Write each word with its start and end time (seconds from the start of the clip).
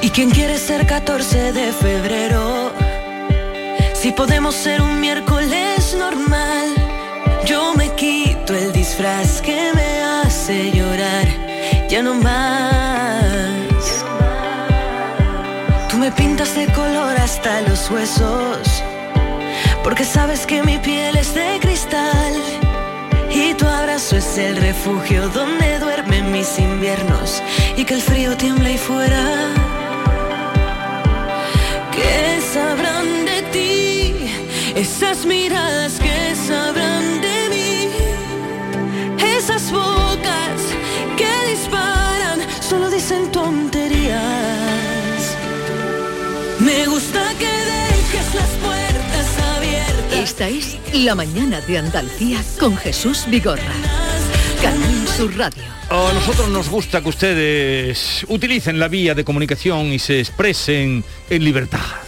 ¿Y 0.00 0.10
quién 0.10 0.30
quiere 0.30 0.56
ser 0.56 0.86
14 0.86 1.52
de 1.52 1.70
febrero? 1.70 2.72
Si 3.92 4.10
podemos 4.12 4.54
ser 4.54 4.80
un 4.80 5.00
miércoles 5.00 5.94
normal, 5.98 6.74
yo 7.44 7.74
me 7.74 7.94
quito 7.94 8.54
el 8.54 8.72
disfraz 8.72 9.42
que 9.42 9.72
me 9.74 10.02
hace 10.02 10.72
llorar, 10.72 11.26
ya 11.90 12.02
no 12.02 12.14
más. 12.14 14.02
Tú 15.90 15.98
me 15.98 16.10
pintas 16.10 16.54
de 16.54 16.72
color 16.72 17.18
hasta 17.18 17.60
los 17.62 17.90
huesos, 17.90 18.82
porque 19.82 20.04
sabes 20.04 20.46
que 20.46 20.62
mi 20.62 20.78
piel 20.78 21.18
es 21.18 21.34
de 21.34 21.53
es 24.16 24.38
el 24.38 24.56
refugio 24.56 25.28
donde 25.30 25.78
duermen 25.80 26.30
mis 26.30 26.58
inviernos 26.58 27.42
y 27.76 27.84
que 27.84 27.94
el 27.94 28.00
frío 28.00 28.36
tiembla 28.36 28.68
ahí 28.68 28.78
fuera. 28.78 29.24
¿Qué 31.90 32.40
sabrán 32.52 33.24
de 33.24 33.42
ti? 33.52 34.14
Esas 34.76 35.24
miradas 35.26 35.94
que 35.98 36.34
sabrán 36.36 37.20
de 37.20 37.48
mí. 37.50 37.88
Esas 39.36 39.72
bocas 39.72 40.60
que 41.16 41.50
disparan 41.50 42.38
solo 42.60 42.90
dicen 42.90 43.32
tonterías. 43.32 44.20
Me 46.60 46.86
gusta 46.86 47.32
que 47.38 47.52
dejes 47.72 48.34
las 48.34 48.50
puertas 48.64 49.26
abiertas. 49.56 50.18
Esta 50.18 50.48
es 50.48 50.78
La 50.92 51.14
Mañana 51.16 51.60
de 51.62 51.78
Andalucía 51.78 52.40
con 52.60 52.76
Jesús 52.76 53.24
Vigorra. 53.28 54.03
Radio. 55.36 55.62
A 55.90 56.12
nosotros 56.12 56.48
nos 56.50 56.68
gusta 56.68 57.00
que 57.00 57.08
ustedes 57.08 58.24
utilicen 58.28 58.78
la 58.78 58.88
vía 58.88 59.14
de 59.14 59.24
comunicación 59.24 59.86
y 59.92 59.98
se 59.98 60.20
expresen 60.20 61.04
en 61.30 61.44
libertad. 61.44 62.03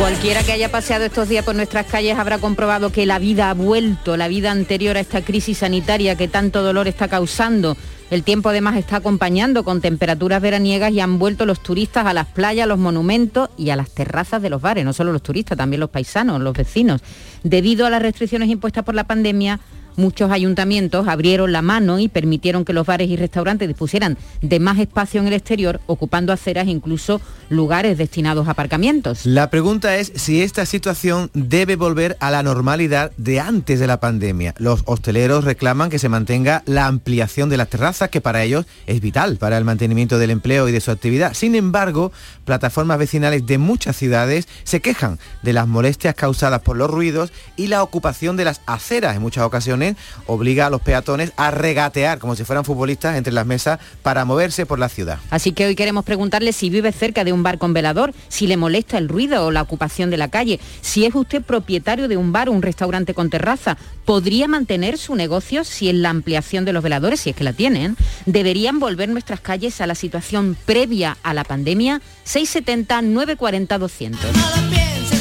Cualquiera 0.00 0.42
que 0.42 0.52
haya 0.52 0.70
paseado 0.70 1.04
estos 1.04 1.28
días 1.28 1.44
por 1.44 1.54
nuestras 1.54 1.84
calles 1.84 2.18
habrá 2.18 2.38
comprobado 2.38 2.90
que 2.90 3.04
la 3.04 3.18
vida 3.18 3.50
ha 3.50 3.54
vuelto, 3.54 4.16
la 4.16 4.28
vida 4.28 4.50
anterior 4.50 4.96
a 4.96 5.00
esta 5.00 5.20
crisis 5.20 5.58
sanitaria 5.58 6.16
que 6.16 6.26
tanto 6.26 6.62
dolor 6.62 6.88
está 6.88 7.06
causando. 7.06 7.76
El 8.10 8.22
tiempo 8.22 8.48
además 8.48 8.78
está 8.78 8.96
acompañando 8.96 9.62
con 9.62 9.82
temperaturas 9.82 10.40
veraniegas 10.40 10.92
y 10.92 11.00
han 11.00 11.18
vuelto 11.18 11.44
los 11.44 11.62
turistas 11.62 12.06
a 12.06 12.14
las 12.14 12.28
playas, 12.28 12.66
los 12.66 12.78
monumentos 12.78 13.50
y 13.58 13.68
a 13.68 13.76
las 13.76 13.90
terrazas 13.90 14.40
de 14.40 14.48
los 14.48 14.62
bares, 14.62 14.86
no 14.86 14.94
solo 14.94 15.12
los 15.12 15.22
turistas, 15.22 15.58
también 15.58 15.80
los 15.80 15.90
paisanos, 15.90 16.40
los 16.40 16.56
vecinos. 16.56 17.02
Debido 17.42 17.84
a 17.84 17.90
las 17.90 18.00
restricciones 18.00 18.48
impuestas 18.48 18.84
por 18.84 18.94
la 18.94 19.04
pandemia, 19.04 19.60
Muchos 19.96 20.30
ayuntamientos 20.30 21.08
abrieron 21.08 21.52
la 21.52 21.62
mano 21.62 21.98
y 21.98 22.08
permitieron 22.08 22.64
que 22.64 22.72
los 22.72 22.86
bares 22.86 23.08
y 23.08 23.16
restaurantes 23.16 23.68
dispusieran 23.68 24.18
de 24.40 24.60
más 24.60 24.78
espacio 24.78 25.20
en 25.20 25.26
el 25.26 25.32
exterior, 25.32 25.80
ocupando 25.86 26.32
aceras 26.32 26.66
e 26.66 26.70
incluso 26.70 27.20
lugares 27.48 27.98
destinados 27.98 28.48
a 28.48 28.52
aparcamientos. 28.52 29.26
La 29.26 29.50
pregunta 29.50 29.96
es 29.96 30.12
si 30.14 30.42
esta 30.42 30.66
situación 30.66 31.30
debe 31.34 31.76
volver 31.76 32.16
a 32.20 32.30
la 32.30 32.42
normalidad 32.42 33.12
de 33.16 33.40
antes 33.40 33.80
de 33.80 33.86
la 33.86 34.00
pandemia. 34.00 34.54
Los 34.58 34.82
hosteleros 34.86 35.44
reclaman 35.44 35.90
que 35.90 35.98
se 35.98 36.08
mantenga 36.08 36.62
la 36.66 36.86
ampliación 36.86 37.48
de 37.48 37.56
las 37.56 37.68
terrazas, 37.68 38.10
que 38.10 38.20
para 38.20 38.42
ellos 38.42 38.66
es 38.86 39.00
vital 39.00 39.36
para 39.36 39.58
el 39.58 39.64
mantenimiento 39.64 40.18
del 40.18 40.30
empleo 40.30 40.68
y 40.68 40.72
de 40.72 40.80
su 40.80 40.90
actividad. 40.90 41.34
Sin 41.34 41.54
embargo, 41.54 42.12
plataformas 42.44 42.98
vecinales 42.98 43.46
de 43.46 43.58
muchas 43.58 43.96
ciudades 43.96 44.48
se 44.64 44.80
quejan 44.80 45.18
de 45.42 45.52
las 45.52 45.66
molestias 45.66 46.14
causadas 46.14 46.60
por 46.60 46.76
los 46.76 46.90
ruidos 46.90 47.32
y 47.56 47.68
la 47.68 47.82
ocupación 47.82 48.36
de 48.36 48.44
las 48.44 48.60
aceras 48.66 49.16
en 49.16 49.22
muchas 49.22 49.44
ocasiones 49.44 49.79
obliga 50.26 50.66
a 50.66 50.70
los 50.70 50.80
peatones 50.80 51.32
a 51.36 51.50
regatear 51.50 52.18
como 52.18 52.36
si 52.36 52.44
fueran 52.44 52.64
futbolistas 52.64 53.16
entre 53.16 53.32
las 53.32 53.46
mesas 53.46 53.78
para 54.02 54.24
moverse 54.24 54.66
por 54.66 54.78
la 54.78 54.88
ciudad. 54.88 55.18
Así 55.30 55.52
que 55.52 55.66
hoy 55.66 55.74
queremos 55.74 56.04
preguntarle 56.04 56.52
si 56.52 56.70
vive 56.70 56.92
cerca 56.92 57.24
de 57.24 57.32
un 57.32 57.42
bar 57.42 57.58
con 57.58 57.72
velador, 57.72 58.12
si 58.28 58.46
le 58.46 58.56
molesta 58.56 58.98
el 58.98 59.08
ruido 59.08 59.46
o 59.46 59.50
la 59.50 59.62
ocupación 59.62 60.10
de 60.10 60.16
la 60.16 60.28
calle, 60.28 60.60
si 60.80 61.04
es 61.04 61.14
usted 61.14 61.42
propietario 61.42 62.08
de 62.08 62.16
un 62.16 62.32
bar 62.32 62.48
o 62.48 62.52
un 62.52 62.62
restaurante 62.62 63.14
con 63.14 63.30
terraza, 63.30 63.76
¿podría 64.04 64.48
mantener 64.48 64.98
su 64.98 65.14
negocio 65.14 65.64
si 65.64 65.88
en 65.88 66.02
la 66.02 66.10
ampliación 66.10 66.64
de 66.64 66.72
los 66.72 66.82
veladores, 66.82 67.20
si 67.20 67.30
es 67.30 67.36
que 67.36 67.44
la 67.44 67.52
tienen, 67.52 67.96
deberían 68.26 68.78
volver 68.78 69.08
nuestras 69.08 69.40
calles 69.40 69.80
a 69.80 69.86
la 69.86 69.94
situación 69.94 70.56
previa 70.66 71.16
a 71.22 71.34
la 71.34 71.44
pandemia? 71.44 72.00
670 72.24 73.02
940 73.02 73.78
200. 73.78 75.19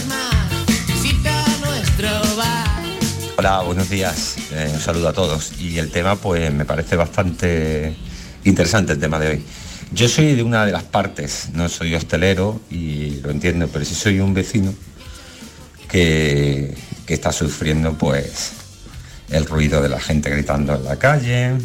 Hola, 3.39 3.61
buenos 3.61 3.89
días. 3.89 4.35
Eh, 4.51 4.69
un 4.73 4.81
saludo 4.81 5.07
a 5.07 5.13
todos. 5.13 5.61
Y 5.61 5.79
el 5.79 5.91
tema, 5.91 6.17
pues, 6.17 6.53
me 6.53 6.65
parece 6.65 6.97
bastante 6.97 7.95
interesante 8.43 8.91
el 8.91 8.99
tema 8.99 9.17
de 9.17 9.29
hoy. 9.29 9.45
Yo 9.93 10.09
soy 10.09 10.35
de 10.35 10.43
una 10.43 10.65
de 10.65 10.73
las 10.73 10.83
partes, 10.83 11.47
no 11.53 11.69
soy 11.69 11.95
hostelero 11.95 12.59
y 12.69 13.21
lo 13.21 13.29
entiendo, 13.29 13.69
pero 13.71 13.85
sí 13.85 13.95
soy 13.95 14.19
un 14.19 14.33
vecino 14.33 14.73
que, 15.87 16.75
está 17.07 17.31
sufriendo, 17.31 17.93
pues, 17.93 18.51
el 19.29 19.45
ruido 19.45 19.81
de 19.81 19.87
la 19.87 20.01
gente 20.01 20.29
gritando 20.29 20.75
en 20.75 20.83
la 20.83 20.97
calle, 20.97 21.45
en 21.45 21.61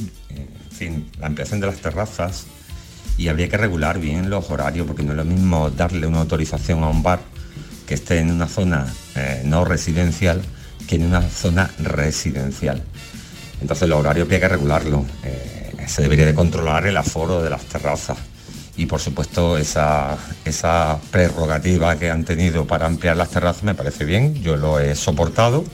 fin, 0.70 1.10
la 1.18 1.26
ampliación 1.26 1.58
de 1.58 1.66
las 1.66 1.78
terrazas 1.78 2.44
y 3.18 3.26
habría 3.26 3.48
que 3.48 3.56
regular 3.56 3.98
bien 3.98 4.30
los 4.30 4.48
horarios 4.48 4.86
porque 4.86 5.02
no 5.02 5.10
es 5.10 5.16
lo 5.16 5.24
mismo 5.24 5.70
darle 5.70 6.06
una 6.06 6.20
autorización 6.20 6.84
a 6.84 6.88
un 6.88 7.02
bar 7.02 7.18
que 7.84 7.94
esté 7.94 8.20
en 8.20 8.30
una 8.30 8.46
zona 8.46 8.94
eh, 9.16 9.42
no 9.44 9.64
residencial 9.64 10.40
que 10.86 10.96
en 10.96 11.04
una 11.06 11.22
zona 11.22 11.70
residencial. 11.78 12.82
Entonces 13.60 13.88
los 13.88 14.00
horarios 14.00 14.28
hay 14.30 14.40
que 14.40 14.48
regularlo. 14.48 15.04
Eh, 15.22 15.72
se 15.86 16.02
debería 16.02 16.26
de 16.26 16.34
controlar 16.34 16.86
el 16.86 16.96
aforo 16.96 17.42
de 17.42 17.50
las 17.50 17.62
terrazas 17.64 18.18
y 18.76 18.86
por 18.86 19.00
supuesto 19.00 19.56
esa, 19.56 20.16
esa 20.44 20.98
prerrogativa 21.10 21.96
que 21.96 22.10
han 22.10 22.24
tenido 22.24 22.66
para 22.66 22.86
ampliar 22.86 23.16
las 23.16 23.30
terrazas 23.30 23.62
me 23.62 23.74
parece 23.74 24.04
bien, 24.04 24.34
yo 24.42 24.56
lo 24.56 24.80
he 24.80 24.96
soportado, 24.96 25.64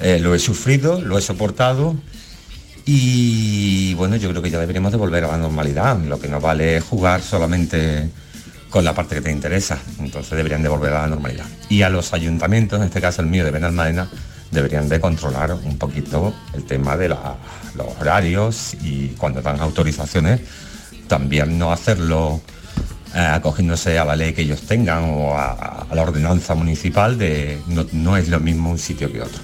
eh, 0.00 0.18
lo 0.20 0.34
he 0.34 0.38
sufrido, 0.38 1.00
lo 1.00 1.16
he 1.16 1.22
soportado 1.22 1.96
y 2.84 3.94
bueno, 3.94 4.16
yo 4.16 4.30
creo 4.30 4.42
que 4.42 4.50
ya 4.50 4.58
deberíamos 4.58 4.92
de 4.92 4.98
volver 4.98 5.24
a 5.24 5.28
la 5.28 5.38
normalidad, 5.38 5.98
lo 5.98 6.18
que 6.18 6.28
no 6.28 6.40
vale 6.40 6.76
es 6.76 6.84
jugar 6.84 7.22
solamente 7.22 8.10
con 8.70 8.84
la 8.84 8.94
parte 8.94 9.16
que 9.16 9.20
te 9.20 9.30
interesa. 9.30 9.78
Entonces 9.98 10.36
deberían 10.36 10.62
de 10.62 10.68
volver 10.68 10.92
a 10.92 11.02
la 11.02 11.06
normalidad. 11.08 11.44
Y 11.68 11.82
a 11.82 11.90
los 11.90 12.12
ayuntamientos, 12.12 12.80
en 12.80 12.86
este 12.86 13.00
caso 13.00 13.22
el 13.22 13.28
mío 13.28 13.44
de 13.44 13.50
Benalmádena, 13.50 14.08
deberían 14.50 14.88
de 14.88 15.00
controlar 15.00 15.52
un 15.52 15.78
poquito 15.78 16.34
el 16.54 16.64
tema 16.64 16.96
de 16.96 17.08
los 17.08 17.18
horarios 18.00 18.74
y 18.82 19.08
cuando 19.18 19.42
dan 19.42 19.60
autorizaciones, 19.60 20.40
también 21.06 21.58
no 21.58 21.72
hacerlo 21.72 22.40
eh, 23.14 23.18
acogiéndose 23.18 23.98
a 23.98 24.04
la 24.04 24.16
ley 24.16 24.32
que 24.32 24.42
ellos 24.42 24.62
tengan 24.62 25.04
o 25.04 25.36
a, 25.36 25.86
la 25.92 26.02
ordenanza 26.02 26.54
municipal 26.54 27.18
de 27.18 27.60
no 27.92 28.16
es 28.16 28.28
lo 28.28 28.40
mismo 28.40 28.70
un 28.70 28.78
sitio 28.78 29.12
que 29.12 29.22
otro. 29.22 29.40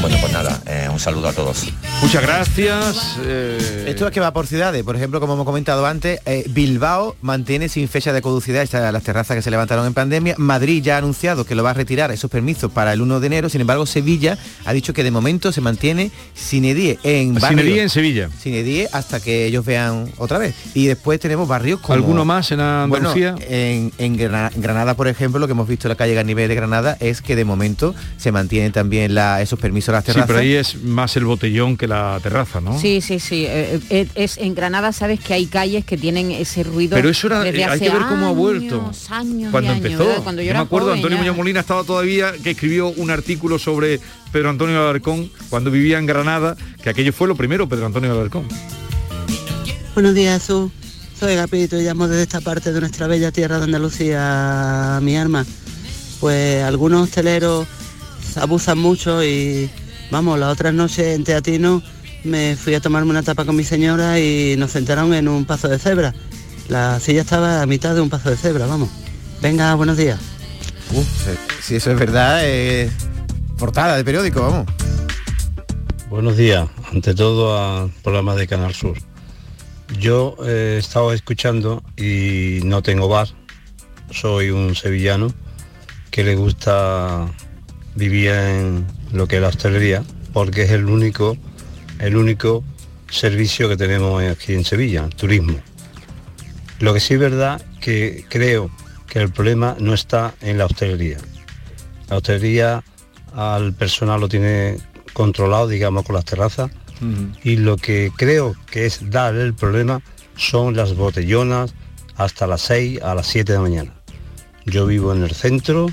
Bueno, 0.00 0.16
pues 0.20 0.32
nada, 0.32 0.60
eh, 0.66 0.88
un 0.92 1.00
saludo 1.00 1.28
a 1.28 1.32
todos. 1.32 1.66
Muchas 2.04 2.22
gracias. 2.22 3.18
Eh. 3.24 3.86
Esto 3.88 4.06
es 4.06 4.12
que 4.12 4.20
va 4.20 4.30
por 4.34 4.46
ciudades. 4.46 4.82
Por 4.84 4.94
ejemplo, 4.94 5.20
como 5.20 5.32
hemos 5.32 5.46
comentado 5.46 5.86
antes, 5.86 6.20
eh, 6.26 6.44
Bilbao 6.50 7.16
mantiene 7.22 7.70
sin 7.70 7.88
fecha 7.88 8.12
de 8.12 8.20
caducidad 8.20 8.62
estas 8.62 8.92
las 8.92 9.02
terrazas 9.02 9.34
que 9.34 9.42
se 9.42 9.50
levantaron 9.50 9.86
en 9.86 9.94
pandemia. 9.94 10.34
Madrid 10.36 10.82
ya 10.82 10.96
ha 10.96 10.98
anunciado 10.98 11.46
que 11.46 11.54
lo 11.54 11.64
va 11.64 11.70
a 11.70 11.72
retirar 11.74 12.10
esos 12.10 12.30
permisos 12.30 12.70
para 12.70 12.92
el 12.92 13.00
1 13.00 13.20
de 13.20 13.26
enero. 13.26 13.48
Sin 13.48 13.62
embargo, 13.62 13.86
Sevilla 13.86 14.36
ha 14.66 14.74
dicho 14.74 14.92
que 14.92 15.02
de 15.02 15.10
momento 15.10 15.50
se 15.50 15.62
mantiene 15.62 16.10
sin 16.34 16.66
edie 16.66 16.98
en 17.04 17.40
Sin 17.40 17.58
edie 17.58 17.82
en 17.82 17.88
Sevilla. 17.88 18.28
Sin 18.38 18.52
edie 18.52 18.86
hasta 18.92 19.18
que 19.20 19.46
ellos 19.46 19.64
vean 19.64 20.12
otra 20.18 20.36
vez. 20.36 20.54
Y 20.74 20.86
después 20.86 21.18
tenemos 21.18 21.48
barrios 21.48 21.80
como... 21.80 21.94
¿Alguno 21.94 22.26
más 22.26 22.52
en 22.52 22.60
Andalucía? 22.60 23.34
en, 23.48 24.16
Granada, 24.56 24.94
por 24.94 25.08
ejemplo, 25.08 25.40
lo 25.40 25.46
que 25.46 25.52
hemos 25.52 25.66
visto 25.66 25.88
en 25.88 25.90
la 25.90 25.96
calle 25.96 26.14
Ganivet 26.14 26.48
de 26.48 26.54
Granada 26.54 26.98
es 27.00 27.22
que 27.22 27.34
de 27.34 27.46
momento 27.46 27.94
se 28.18 28.30
mantienen 28.30 28.72
también 28.72 29.16
esos 29.40 29.58
permisos 29.58 29.88
a 29.88 29.92
las 29.92 30.04
terrazas. 30.04 30.26
Sí, 30.26 30.28
pero 30.28 30.40
ahí 30.40 30.52
es 30.52 30.82
más 30.82 31.16
el 31.16 31.24
botellón 31.24 31.78
que 31.78 31.88
la 31.88 31.93
terraza, 32.22 32.60
¿no? 32.60 32.78
Sí, 32.78 33.00
sí, 33.00 33.18
sí. 33.18 33.44
Eh, 33.46 33.80
eh, 33.90 34.08
es, 34.14 34.38
en 34.38 34.54
Granada 34.54 34.92
sabes 34.92 35.20
que 35.20 35.34
hay 35.34 35.46
calles 35.46 35.84
que 35.84 35.96
tienen 35.96 36.30
ese 36.30 36.62
ruido. 36.62 36.96
Pero 36.96 37.08
eso 37.08 37.26
era, 37.26 37.48
eh, 37.48 37.64
hay 37.64 37.78
que 37.78 37.90
ver 37.90 38.02
cómo 38.08 38.26
ha 38.26 38.32
vuelto. 38.32 38.90
cuando 39.50 39.72
empezó. 39.72 40.22
Cuando 40.22 40.42
yo, 40.42 40.52
me 40.52 40.58
acuerdo, 40.58 40.92
Antonio 40.92 41.18
Muñoz 41.18 41.36
Molina 41.36 41.60
estaba 41.60 41.84
todavía 41.84 42.32
que 42.42 42.50
escribió 42.50 42.88
un 42.88 43.10
artículo 43.10 43.58
sobre 43.58 44.00
Pedro 44.32 44.50
Antonio 44.50 44.80
Alarcón 44.80 45.30
cuando 45.50 45.70
vivía 45.70 45.98
en 45.98 46.06
Granada, 46.06 46.56
que 46.82 46.90
aquello 46.90 47.12
fue 47.12 47.28
lo 47.28 47.36
primero, 47.36 47.68
Pedro 47.68 47.86
Antonio 47.86 48.12
Alarcón. 48.12 48.46
Buenos 49.94 50.14
días, 50.14 50.40
Jesús. 50.40 50.72
Soy 51.18 51.36
Gapito 51.36 51.78
y 51.78 51.84
llamo 51.84 52.08
desde 52.08 52.22
esta 52.22 52.40
parte 52.40 52.72
de 52.72 52.80
nuestra 52.80 53.06
bella 53.06 53.30
tierra 53.30 53.58
de 53.58 53.64
Andalucía, 53.64 54.98
mi 55.02 55.16
arma. 55.16 55.46
Pues 56.20 56.64
algunos 56.64 57.04
hosteleros 57.04 57.66
abusan 58.36 58.78
mucho 58.78 59.22
y 59.22 59.70
vamos, 60.10 60.38
la 60.38 60.50
otra 60.50 60.72
noche 60.72 61.14
en 61.14 61.24
Teatino 61.24 61.82
me 62.24 62.56
fui 62.56 62.74
a 62.74 62.80
tomarme 62.80 63.10
una 63.10 63.22
tapa 63.22 63.44
con 63.44 63.54
mi 63.54 63.64
señora 63.64 64.18
y 64.18 64.56
nos 64.56 64.72
sentaron 64.72 65.12
en 65.14 65.28
un 65.28 65.44
paso 65.44 65.68
de 65.68 65.78
cebra. 65.78 66.14
La 66.68 66.98
silla 66.98 67.20
estaba 67.20 67.60
a 67.60 67.66
mitad 67.66 67.94
de 67.94 68.00
un 68.00 68.08
paso 68.08 68.30
de 68.30 68.36
cebra, 68.36 68.66
vamos. 68.66 68.88
Venga, 69.42 69.74
buenos 69.74 69.96
días. 69.96 70.18
si 71.60 71.76
eso 71.76 71.90
es 71.90 71.98
verdad, 71.98 72.40
eh, 72.42 72.90
portada 73.58 73.96
de 73.96 74.04
periódico, 74.04 74.40
vamos. 74.40 74.66
Buenos 76.08 76.36
días, 76.36 76.68
ante 76.92 77.14
todo 77.14 77.58
al 77.58 77.90
programa 78.02 78.34
de 78.34 78.46
Canal 78.46 78.74
Sur. 78.74 78.96
Yo 79.98 80.36
he 80.46 80.78
estado 80.78 81.12
escuchando 81.12 81.82
y 81.96 82.60
no 82.64 82.82
tengo 82.82 83.08
bar, 83.08 83.28
soy 84.10 84.50
un 84.50 84.74
sevillano 84.74 85.32
que 86.10 86.24
le 86.24 86.36
gusta 86.36 87.26
vivir 87.96 88.30
en 88.30 88.86
lo 89.14 89.26
que 89.26 89.36
es 89.36 89.42
la 89.42 89.48
hostelería, 89.48 90.04
porque 90.32 90.62
es 90.62 90.70
el 90.70 90.86
único, 90.86 91.36
el 92.00 92.16
único 92.16 92.64
servicio 93.08 93.68
que 93.68 93.76
tenemos 93.76 94.22
aquí 94.22 94.54
en 94.54 94.64
Sevilla, 94.64 95.08
turismo. 95.08 95.58
Lo 96.80 96.92
que 96.92 97.00
sí 97.00 97.14
es 97.14 97.20
verdad 97.20 97.64
que 97.80 98.26
creo 98.28 98.70
que 99.06 99.20
el 99.20 99.30
problema 99.30 99.76
no 99.78 99.94
está 99.94 100.34
en 100.40 100.58
la 100.58 100.66
hostelería. 100.66 101.18
La 102.08 102.16
hostelería 102.16 102.82
al 103.32 103.72
personal 103.72 104.20
lo 104.20 104.28
tiene 104.28 104.78
controlado, 105.12 105.68
digamos, 105.68 106.04
con 106.04 106.16
las 106.16 106.24
terrazas. 106.24 106.70
Y 107.42 107.56
lo 107.56 107.76
que 107.76 108.10
creo 108.16 108.56
que 108.70 108.86
es 108.86 109.10
dar 109.10 109.34
el 109.34 109.52
problema 109.52 110.00
son 110.36 110.74
las 110.74 110.96
botellonas 110.96 111.74
hasta 112.16 112.46
las 112.46 112.62
6 112.62 113.02
a 113.02 113.14
las 113.14 113.26
7 113.26 113.52
de 113.52 113.58
la 113.58 113.62
mañana. 113.62 113.92
Yo 114.64 114.86
vivo 114.86 115.12
en 115.12 115.22
el 115.22 115.34
centro 115.34 115.88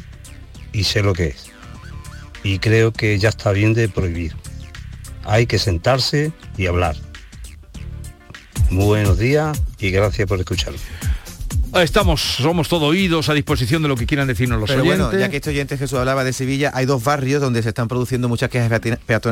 y 0.72 0.86
sé 0.86 1.04
lo 1.04 1.14
que 1.14 1.28
es. 1.28 1.51
Y 2.44 2.60
creo 2.60 2.92
que 2.92 3.18
ya 3.20 3.30
está 3.30 3.52
bien 3.52 3.74
de 3.74 3.90
prohibir. 3.90 4.36
Hay 5.24 5.46
que 5.46 5.60
sentarse 5.60 6.32
y 6.58 6.66
hablar. 6.66 6.96
buenos 8.70 9.20
días 9.20 9.62
y 9.80 9.92
gracias 9.92 10.28
por 10.28 10.40
escucharme. 10.40 10.80
Estamos, 11.74 12.22
somos 12.22 12.68
todo 12.68 12.88
oídos 12.88 13.30
a 13.30 13.34
disposición 13.34 13.82
de 13.82 13.88
lo 13.88 13.96
que 13.96 14.06
quieran 14.06 14.28
decirnos 14.28 14.60
los 14.60 14.70
oyentes. 14.70 15.00
Bueno, 15.00 15.18
ya 15.18 15.30
que 15.30 15.38
este 15.38 15.52
oyente 15.52 15.78
Jesús 15.78 15.98
hablaba 15.98 16.26
de 16.26 16.34
Sevilla, 16.34 16.72
hay 16.74 16.86
dos 16.86 17.02
barrios 17.02 17.42
donde 17.42 17.64
se 17.64 17.70
están 17.70 17.88
produciendo 17.88 18.28
muchas 18.28 18.50
quejas 18.50 18.82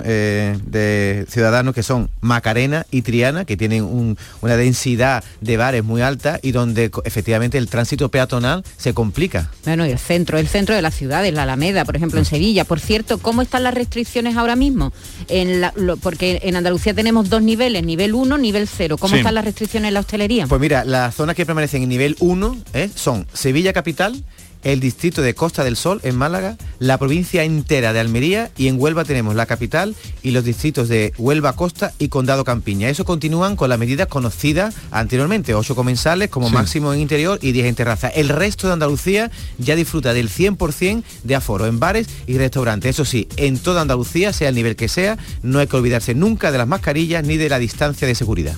eh, 0.05 0.57
de 0.65 1.25
ciudadanos 1.29 1.75
que 1.75 1.83
son 1.83 2.09
Macarena 2.21 2.85
y 2.91 3.01
Triana, 3.01 3.43
que 3.43 3.57
tienen 3.57 4.15
una 4.41 4.55
densidad 4.55 5.23
de 5.41 5.57
bares 5.57 5.83
muy 5.83 6.01
alta 6.01 6.39
y 6.41 6.51
donde 6.51 6.89
efectivamente 7.03 7.57
el 7.57 7.67
tránsito 7.67 8.09
peatonal 8.09 8.63
se 8.77 8.93
complica. 8.93 9.51
Bueno, 9.65 9.85
y 9.85 9.91
el 9.91 9.99
centro, 9.99 10.37
el 10.37 10.47
centro 10.47 10.75
de 10.75 10.81
la 10.81 10.91
ciudad, 10.91 11.25
en 11.25 11.35
la 11.35 11.43
Alameda, 11.43 11.83
por 11.83 11.97
ejemplo, 11.97 12.19
en 12.19 12.23
mm. 12.23 12.29
Sevilla. 12.29 12.63
Por 12.63 12.79
cierto, 12.79 13.17
¿cómo 13.17 13.41
están 13.41 13.63
las 13.63 13.73
restricciones 13.73 14.37
ahora 14.37 14.55
mismo? 14.55 14.93
En 15.27 15.61
porque 16.01 16.39
en 16.43 16.55
Andalucía 16.55 16.93
tenemos 16.93 17.29
dos 17.29 17.41
niveles, 17.41 17.83
nivel 17.83 18.13
1, 18.13 18.37
nivel 18.37 18.67
0. 18.67 18.97
¿Cómo 18.97 19.17
están 19.17 19.35
las 19.35 19.43
restricciones 19.43 19.89
en 19.89 19.93
la 19.93 19.99
hostelería? 19.99 20.47
Pues 20.47 20.61
mira, 20.61 20.85
las 20.85 21.15
zonas 21.15 21.35
que 21.35 21.45
permanecen 21.45 21.83
en 21.83 21.89
nivel 21.89 22.15
1 22.19 22.28
uno 22.29 22.55
¿eh? 22.73 22.91
son 22.93 23.25
Sevilla 23.33 23.73
Capital, 23.73 24.23
el 24.63 24.79
distrito 24.79 25.23
de 25.23 25.33
Costa 25.33 25.63
del 25.63 25.75
Sol 25.75 25.99
en 26.03 26.15
Málaga, 26.15 26.57
la 26.77 26.99
provincia 26.99 27.43
entera 27.43 27.91
de 27.91 27.99
Almería 28.01 28.51
y 28.55 28.67
en 28.67 28.79
Huelva 28.79 29.03
tenemos 29.03 29.33
la 29.33 29.47
capital 29.47 29.95
y 30.21 30.29
los 30.29 30.43
distritos 30.43 30.89
de 30.89 31.11
Huelva 31.17 31.53
Costa 31.53 31.91
y 31.97 32.09
Condado 32.09 32.43
Campiña. 32.43 32.87
Eso 32.87 33.03
continúan 33.03 33.55
con 33.55 33.69
las 33.69 33.79
medidas 33.79 34.07
conocidas 34.07 34.75
anteriormente, 34.91 35.55
ocho 35.55 35.75
comensales 35.75 36.29
como 36.29 36.51
máximo 36.51 36.93
en 36.93 36.99
interior 36.99 37.39
y 37.41 37.51
10 37.51 37.65
en 37.65 37.75
terraza. 37.75 38.09
El 38.09 38.29
resto 38.29 38.67
de 38.67 38.73
Andalucía 38.73 39.31
ya 39.57 39.75
disfruta 39.75 40.13
del 40.13 40.29
100% 40.29 41.03
de 41.23 41.35
aforo 41.35 41.65
en 41.65 41.79
bares 41.79 42.07
y 42.27 42.37
restaurantes. 42.37 42.91
Eso 42.91 43.05
sí, 43.05 43.27
en 43.37 43.57
toda 43.57 43.81
Andalucía, 43.81 44.33
sea 44.33 44.49
el 44.49 44.55
nivel 44.55 44.75
que 44.75 44.87
sea, 44.87 45.17
no 45.41 45.57
hay 45.57 45.65
que 45.65 45.77
olvidarse 45.77 46.13
nunca 46.13 46.51
de 46.51 46.59
las 46.59 46.67
mascarillas 46.67 47.23
ni 47.23 47.37
de 47.37 47.49
la 47.49 47.57
distancia 47.57 48.07
de 48.07 48.13
seguridad. 48.13 48.55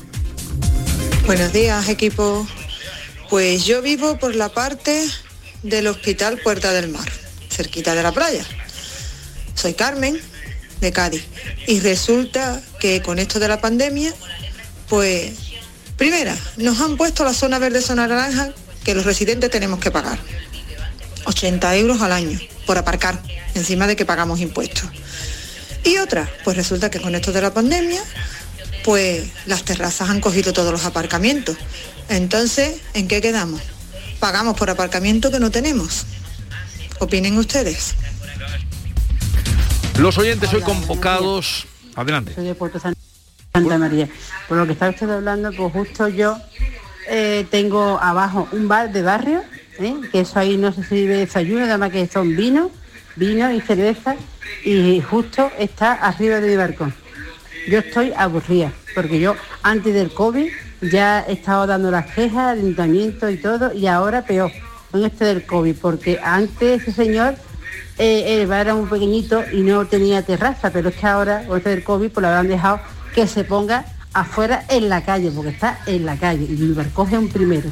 Buenos 1.26 1.54
días, 1.54 1.88
equipo. 1.88 2.46
Pues 3.32 3.64
yo 3.64 3.82
vivo 3.82 4.20
por 4.20 4.36
la 4.36 4.50
parte 4.50 5.08
del 5.64 5.88
Hospital 5.88 6.38
Puerta 6.40 6.74
del 6.74 6.90
Mar, 6.90 7.10
cerquita 7.50 7.96
de 7.96 8.04
la 8.04 8.12
playa. 8.12 8.44
Soy 9.56 9.74
Carmen, 9.74 10.20
de 10.82 10.92
Cádiz. 10.92 11.24
Y 11.66 11.80
resulta 11.80 12.62
que 12.82 13.02
con 13.02 13.20
esto 13.20 13.40
de 13.40 13.48
la 13.48 13.62
pandemia, 13.62 14.14
pues, 14.90 15.32
primera, 15.96 16.36
nos 16.58 16.82
han 16.82 16.98
puesto 16.98 17.24
la 17.24 17.34
zona 17.34 17.58
verde, 17.58 17.82
zona 17.82 18.06
naranja, 18.06 18.50
que 18.84 18.96
los 18.96 19.06
residentes 19.06 19.50
tenemos 19.50 19.80
que 19.80 19.92
pagar. 19.92 20.20
80 21.24 21.74
euros 21.78 22.02
al 22.02 22.12
año 22.12 22.38
por 22.66 22.78
aparcar, 22.78 23.24
encima 23.56 23.88
de 23.88 23.96
que 23.96 24.06
pagamos 24.06 24.42
impuestos. 24.42 24.90
Y 25.86 26.00
otra, 26.00 26.30
pues 26.44 26.58
resulta 26.58 26.92
que 26.92 27.00
con 27.00 27.16
esto 27.16 27.32
de 27.32 27.42
la 27.42 27.54
pandemia, 27.54 28.04
pues 28.84 29.30
las 29.46 29.64
terrazas 29.64 30.10
han 30.10 30.22
cogido 30.22 30.54
todos 30.54 30.72
los 30.72 30.86
aparcamientos 30.86 31.58
entonces, 32.12 32.82
¿en 32.94 33.08
qué 33.08 33.22
quedamos? 33.22 33.62
Pagamos 34.20 34.58
por 34.58 34.70
aparcamiento 34.70 35.32
que 35.32 35.40
no 35.40 35.50
tenemos. 35.50 36.06
Opinen 37.00 37.38
ustedes. 37.38 37.96
Los 39.98 40.18
oyentes 40.18 40.54
hoy 40.54 40.62
convocados. 40.62 41.66
Adelante. 41.96 42.34
Soy 42.36 42.46
de 42.46 42.54
Puerto 42.54 42.80
Santa 42.80 43.78
María. 43.78 44.10
Por 44.50 44.58
lo 44.58 44.66
que 44.66 44.74
está 44.74 44.90
usted 44.90 45.10
hablando, 45.10 45.54
pues 45.54 45.72
justo 45.72 46.10
yo 46.10 46.38
eh, 47.08 47.48
tengo 47.50 47.98
abajo 48.02 48.50
un 48.52 48.68
bar 48.68 48.92
de 48.92 49.04
barrio, 49.04 49.42
¿eh? 49.80 49.96
que 50.12 50.20
eso 50.20 50.38
ahí 50.38 50.58
no 50.58 50.74
se 50.74 50.84
sirve 50.84 51.16
desayuno, 51.16 51.64
además 51.64 51.92
que 51.92 52.08
son 52.08 52.36
vino, 52.36 52.72
vino 53.16 53.50
y 53.54 53.62
cerveza, 53.62 54.18
y 54.66 55.00
justo 55.00 55.50
está 55.58 55.94
arriba 55.94 56.42
de 56.42 56.50
mi 56.50 56.56
balcón. 56.58 56.94
Yo 57.70 57.80
estoy 57.80 58.12
aburrida, 58.16 58.72
porque 58.96 59.20
yo 59.20 59.36
antes 59.64 59.94
del 59.94 60.14
COVID 60.14 60.50
ya 60.82 61.22
he 61.28 61.34
estado 61.34 61.68
dando 61.68 61.92
las 61.92 62.08
quejas, 62.12 62.58
ayuntamiento 62.58 63.30
y 63.30 63.38
todo, 63.38 63.74
y 63.74 63.88
ahora 63.88 64.24
peor, 64.24 64.52
con 64.92 65.04
este 65.06 65.26
del 65.26 65.46
COVID, 65.46 65.76
porque 65.76 66.20
antes 66.24 66.82
ese 66.82 66.92
señor 66.92 67.36
eh, 67.98 68.46
bar 68.48 68.62
era 68.62 68.76
muy 68.76 68.90
pequeñito 68.90 69.44
y 69.52 69.62
no 69.62 69.86
tenía 69.86 70.24
terraza, 70.24 70.72
pero 70.72 70.90
es 70.90 70.96
que 70.96 71.06
ahora, 71.06 71.46
con 71.46 71.58
este 71.58 71.70
del 71.70 71.84
COVID, 71.84 72.10
pues 72.10 72.22
lo 72.22 72.28
habrán 72.30 72.48
dejado 72.48 72.80
que 73.14 73.28
se 73.28 73.44
ponga 73.44 73.86
afuera 74.14 74.66
en 74.70 74.90
la 74.90 75.04
calle, 75.04 75.32
porque 75.32 75.52
está 75.52 75.80
en 75.86 76.06
la 76.06 76.18
calle, 76.18 76.46
y 76.46 76.56
me 76.56 76.84
recoge 76.84 77.18
un 77.18 77.30
primero. 77.30 77.70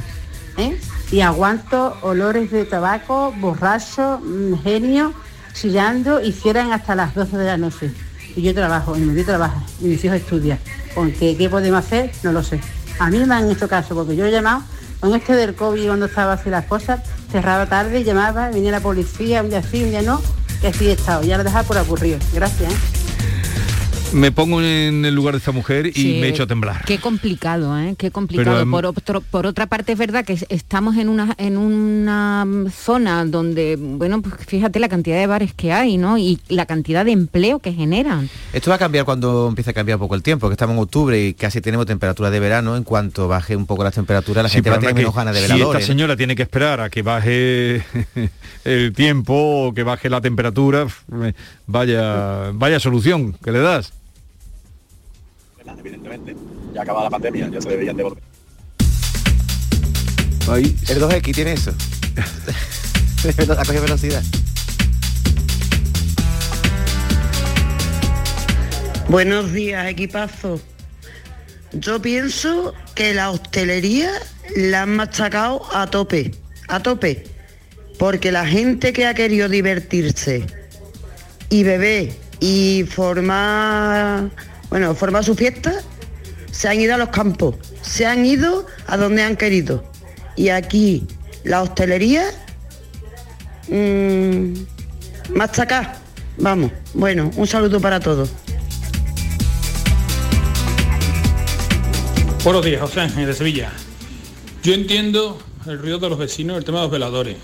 ¿eh? 0.56 0.78
Y 1.10 1.20
aguanto 1.20 1.96
olores 2.02 2.50
de 2.50 2.64
tabaco, 2.64 3.32
borracho, 3.38 4.20
mm, 4.22 4.62
genio, 4.62 5.12
chillando 5.52 6.20
y 6.20 6.32
cierran 6.32 6.72
hasta 6.72 6.94
las 6.94 7.14
12 7.14 7.36
de 7.36 7.44
la 7.44 7.56
noche. 7.56 7.90
Y 8.36 8.42
yo 8.42 8.54
trabajo, 8.54 8.96
y 8.96 9.00
mi 9.00 9.06
marido 9.06 9.26
trabaja, 9.26 9.62
y 9.80 9.86
mis 9.86 10.04
hijos 10.04 10.16
estudian. 10.16 10.58
Porque 10.94 11.36
qué 11.36 11.48
podemos 11.48 11.84
hacer, 11.84 12.12
no 12.22 12.32
lo 12.32 12.42
sé. 12.42 12.60
A 12.98 13.10
mí 13.10 13.18
me 13.18 13.34
han 13.34 13.50
hecho 13.50 13.68
caso 13.68 13.94
porque 13.94 14.14
yo 14.14 14.26
he 14.26 14.30
llamado 14.30 14.62
con 15.00 15.14
este 15.14 15.34
del 15.34 15.54
COVID 15.54 15.86
cuando 15.86 16.06
estaba 16.06 16.34
así 16.34 16.50
las 16.50 16.66
cosas, 16.66 17.00
cerraba 17.32 17.66
tarde, 17.66 18.04
llamaba, 18.04 18.50
venía 18.50 18.70
la 18.70 18.80
policía, 18.80 19.42
un 19.42 19.48
día 19.48 19.62
sí, 19.62 19.82
un 19.82 19.90
día 19.90 20.02
no, 20.02 20.20
y 20.62 20.66
así 20.66 20.88
he 20.88 20.92
estado. 20.92 21.22
Ya 21.22 21.38
lo 21.38 21.44
dejaba 21.44 21.66
por 21.66 21.78
aburrido. 21.78 22.18
Gracias. 22.34 22.72
¿eh? 22.72 23.09
Me 24.12 24.32
pongo 24.32 24.60
en 24.60 25.04
el 25.04 25.14
lugar 25.14 25.34
de 25.34 25.38
esta 25.38 25.52
mujer 25.52 25.96
y 25.96 26.20
me 26.20 26.28
echo 26.28 26.42
a 26.42 26.46
temblar. 26.46 26.84
Qué 26.84 26.98
complicado, 26.98 27.78
¿eh? 27.78 27.94
Qué 27.96 28.10
complicado. 28.10 28.68
por, 28.68 29.22
por 29.22 29.46
otra 29.46 29.66
parte 29.66 29.92
es 29.92 29.98
verdad 29.98 30.24
que 30.24 30.36
estamos 30.48 30.96
en 30.96 31.08
una, 31.08 31.34
en 31.38 31.56
una 31.56 32.44
zona 32.72 33.24
donde, 33.24 33.76
bueno, 33.78 34.20
pues 34.20 34.34
fíjate 34.46 34.80
la 34.80 34.88
cantidad 34.88 35.16
de 35.16 35.28
bares 35.28 35.54
que 35.54 35.72
hay, 35.72 35.96
¿no? 35.96 36.18
Y 36.18 36.40
la 36.48 36.66
cantidad 36.66 37.04
de 37.04 37.12
empleo 37.12 37.60
que 37.60 37.72
generan. 37.72 38.28
Esto 38.52 38.70
va 38.70 38.76
a 38.76 38.78
cambiar 38.78 39.04
cuando 39.04 39.46
empiece 39.48 39.70
a 39.70 39.74
cambiar 39.74 39.96
un 39.96 40.00
poco 40.00 40.16
el 40.16 40.22
tiempo, 40.22 40.48
que 40.48 40.54
estamos 40.54 40.74
en 40.74 40.82
octubre 40.82 41.24
y 41.24 41.34
casi 41.34 41.60
tenemos 41.60 41.86
temperatura 41.86 42.30
de 42.30 42.40
verano. 42.40 42.76
En 42.76 42.82
cuanto 42.82 43.28
baje 43.28 43.54
un 43.54 43.66
poco 43.66 43.84
la 43.84 43.92
temperatura, 43.92 44.42
la 44.42 44.48
gente 44.48 44.70
va 44.70 44.76
a 44.76 44.80
tener 44.80 44.94
menos 44.94 45.14
ganas 45.14 45.34
de 45.34 45.42
veladores. 45.42 45.70
Si 45.70 45.76
esta 45.76 45.86
señora 45.86 46.16
tiene 46.16 46.34
que 46.34 46.42
esperar 46.42 46.80
a 46.80 46.90
que 46.90 47.02
baje 47.02 47.84
el 48.64 48.92
tiempo 48.92 49.68
o 49.68 49.72
que 49.72 49.84
baje 49.84 50.10
la 50.10 50.20
temperatura, 50.20 50.88
vaya, 51.68 52.50
vaya 52.52 52.80
solución 52.80 53.34
que 53.34 53.52
le 53.52 53.60
das 53.60 53.99
evidentemente. 55.78 56.36
Ya 56.74 56.82
acaba 56.82 57.04
la 57.04 57.10
pandemia, 57.10 57.48
ya 57.48 57.60
se 57.60 57.68
deberían 57.68 57.96
devolver. 57.96 58.22
Ahí. 60.48 60.76
El 60.88 61.00
2X 61.00 61.34
tiene 61.34 61.52
eso. 61.52 61.72
ha 63.58 63.64
cogido 63.64 63.82
velocidad. 63.82 64.22
Buenos 69.08 69.52
días, 69.52 69.86
equipazo. 69.88 70.60
Yo 71.72 72.00
pienso 72.00 72.74
que 72.94 73.14
la 73.14 73.30
hostelería 73.30 74.10
la 74.56 74.82
han 74.82 74.96
machacado 74.96 75.62
a 75.72 75.88
tope, 75.88 76.32
a 76.68 76.80
tope. 76.80 77.24
Porque 77.98 78.32
la 78.32 78.46
gente 78.46 78.92
que 78.92 79.06
ha 79.06 79.14
querido 79.14 79.48
divertirse 79.48 80.46
y 81.48 81.64
beber 81.64 82.12
y 82.40 82.84
formar 82.88 84.30
bueno, 84.70 84.94
formar 84.94 85.24
su 85.24 85.34
fiesta, 85.34 85.82
se 86.52 86.68
han 86.68 86.80
ido 86.80 86.94
a 86.94 86.98
los 86.98 87.08
campos, 87.08 87.56
se 87.82 88.06
han 88.06 88.24
ido 88.24 88.66
a 88.86 88.96
donde 88.96 89.22
han 89.22 89.36
querido. 89.36 89.84
Y 90.36 90.48
aquí 90.48 91.06
la 91.44 91.62
hostelería, 91.62 92.24
mmm, 93.68 94.54
acá. 95.40 95.96
Vamos, 96.38 96.70
bueno, 96.94 97.30
un 97.36 97.46
saludo 97.46 97.80
para 97.80 98.00
todos. 98.00 98.30
Buenos 102.44 102.64
días, 102.64 102.80
José 102.80 103.08
de 103.08 103.34
Sevilla. 103.34 103.70
Yo 104.62 104.72
entiendo 104.72 105.38
el 105.66 105.78
ruido 105.78 105.98
de 105.98 106.08
los 106.08 106.18
vecinos, 106.18 106.56
el 106.56 106.64
tema 106.64 106.78
de 106.78 106.84
los 106.84 106.92
veladores, 106.92 107.36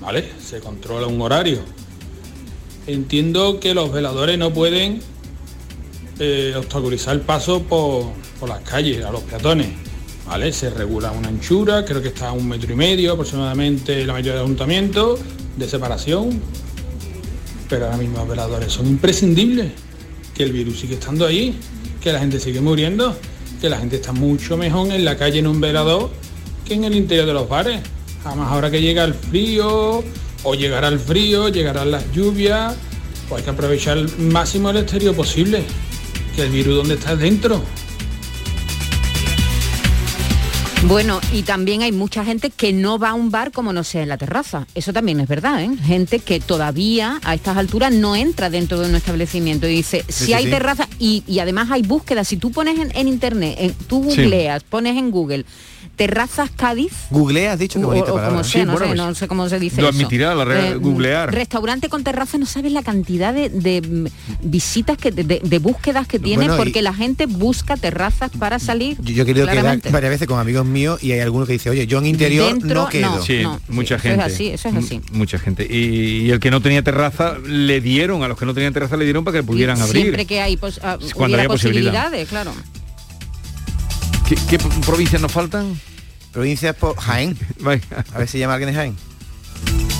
¿vale? 0.00 0.30
Se 0.40 0.60
controla 0.60 1.06
un 1.08 1.20
horario. 1.20 1.60
entiendo 2.86 3.60
que 3.60 3.74
los 3.74 3.92
veladores 3.92 4.38
no 4.38 4.52
pueden 4.52 5.02
eh, 6.20 6.54
obstaculizar 6.56 7.14
el 7.14 7.22
paso 7.22 7.62
por, 7.62 8.12
por 8.38 8.48
las 8.48 8.60
calles, 8.60 9.04
a 9.04 9.10
los 9.10 9.22
peatones. 9.22 9.68
¿Vale? 10.26 10.52
Se 10.52 10.70
regula 10.70 11.10
una 11.10 11.28
anchura, 11.28 11.84
creo 11.84 12.00
que 12.00 12.08
está 12.08 12.28
a 12.28 12.32
un 12.32 12.48
metro 12.48 12.72
y 12.72 12.76
medio 12.76 13.14
aproximadamente 13.14 14.04
la 14.06 14.12
mayoría 14.12 14.34
de 14.34 14.44
ayuntamientos 14.44 15.18
de 15.56 15.68
separación, 15.68 16.40
pero 17.68 17.86
ahora 17.86 17.96
mismo 17.96 18.18
los 18.18 18.28
veladores 18.28 18.72
son 18.72 18.86
imprescindibles, 18.86 19.72
que 20.34 20.44
el 20.44 20.52
virus 20.52 20.78
sigue 20.78 20.94
estando 20.94 21.26
ahí, 21.26 21.58
que 22.00 22.12
la 22.12 22.20
gente 22.20 22.38
sigue 22.38 22.60
muriendo, 22.60 23.16
que 23.60 23.68
la 23.68 23.78
gente 23.78 23.96
está 23.96 24.12
mucho 24.12 24.56
mejor 24.56 24.92
en 24.92 25.04
la 25.04 25.16
calle 25.16 25.40
en 25.40 25.48
un 25.48 25.60
velador 25.60 26.10
que 26.64 26.74
en 26.74 26.84
el 26.84 26.94
interior 26.94 27.26
de 27.26 27.32
los 27.32 27.48
bares. 27.48 27.80
Además 28.24 28.52
ahora 28.52 28.70
que 28.70 28.80
llega 28.80 29.02
el 29.02 29.14
frío, 29.14 30.04
o 30.42 30.54
llegará 30.54 30.88
el 30.88 30.98
frío, 30.98 31.48
llegarán 31.48 31.90
las 31.90 32.10
lluvias, 32.12 32.74
pues 33.28 33.40
hay 33.40 33.44
que 33.44 33.50
aprovechar 33.50 33.98
el 33.98 34.08
máximo 34.18 34.70
el 34.70 34.78
exterior 34.78 35.14
posible, 35.14 35.64
el 36.40 36.50
virus 36.50 36.76
donde 36.76 36.94
está 36.94 37.16
dentro. 37.16 37.62
Bueno, 40.86 41.20
y 41.32 41.42
también 41.42 41.82
hay 41.82 41.92
mucha 41.92 42.24
gente 42.24 42.48
que 42.48 42.72
no 42.72 42.98
va 42.98 43.10
a 43.10 43.14
un 43.14 43.30
bar 43.30 43.52
como 43.52 43.72
no 43.72 43.84
sea 43.84 44.02
en 44.02 44.08
la 44.08 44.16
terraza. 44.16 44.66
Eso 44.74 44.92
también 44.94 45.20
es 45.20 45.28
verdad, 45.28 45.62
¿eh? 45.62 45.70
Gente 45.84 46.20
que 46.20 46.40
todavía 46.40 47.20
a 47.22 47.34
estas 47.34 47.58
alturas 47.58 47.92
no 47.92 48.16
entra 48.16 48.48
dentro 48.48 48.80
de 48.80 48.88
un 48.88 48.94
establecimiento 48.94 49.68
y 49.68 49.76
dice, 49.76 50.04
si 50.08 50.32
hay 50.32 50.48
terraza, 50.48 50.88
y, 50.98 51.38
además 51.38 51.70
hay 51.70 51.82
búsquedas, 51.82 52.28
si 52.28 52.38
tú 52.38 52.50
pones 52.50 52.78
en, 52.94 53.08
internet, 53.08 53.56
en, 53.58 53.74
tú 53.74 54.02
googleas, 54.02 54.62
pones 54.64 54.96
en 54.96 55.10
Google 55.10 55.44
Terrazas 56.00 56.50
Cádiz. 56.50 56.92
Google, 57.10 57.46
has 57.48 57.58
dicho 57.58 57.78
que 57.78 57.84
bonita 57.84 58.06
palabra. 58.06 58.30
no, 58.38 58.42
sé, 58.42 58.64
pues 58.64 58.96
no 58.96 59.14
sé 59.14 59.28
cómo 59.28 59.50
se 59.50 59.58
dice 59.58 59.82
Lo 59.82 59.88
admitirá, 59.88 60.34
la 60.34 60.70
eh, 60.70 60.74
googlear. 60.76 61.30
Restaurante 61.30 61.90
con 61.90 62.04
terraza, 62.04 62.38
no 62.38 62.46
sabes 62.46 62.72
la 62.72 62.82
cantidad 62.82 63.34
de, 63.34 64.10
visitas, 64.42 64.96
que 64.96 65.10
de, 65.10 65.58
búsquedas 65.58 66.06
que 66.06 66.18
tiene, 66.18 66.48
porque 66.56 66.80
la 66.80 66.94
gente 66.94 67.26
busca 67.26 67.76
terrazas 67.76 68.30
para 68.38 68.58
salir. 68.58 68.96
Yo, 69.02 69.24
he 69.24 69.26
querido 69.26 69.46
quedar 69.46 69.78
varias 69.90 70.10
veces 70.10 70.26
con 70.26 70.40
amigos 70.40 70.64
míos 70.70 71.02
y 71.02 71.12
hay 71.12 71.20
algunos 71.20 71.46
que 71.46 71.54
dicen, 71.54 71.72
oye, 71.72 71.86
yo 71.86 71.98
en 71.98 72.06
interior 72.06 72.62
no 72.64 72.88
quedo. 72.88 73.22
sí, 73.22 73.42
mucha 73.68 73.98
gente. 73.98 74.20
Eso 74.20 74.26
es 74.26 74.34
así, 74.34 74.46
eso 74.48 74.68
es 74.68 74.74
así. 74.76 75.00
Mucha 75.12 75.38
gente. 75.38 75.66
Y, 75.68 76.30
el 76.30 76.40
que 76.40 76.50
no 76.50 76.60
tenía 76.62 76.82
terraza, 76.82 77.38
le 77.38 77.80
dieron, 77.80 78.22
a 78.22 78.28
los 78.28 78.38
que 78.38 78.46
no 78.46 78.54
tenían 78.54 78.72
terraza 78.72 78.96
le 78.96 79.04
dieron 79.04 79.24
para 79.24 79.38
que 79.38 79.42
pudieran 79.42 79.80
abrir. 79.80 80.02
Siempre 80.02 80.26
que 80.26 80.40
hay 80.40 80.58
ah, 80.82 80.98
Cuando 81.14 81.38
posibilidades, 81.44 82.28
claro. 82.28 82.52
¿Qué 84.48 84.58
provincias 84.58 85.20
nos 85.20 85.32
faltan? 85.32 85.78
Provincias 86.32 86.76
por 86.76 86.96
Jaén. 86.96 87.36
A 88.14 88.18
ver 88.18 88.28
si 88.28 88.38
llama 88.38 88.54
alguien 88.54 88.72
de 88.72 88.76
Jaén. 88.76 89.99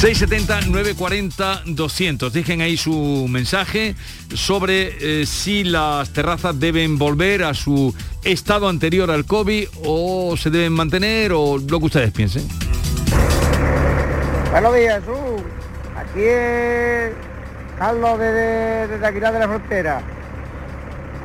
670 0.00 0.70
940 0.70 1.62
200. 1.66 2.32
Dejen 2.32 2.62
ahí 2.62 2.78
su 2.78 3.26
mensaje 3.28 3.94
sobre 4.34 4.94
eh, 4.98 5.26
si 5.26 5.62
las 5.62 6.10
terrazas 6.14 6.58
deben 6.58 6.96
volver 6.96 7.44
a 7.44 7.52
su 7.52 7.94
estado 8.24 8.70
anterior 8.70 9.10
al 9.10 9.26
COVID 9.26 9.68
o 9.84 10.38
se 10.38 10.48
deben 10.48 10.72
mantener 10.72 11.32
o 11.34 11.58
lo 11.58 11.78
que 11.80 11.84
ustedes 11.84 12.12
piensen. 12.12 12.48
Buenos 14.50 14.74
días, 14.74 15.00
Jesús. 15.00 15.42
Aquí 15.94 16.22
es 16.22 17.12
Carlos 17.78 18.18
desde, 18.18 18.88
desde 18.88 19.12
de 19.12 19.38
la 19.38 19.48
Frontera. 19.48 20.00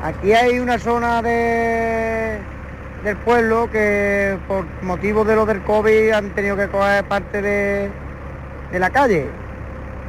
Aquí 0.02 0.32
hay 0.34 0.58
una 0.58 0.78
zona 0.78 1.22
de 1.22 2.40
del 3.04 3.16
pueblo 3.18 3.70
que 3.70 4.36
por 4.46 4.66
motivo 4.82 5.24
de 5.24 5.34
lo 5.34 5.46
del 5.46 5.62
COVID 5.62 6.10
han 6.10 6.34
tenido 6.34 6.56
que 6.56 6.68
coger 6.68 7.04
parte 7.04 7.40
de, 7.40 7.90
de 8.72 8.78
la 8.78 8.90
calle, 8.90 9.26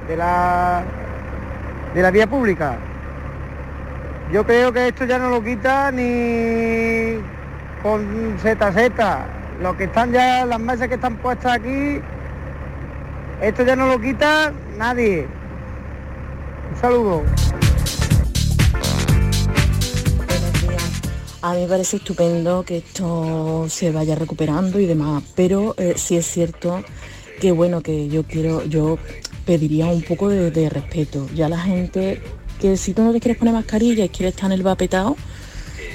de 0.07 0.17
la, 0.17 0.83
de 1.93 2.01
la 2.01 2.11
vía 2.11 2.27
pública. 2.27 2.77
Yo 4.31 4.45
creo 4.45 4.73
que 4.73 4.89
esto 4.89 5.05
ya 5.05 5.17
no 5.19 5.29
lo 5.29 5.43
quita 5.43 5.91
ni 5.91 7.19
con 7.81 8.37
ZZ. 8.39 8.91
Los 9.61 9.75
que 9.75 9.85
están 9.85 10.11
ya, 10.11 10.45
las 10.45 10.59
mesas 10.59 10.87
que 10.87 10.95
están 10.95 11.17
puestas 11.17 11.53
aquí, 11.53 11.99
esto 13.41 13.63
ya 13.63 13.75
no 13.75 13.87
lo 13.87 13.99
quita 13.99 14.51
nadie. 14.77 15.27
Un 16.71 16.77
saludo. 16.81 17.23
A 21.41 21.53
mí 21.53 21.61
me 21.61 21.67
parece 21.67 21.97
estupendo 21.97 22.63
que 22.63 22.77
esto 22.77 23.67
se 23.69 23.91
vaya 23.91 24.15
recuperando 24.15 24.79
y 24.79 24.85
demás, 24.85 25.23
pero 25.35 25.75
eh, 25.77 25.93
sí 25.95 26.17
es 26.17 26.25
cierto 26.25 26.83
que 27.39 27.51
bueno, 27.51 27.81
que 27.81 28.09
yo 28.09 28.23
quiero, 28.23 28.65
yo 28.65 28.97
pediría 29.45 29.87
un 29.87 30.01
poco 30.01 30.29
de, 30.29 30.69
respeto. 30.69 31.27
Ya 31.35 31.49
la 31.49 31.59
gente 31.59 32.21
que 32.59 32.77
si 32.77 32.93
tú 32.93 33.03
no 33.03 33.13
te 33.13 33.19
quieres 33.19 33.37
poner 33.37 33.53
mascarilla 33.53 34.05
y 34.05 34.09
quieres 34.09 34.35
estar 34.35 34.47
en 34.47 34.53
el 34.53 34.63
vapetado, 34.63 35.15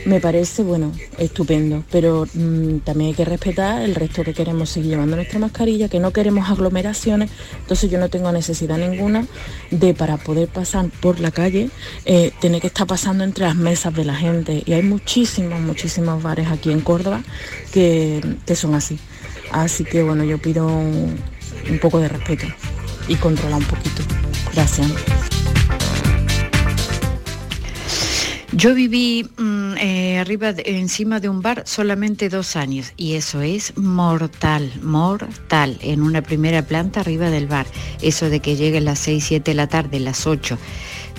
me 0.04 0.20
parece, 0.20 0.62
bueno, 0.62 0.92
estupendo, 1.18 1.84
pero 1.90 2.26
mm, 2.34 2.78
también 2.78 3.10
hay 3.10 3.14
que 3.14 3.24
respetar 3.24 3.82
el 3.82 3.94
resto 3.94 4.24
que 4.24 4.34
queremos 4.34 4.70
seguir 4.70 4.90
llevando 4.90 5.16
nuestra 5.16 5.38
mascarilla, 5.38 5.88
que 5.88 6.00
no 6.00 6.12
queremos 6.12 6.50
aglomeraciones, 6.50 7.30
entonces 7.60 7.90
yo 7.90 7.98
no 7.98 8.08
tengo 8.08 8.32
necesidad 8.32 8.78
ninguna 8.78 9.26
de 9.70 9.94
para 9.94 10.16
poder 10.16 10.48
pasar 10.48 10.88
por 11.00 11.20
la 11.20 11.30
calle, 11.30 11.70
eh, 12.04 12.32
tener 12.40 12.60
que 12.60 12.66
estar 12.66 12.86
pasando 12.86 13.22
entre 13.22 13.44
las 13.44 13.56
mesas 13.56 13.94
de 13.94 14.04
la 14.04 14.14
gente. 14.14 14.62
Y 14.66 14.72
hay 14.72 14.82
muchísimos, 14.82 15.60
muchísimos 15.60 16.22
bares 16.22 16.48
aquí 16.48 16.72
en 16.72 16.80
Córdoba 16.80 17.22
que, 17.72 18.20
son 18.54 18.74
así. 18.74 18.98
Así 19.52 19.84
que 19.84 20.02
bueno, 20.02 20.24
yo 20.24 20.38
pido 20.38 20.66
un, 20.66 21.18
poco 21.80 22.00
de 22.00 22.08
respeto 22.08 22.46
y 23.08 23.16
controlar 23.16 23.60
un 23.60 23.66
poquito. 23.66 24.02
Gracias. 24.52 24.90
Yo 28.54 28.74
viví 28.74 29.28
mm, 29.38 29.74
eh, 29.78 30.18
arriba, 30.18 30.52
encima 30.64 31.20
de 31.20 31.30
un 31.30 31.40
bar 31.40 31.62
solamente 31.66 32.28
dos 32.28 32.54
años 32.54 32.92
y 32.98 33.14
eso 33.14 33.40
es 33.40 33.76
mortal, 33.78 34.70
mortal, 34.82 35.78
en 35.80 36.02
una 36.02 36.20
primera 36.20 36.62
planta 36.62 37.00
arriba 37.00 37.30
del 37.30 37.46
bar. 37.46 37.66
Eso 38.02 38.28
de 38.28 38.40
que 38.40 38.56
llegue 38.56 38.78
a 38.78 38.82
las 38.82 38.98
6, 38.98 39.24
7 39.24 39.50
de 39.50 39.54
la 39.54 39.68
tarde, 39.68 40.00
las 40.00 40.26
8, 40.26 40.58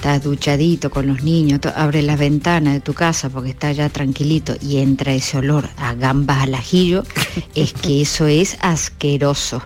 estás 0.03 0.21
duchadito 0.21 0.91
con 0.91 1.07
los 1.07 1.23
niños, 1.23 1.61
abre 1.77 2.01
las 2.01 2.19
ventanas 2.19 2.73
de 2.73 2.81
tu 2.81 2.93
casa 2.93 3.29
porque 3.29 3.51
está 3.51 3.71
ya 3.71 3.87
tranquilito 3.87 4.53
y 4.59 4.79
entra 4.79 5.13
ese 5.13 5.37
olor 5.37 5.69
a 5.77 5.93
gambas 5.93 6.43
al 6.43 6.55
ajillo, 6.55 7.05
es 7.55 7.71
que 7.71 8.01
eso 8.01 8.27
es 8.27 8.57
asqueroso. 8.59 9.63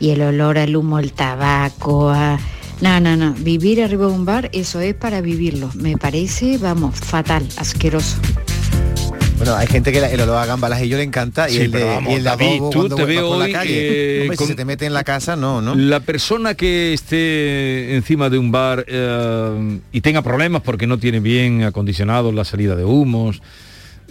Y 0.00 0.08
el 0.08 0.22
olor 0.22 0.56
al 0.56 0.74
humo, 0.74 1.00
el 1.00 1.12
tabaco, 1.12 2.08
a 2.08 2.38
no, 2.80 2.98
no, 2.98 3.14
no. 3.14 3.34
Vivir 3.34 3.82
arriba 3.82 4.06
de 4.06 4.12
un 4.12 4.24
bar, 4.24 4.48
eso 4.54 4.80
es 4.80 4.94
para 4.94 5.20
vivirlo. 5.20 5.70
Me 5.74 5.98
parece, 5.98 6.56
vamos, 6.56 6.94
fatal, 6.98 7.46
asqueroso. 7.58 8.16
Bueno, 9.44 9.58
hay 9.58 9.66
gente 9.66 9.92
que 9.92 9.98
el 9.98 10.20
olor 10.22 10.38
a 10.38 10.46
gamba 10.46 10.82
y 10.82 10.88
yo 10.88 10.96
le 10.96 11.02
encanta 11.02 11.50
y 11.50 11.58
el 11.58 11.70
de, 11.70 12.00
y 12.08 12.12
el 12.14 12.24
David, 12.24 12.62
tú 12.72 12.88
te 12.88 13.04
veo 13.04 13.28
hoy 13.28 13.52
la 13.52 13.58
calle. 13.58 14.30
si 14.38 14.46
se 14.46 14.54
te 14.54 14.64
mete 14.64 14.86
en 14.86 14.94
la 14.94 15.04
casa, 15.04 15.36
no, 15.36 15.60
¿no? 15.60 15.74
La 15.74 16.00
persona 16.00 16.54
que 16.54 16.94
esté 16.94 17.94
encima 17.94 18.30
de 18.30 18.38
un 18.38 18.50
bar 18.50 18.86
eh, 18.88 19.80
y 19.92 20.00
tenga 20.00 20.22
problemas 20.22 20.62
porque 20.62 20.86
no 20.86 20.96
tiene 20.96 21.20
bien 21.20 21.62
acondicionado 21.62 22.32
la 22.32 22.46
salida 22.46 22.74
de 22.74 22.86
humos, 22.86 23.42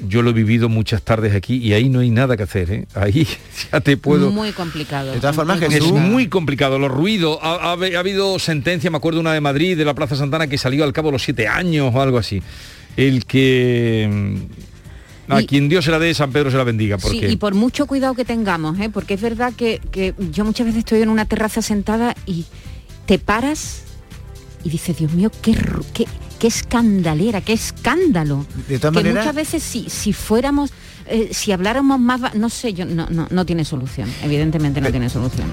yo 0.08 0.22
lo 0.22 0.30
he 0.30 0.34
vivido 0.34 0.70
muchas 0.70 1.02
tardes 1.02 1.34
aquí 1.34 1.56
y 1.58 1.74
ahí 1.74 1.90
no 1.90 2.02
hay 2.02 2.12
nada 2.12 2.38
que 2.38 2.44
hacer, 2.44 2.70
¿eh? 2.70 2.88
Ahí 2.94 3.28
ya 3.72 3.82
te 3.82 3.98
puedo... 3.98 4.30
Muy 4.30 4.52
complicado. 4.52 5.14
De 5.14 5.20
todas 5.20 5.36
formas, 5.36 5.60
Es 5.64 5.92
muy 5.92 6.28
complicado, 6.28 6.78
los 6.78 6.92
ruidos. 6.92 7.40
Ha, 7.42 7.72
habido 7.72 8.38
sentencia, 8.38 8.92
me 8.92 8.98
acuerdo 8.98 9.20
una 9.20 9.34
de 9.34 9.42
Madrid, 9.42 9.76
de 9.76 9.86
la 9.86 9.96
Plaza 9.96 10.16
Santana, 10.16 10.46
que 10.46 10.60
salió 10.60 10.84
al 10.84 10.94
cabo 10.94 11.08
de 11.08 11.14
los 11.14 11.24
siete 11.24 11.48
años 11.48 11.92
o 11.92 12.00
algo 12.04 12.20
así. 12.20 12.44
El 12.96 13.26
que... 13.26 14.38
A 15.28 15.42
quien 15.44 15.70
Dios 15.70 15.86
se 15.86 15.92
la 15.92 16.00
dé, 16.00 16.14
San 16.14 16.32
Pedro 16.32 16.52
se 16.52 16.58
la 16.58 16.64
bendiga. 16.64 16.98
Porque... 16.98 17.20
Sí, 17.20 17.26
y 17.26 17.36
por 17.38 17.54
mucho 17.56 17.86
cuidado 17.86 18.14
que 18.14 18.26
tengamos, 18.26 18.80
¿eh? 18.80 18.90
porque 18.90 19.14
es 19.14 19.22
verdad 19.22 19.54
que, 19.54 19.80
que 19.92 20.14
yo 20.32 20.44
muchas 20.46 20.66
veces 20.66 20.80
estoy 20.80 21.02
en 21.02 21.10
una 21.10 21.26
terraza 21.26 21.62
sentada 21.62 22.16
y 22.26 22.46
te 23.06 23.20
paras 23.20 23.84
y 24.64 24.70
dices, 24.70 24.98
Dios 24.98 25.14
mío, 25.14 25.32
qué, 25.42 25.56
qué, 25.94 26.06
qué 26.40 26.48
escandalera, 26.48 27.42
qué 27.42 27.54
escándalo. 27.54 28.46
De 28.68 28.80
todas 28.80 29.02
que 29.02 29.10
muchas 29.10 29.36
veces 29.36 29.64
si, 29.64 29.90
si 29.90 30.14
fuéramos, 30.14 30.72
eh, 31.08 31.30
si 31.32 31.52
habláramos 31.52 32.00
más, 32.00 32.36
no 32.36 32.50
sé, 32.50 32.74
yo 32.74 32.86
no, 32.86 33.08
no, 33.10 33.28
no 33.30 33.46
tiene 33.46 33.66
solución, 33.66 34.10
evidentemente 34.24 34.82
no 34.82 34.92
tiene 34.92 35.10
solución. 35.10 35.48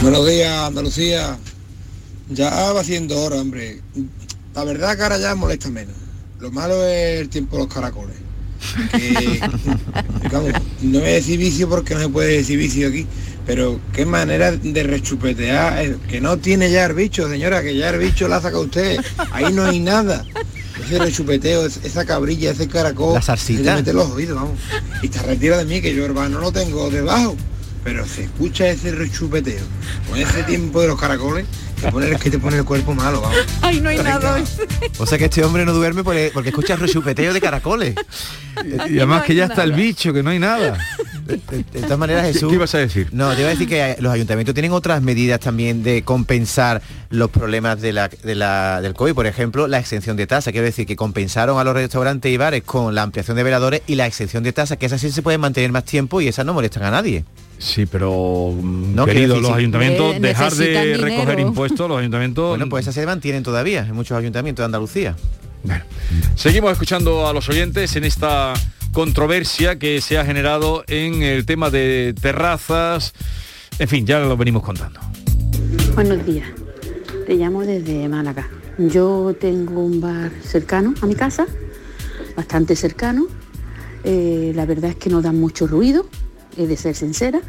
Buenos 0.00 0.26
días, 0.26 0.52
Andalucía. 0.66 1.38
Ya 2.28 2.50
va 2.72 2.80
haciendo 2.80 3.20
hora, 3.20 3.36
hombre. 3.40 3.80
La 4.54 4.64
verdad 4.64 4.96
que 4.96 5.02
ahora 5.02 5.18
ya 5.18 5.34
molesta 5.34 5.70
menos. 5.70 5.94
Lo 6.40 6.50
malo 6.50 6.84
es 6.84 7.20
el 7.20 7.28
tiempo 7.28 7.56
de 7.56 7.64
los 7.64 7.72
caracoles. 7.72 8.16
No 10.82 10.98
voy 11.00 11.08
a 11.08 11.12
decir 11.12 11.38
vicio 11.38 11.68
porque 11.68 11.94
no 11.94 12.00
se 12.00 12.08
puede 12.08 12.36
decir 12.36 12.58
vicio 12.58 12.88
aquí, 12.88 13.06
pero 13.46 13.80
qué 13.92 14.06
manera 14.06 14.52
de 14.52 14.82
rechupetear, 14.82 15.84
eh, 15.84 15.96
que 16.08 16.20
no 16.20 16.38
tiene 16.38 16.70
ya 16.70 16.86
el 16.86 16.94
bicho, 16.94 17.28
señora, 17.28 17.62
que 17.62 17.76
ya 17.76 17.90
el 17.90 17.98
bicho 17.98 18.28
la 18.28 18.40
saca 18.40 18.58
usted, 18.58 19.00
ahí 19.32 19.52
no 19.52 19.64
hay 19.64 19.80
nada. 19.80 20.24
Ese 20.84 20.98
rechupeteo, 20.98 21.66
esa 21.66 22.04
cabrilla, 22.04 22.50
ese 22.50 22.66
caracol, 22.66 23.14
la 23.14 23.22
zarcita. 23.22 23.76
mete 23.76 23.92
los 23.92 24.10
oídos, 24.10 24.36
vamos. 24.36 24.58
Y 25.02 25.06
está 25.06 25.22
retira 25.22 25.58
de 25.58 25.64
mí, 25.64 25.80
que 25.80 25.94
yo 25.94 26.04
hermano 26.04 26.36
no 26.36 26.40
lo 26.40 26.52
tengo 26.52 26.90
debajo, 26.90 27.36
pero 27.84 28.06
se 28.06 28.24
escucha 28.24 28.68
ese 28.68 28.92
rechupeteo, 28.92 29.62
con 30.08 30.18
ese 30.18 30.42
tiempo 30.44 30.80
de 30.80 30.88
los 30.88 30.98
caracoles, 30.98 31.46
es 31.82 32.20
que 32.20 32.30
te 32.30 32.38
pone 32.38 32.56
el 32.56 32.64
cuerpo 32.64 32.94
malo, 32.94 33.20
vamos. 33.20 33.36
Ay, 33.60 33.80
no 33.80 33.88
hay 33.88 33.98
nada. 33.98 34.42
O 34.98 35.06
sea 35.06 35.18
que 35.18 35.24
este 35.24 35.44
hombre 35.44 35.64
no 35.64 35.72
duerme 35.72 36.04
porque, 36.04 36.30
porque 36.32 36.50
escucha 36.50 36.76
rechupeteo 36.76 37.32
de 37.32 37.40
caracoles. 37.40 37.94
y, 38.64 38.98
además 38.98 39.24
que 39.24 39.34
ya 39.34 39.46
está 39.46 39.64
el 39.64 39.72
bicho, 39.72 40.12
que 40.12 40.22
no 40.22 40.30
hay 40.30 40.38
nada. 40.38 40.78
De, 41.26 41.38
todas 41.82 41.98
maneras, 41.98 42.26
Jesús... 42.26 42.48
¿Qué 42.48 42.56
ibas 42.56 42.74
a 42.74 42.78
decir? 42.78 43.08
No, 43.12 43.32
te 43.34 43.40
iba 43.40 43.48
a 43.48 43.52
decir 43.52 43.68
que 43.68 43.96
los 44.00 44.12
ayuntamientos 44.12 44.54
tienen 44.54 44.72
otras 44.72 45.02
medidas 45.02 45.40
también 45.40 45.82
de 45.82 46.02
compensar 46.02 46.82
los 47.10 47.30
problemas 47.30 47.80
de 47.80 47.92
la, 47.92 48.08
del 48.08 48.94
COVID. 48.94 49.14
Por 49.14 49.26
ejemplo, 49.26 49.66
la 49.66 49.78
exención 49.78 50.16
de 50.16 50.26
tasa. 50.26 50.52
Quiero 50.52 50.66
decir 50.66 50.86
que 50.86 50.96
compensaron 50.96 51.58
a 51.58 51.64
los 51.64 51.74
restaurantes 51.74 52.30
y 52.30 52.36
bares 52.36 52.62
con 52.64 52.94
la 52.94 53.02
ampliación 53.02 53.36
de 53.36 53.42
veladores 53.42 53.82
y 53.86 53.94
la 53.94 54.06
exención 54.06 54.42
de 54.42 54.52
tasa, 54.52 54.76
que 54.76 54.86
esas 54.86 55.00
sí 55.00 55.10
se 55.10 55.22
pueden 55.22 55.40
mantener 55.40 55.72
más 55.72 55.84
tiempo 55.84 56.20
y 56.20 56.28
esas 56.28 56.44
no 56.44 56.54
molestan 56.54 56.84
a 56.84 56.90
nadie. 56.90 57.24
Sí, 57.62 57.86
pero 57.86 58.52
mm, 58.60 58.94
no, 58.94 59.06
querido, 59.06 59.40
los 59.40 59.52
ayuntamientos, 59.52 60.20
dejar 60.20 60.52
de 60.52 60.96
recoger 60.96 61.38
impuestos, 61.38 61.88
los 61.88 61.96
ayuntamientos... 61.96 62.48
Bueno, 62.48 62.68
pues 62.68 62.84
esas 62.84 62.96
se 62.96 63.06
mantienen 63.06 63.44
todavía 63.44 63.86
en 63.86 63.94
muchos 63.94 64.18
ayuntamientos 64.18 64.62
de 64.62 64.66
Andalucía. 64.66 65.16
Bueno, 65.62 65.84
seguimos 66.34 66.72
escuchando 66.72 67.28
a 67.28 67.32
los 67.32 67.48
oyentes 67.48 67.94
en 67.94 68.02
esta 68.02 68.52
controversia 68.92 69.78
que 69.78 70.00
se 70.00 70.18
ha 70.18 70.24
generado 70.24 70.82
en 70.88 71.22
el 71.22 71.46
tema 71.46 71.70
de 71.70 72.16
terrazas. 72.20 73.12
En 73.78 73.86
fin, 73.86 74.04
ya 74.06 74.18
lo 74.18 74.36
venimos 74.36 74.64
contando. 74.64 74.98
Buenos 75.94 76.26
días. 76.26 76.48
Te 77.28 77.36
llamo 77.36 77.62
desde 77.62 78.08
Málaga. 78.08 78.50
Yo 78.76 79.36
tengo 79.40 79.84
un 79.84 80.00
bar 80.00 80.32
cercano 80.42 80.94
a 81.00 81.06
mi 81.06 81.14
casa, 81.14 81.46
bastante 82.36 82.74
cercano. 82.74 83.28
Eh, 84.02 84.50
la 84.56 84.66
verdad 84.66 84.90
es 84.90 84.96
que 84.96 85.10
no 85.10 85.22
dan 85.22 85.38
mucho 85.38 85.68
ruido, 85.68 86.08
he 86.56 86.66
de 86.66 86.76
ser 86.76 86.94
sincera, 86.94 87.40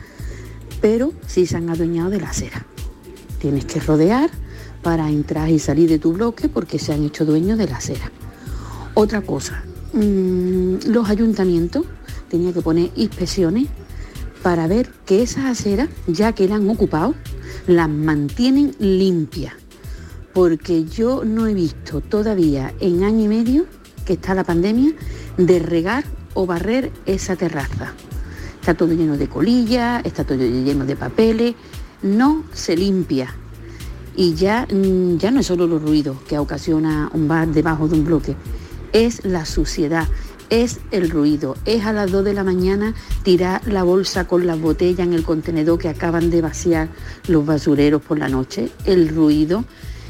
pero 0.81 1.13
sí 1.27 1.45
se 1.45 1.57
han 1.57 1.69
adueñado 1.69 2.10
de 2.10 2.19
la 2.19 2.29
acera. 2.29 2.65
Tienes 3.39 3.65
que 3.65 3.79
rodear 3.79 4.29
para 4.81 5.10
entrar 5.10 5.50
y 5.50 5.60
salir 5.60 5.89
de 5.89 6.00
tu 6.00 6.13
bloque 6.13 6.50
porque 6.50 6.79
se 6.79 6.93
han 6.93 7.03
hecho 7.03 7.25
dueños 7.25 7.57
de 7.57 7.67
la 7.67 7.77
acera. 7.77 8.12
Otra 8.93 9.22
cosa, 9.22 9.63
mm, 9.93 10.88
los 10.88 11.10
ayuntamientos 11.10 11.86
tenían 12.29 12.53
que 12.53 12.62
poner 12.62 12.91
inspecciones 12.95 13.67
para 14.43 14.67
ver 14.67 14.89
que 15.05 15.24
esas 15.24 15.45
aceras, 15.45 15.89
ya 16.05 16.33
que 16.33 16.48
la 16.48 16.55
han 16.55 16.69
ocupado, 16.69 17.15
las 17.65 17.89
mantienen 17.89 18.75
limpias. 18.77 19.53
Porque 20.33 20.83
yo 20.83 21.24
no 21.24 21.48
he 21.48 21.53
visto 21.53 22.01
todavía 22.01 22.74
en 22.79 23.03
año 23.03 23.25
y 23.25 23.27
medio 23.27 23.65
que 24.05 24.13
está 24.13 24.33
la 24.33 24.43
pandemia 24.43 24.93
de 25.38 25.60
regar 25.60 26.03
o 26.33 26.45
barrer 26.45 26.91
esa 27.05 27.36
terraza. 27.36 27.93
Está 28.63 28.75
todo 28.75 28.93
lleno 28.93 29.17
de 29.17 29.27
colillas, 29.27 30.01
está 30.05 30.24
todo 30.24 30.38
lleno 30.38 30.86
de 30.86 30.96
papeles, 30.96 31.53
no 32.01 32.46
se 32.53 32.77
limpia. 32.77 33.36
Y 34.15 34.36
ya, 34.36 34.65
mm, 34.72 35.17
ya 35.17 35.32
no 35.32 35.41
es 35.41 35.48
solo 35.48 35.67
los 35.67 35.82
ruidos 35.82 36.15
que 36.29 36.38
ocasiona 36.39 37.12
un 37.13 37.27
bar 37.27 37.50
debajo 37.50 37.89
de 37.89 37.96
un 37.96 38.05
bloque, 38.05 38.38
es 38.93 39.25
la 39.25 39.43
suciedad, 39.46 40.08
es 40.50 40.79
el 40.91 41.10
ruido, 41.10 41.58
es 41.65 41.84
a 41.86 41.91
las 41.91 42.10
2 42.10 42.24
de 42.24 42.34
la 42.34 42.46
mañana 42.46 42.93
tirar 43.24 43.67
la 43.67 43.84
bolsa 43.84 44.27
con 44.29 44.48
las 44.48 44.62
botellas 44.62 45.05
en 45.05 45.12
el 45.12 45.24
contenedor 45.24 45.77
que 45.77 45.89
acaban 45.89 46.29
de 46.29 46.41
vaciar 46.41 46.88
los 47.27 47.46
basureros 47.46 48.01
por 48.01 48.17
la 48.17 48.29
noche, 48.29 48.72
el 48.86 49.10
ruido, 49.10 49.65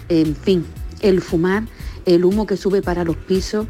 en 0.09 0.35
fin, 0.35 0.63
el 1.01 1.21
fumar, 1.21 1.63
el 2.05 2.23
humo 2.23 2.45
que 2.45 2.55
sube 2.55 2.83
para 2.83 3.03
los 3.03 3.15
pisos, 3.15 3.65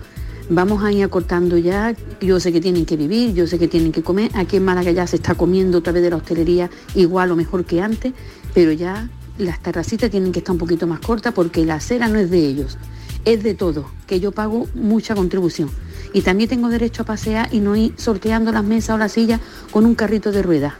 vamos 0.49 0.83
a 0.83 0.91
ir 0.91 1.03
acortando 1.03 1.57
ya, 1.57 1.95
yo 2.21 2.39
sé 2.39 2.51
que 2.51 2.61
tienen 2.61 2.85
que 2.85 2.97
vivir, 2.97 3.33
yo 3.33 3.47
sé 3.47 3.57
que 3.59 3.67
tienen 3.67 3.91
que 3.91 4.03
comer, 4.03 4.31
aquí 4.33 4.57
en 4.57 4.65
Málaga 4.65 4.91
ya 4.91 5.07
se 5.07 5.15
está 5.15 5.35
comiendo 5.35 5.79
otra 5.79 5.93
vez 5.93 6.03
de 6.03 6.09
la 6.09 6.17
hostelería 6.17 6.69
igual 6.95 7.31
o 7.31 7.35
mejor 7.35 7.65
que 7.65 7.81
antes, 7.81 8.13
pero 8.53 8.71
ya 8.71 9.09
las 9.37 9.61
terracitas 9.61 10.11
tienen 10.11 10.31
que 10.31 10.39
estar 10.39 10.53
un 10.53 10.59
poquito 10.59 10.87
más 10.87 10.99
cortas 10.99 11.33
porque 11.33 11.65
la 11.65 11.75
acera 11.75 12.07
no 12.07 12.19
es 12.19 12.29
de 12.29 12.45
ellos, 12.45 12.77
es 13.25 13.43
de 13.43 13.53
todo, 13.53 13.89
que 14.05 14.19
yo 14.19 14.31
pago 14.31 14.67
mucha 14.75 15.15
contribución. 15.15 15.69
Y 16.13 16.21
también 16.21 16.49
tengo 16.49 16.69
derecho 16.69 17.01
a 17.01 17.05
pasear 17.05 17.49
y 17.51 17.59
no 17.59 17.75
ir 17.75 17.93
sorteando 17.97 18.51
las 18.51 18.63
mesas 18.63 18.95
o 18.95 18.97
las 18.99 19.13
sillas 19.13 19.39
con 19.71 19.85
un 19.85 19.95
carrito 19.95 20.31
de 20.31 20.43
ruedas. 20.43 20.73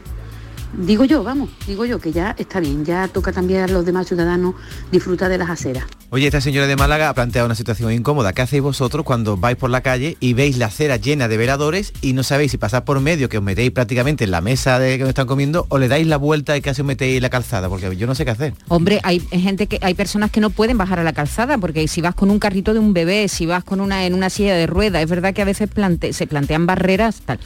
Digo 0.76 1.04
yo, 1.04 1.22
vamos, 1.22 1.50
digo 1.66 1.84
yo 1.84 2.00
que 2.00 2.12
ya 2.12 2.34
está 2.36 2.58
bien, 2.58 2.84
ya 2.84 3.06
toca 3.08 3.32
también 3.32 3.62
a 3.62 3.68
los 3.68 3.84
demás 3.84 4.08
ciudadanos 4.08 4.54
disfrutar 4.90 5.30
de 5.30 5.38
las 5.38 5.48
aceras. 5.48 5.84
Oye, 6.10 6.26
esta 6.26 6.40
señora 6.40 6.66
de 6.66 6.76
Málaga 6.76 7.08
ha 7.08 7.14
planteado 7.14 7.46
una 7.46 7.54
situación 7.54 7.92
incómoda. 7.92 8.32
¿Qué 8.32 8.42
hacéis 8.42 8.62
vosotros 8.62 9.04
cuando 9.04 9.36
vais 9.36 9.56
por 9.56 9.70
la 9.70 9.80
calle 9.80 10.16
y 10.20 10.34
veis 10.34 10.58
la 10.58 10.66
acera 10.66 10.96
llena 10.96 11.28
de 11.28 11.36
veladores 11.36 11.92
y 12.02 12.12
no 12.12 12.22
sabéis 12.22 12.52
si 12.52 12.58
pasar 12.58 12.84
por 12.84 13.00
medio, 13.00 13.28
que 13.28 13.38
os 13.38 13.44
metéis 13.44 13.70
prácticamente 13.70 14.24
en 14.24 14.30
la 14.30 14.40
mesa 14.40 14.78
de 14.78 14.98
que 14.98 15.04
me 15.04 15.10
están 15.10 15.26
comiendo, 15.26 15.66
o 15.68 15.78
le 15.78 15.88
dais 15.88 16.06
la 16.06 16.16
vuelta 16.16 16.56
y 16.56 16.60
casi 16.60 16.82
os 16.82 16.86
metéis 16.86 17.16
en 17.16 17.22
la 17.22 17.30
calzada? 17.30 17.68
Porque 17.68 17.96
yo 17.96 18.06
no 18.06 18.14
sé 18.14 18.24
qué 18.24 18.30
hacer. 18.32 18.54
Hombre, 18.68 19.00
hay 19.02 19.20
gente 19.20 19.66
que 19.66 19.78
hay 19.80 19.94
personas 19.94 20.30
que 20.30 20.40
no 20.40 20.50
pueden 20.50 20.78
bajar 20.78 20.98
a 20.98 21.04
la 21.04 21.12
calzada, 21.12 21.58
porque 21.58 21.88
si 21.88 22.00
vas 22.00 22.14
con 22.14 22.30
un 22.30 22.38
carrito 22.38 22.74
de 22.74 22.80
un 22.80 22.92
bebé, 22.92 23.28
si 23.28 23.46
vas 23.46 23.64
con 23.64 23.80
una 23.80 24.06
en 24.06 24.14
una 24.14 24.30
silla 24.30 24.54
de 24.54 24.66
ruedas, 24.66 25.02
es 25.02 25.10
verdad 25.10 25.34
que 25.34 25.42
a 25.42 25.46
veces 25.46 25.68
se 26.10 26.26
plantean 26.26 26.66
barreras 26.66 27.22
tal. 27.24 27.38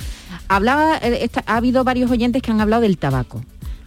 Hablaba, 0.49 0.99
eh, 1.03 1.29
ha 1.47 1.57
habido 1.57 1.85
varios 1.85 2.11
oyentes 2.11 2.43
que 2.43 2.51
han 2.51 2.61
hablado 2.61 2.83
del 2.83 2.99
tabaco. 2.99 3.43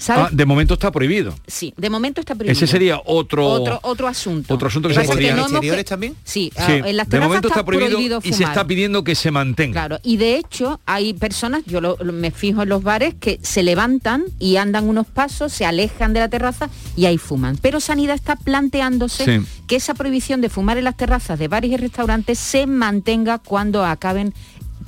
Ah, 0.10 0.30
de 0.32 0.46
momento 0.46 0.74
está 0.74 0.92
prohibido. 0.92 1.36
Sí, 1.48 1.74
de 1.78 1.90
momento 1.90 2.22
está 2.22 2.34
prohibido. 2.36 2.54
Ese 2.54 2.66
sería 2.66 3.02
otro 3.06 3.48
otro, 3.84 4.08
asunto. 4.08 4.54
Otro 4.54 4.68
asunto 4.68 4.90
que 4.90 4.96
se 4.96 5.04
podría. 5.04 5.34
¿En 5.34 5.40
exteriores 5.40 5.86
también? 5.86 6.16
Sí, 6.24 6.52
ah, 6.58 6.72
en 6.72 6.98
las 6.98 7.10
de 7.10 7.20
momento 7.20 7.48
está, 7.48 7.64
prohibido, 7.64 8.20
y 8.24 8.34
se 8.34 8.44
está 8.44 8.66
pidiendo 8.66 9.04
que 9.04 9.16
se 9.16 9.32
mantenga. 9.32 9.74
Claro, 9.74 10.00
y 10.04 10.18
de 10.18 10.38
hecho 10.38 10.80
hay 10.86 11.14
personas, 11.14 11.64
yo 11.66 11.82
me 12.04 12.32
fijo 12.32 12.64
en 12.64 12.70
los 12.70 12.84
bares 12.84 13.14
que 13.20 13.40
se 13.42 13.64
levantan 13.64 14.24
y 14.40 14.56
andan 14.56 14.90
unos 14.90 15.08
pasos, 15.08 15.54
se 15.54 15.66
alejan 15.66 16.14
de 16.14 16.22
la 16.22 16.30
terraza 16.30 16.70
y 16.96 17.06
ahí 17.06 17.18
fuman. 17.18 17.58
Pero 17.62 17.80
Sanidad 17.80 18.16
está 18.16 18.36
planteándose 18.36 19.42
que 19.68 19.76
esa 19.76 19.94
prohibición 19.94 20.42
de 20.42 20.50
fumar 20.50 20.78
en 20.78 20.86
las 20.86 20.98
terrazas 20.98 21.38
de 21.38 21.48
bares 21.48 21.72
y 21.72 21.78
restaurantes 21.78 22.40
se 22.40 22.66
mantenga 22.66 23.38
cuando 23.38 23.86
acaben 23.86 24.34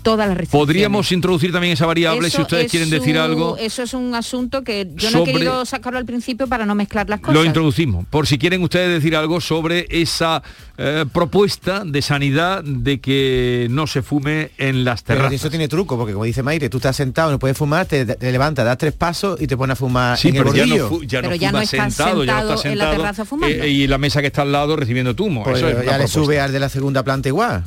todas 0.04 0.28
las 0.28 0.38
restricciones. 0.38 0.68
Podríamos 0.68 1.12
introducir 1.12 1.52
también 1.52 1.74
esa 1.74 1.86
variable 1.86 2.30
si 2.30 2.42
ustedes 2.42 2.70
quieren 2.70 2.90
decir 2.90 3.18
algo. 3.18 3.58
Eso 3.58 3.84
es 3.84 3.94
un 3.94 4.14
asunto 4.14 4.64
que 4.64 4.90
yo 4.96 5.10
no 5.12 5.22
he 5.22 5.26
querido 5.26 5.66
sacarlo 5.66 5.98
al 5.98 6.06
principio 6.06 6.48
para 6.48 6.66
no 6.66 6.76
mezclar 6.76 7.10
las 7.10 7.20
cosas. 7.20 7.34
Lo 7.34 7.46
introducimos, 7.46 8.06
por 8.08 8.28
si 8.28 8.38
quieren 8.38 8.62
ustedes 8.62 8.90
decir 8.90 9.16
algo 9.16 9.42
sobre 9.42 9.88
esa 9.90 10.44
eh, 10.78 11.06
propuesta 11.12 11.84
de 11.86 12.02
sanidad 12.02 12.64
de 12.64 13.00
que 13.00 13.68
no 13.70 13.88
se 13.88 14.02
fume 14.02 14.52
en 14.58 14.84
las 14.84 15.04
terrazas. 15.04 15.30
Pero 15.30 15.36
eso 15.36 15.50
tiene 15.50 15.68
truco, 15.68 15.98
porque 15.98 16.14
como 16.14 16.26
dice 16.26 16.44
Maire, 16.44 16.70
tú 16.70 16.78
estás 16.78 16.96
sentado, 16.96 17.32
no 17.32 17.40
puedes 17.40 17.58
fumar, 17.58 17.86
te, 17.86 18.06
levantas, 18.20 18.66
das 18.66 18.78
tres 18.78 18.94
pasos 18.94 19.42
y 19.42 19.48
te 19.48 19.56
pones 19.56 19.74
a 19.74 19.76
fumar 19.76 20.18
en 20.24 20.36
el 20.36 20.54
ya 20.54 20.66
no, 20.66 21.02
ya 21.02 21.22
no, 21.22 21.36
ya 21.36 21.52
no 21.52 21.66
sentado, 21.66 22.24
ya 22.24 22.42
no 22.42 22.42
estás 22.42 22.62
sentado 22.62 22.72
en 22.72 22.78
la 22.78 22.92
terraza 22.92 23.26
fumando. 23.26 23.56
Eh, 23.56 23.70
y 23.70 23.88
la 23.88 23.98
mesa 23.98 24.22
que 24.22 24.28
está 24.28 24.42
al 24.42 24.52
lado 24.52 24.76
recibiendo 24.76 25.16
tumo. 25.16 25.44
Pues 25.44 25.62
ya 25.62 25.98
le 25.98 26.08
sube 26.08 26.40
al 26.40 26.52
de 26.52 26.60
la 26.60 26.70
segunda 26.70 27.04
planta 27.04 27.30
igual. 27.30 27.64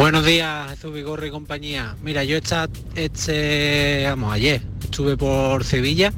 Buenos 0.00 0.24
días, 0.24 0.70
Jesús 0.70 0.94
Vigorre 0.94 1.26
y 1.26 1.30
compañía. 1.30 1.94
Mira, 2.02 2.24
yo 2.24 2.38
esta, 2.38 2.70
este, 2.94 4.04
vamos, 4.06 4.32
ayer 4.32 4.62
estuve 4.82 5.18
por 5.18 5.62
Sevilla, 5.62 6.10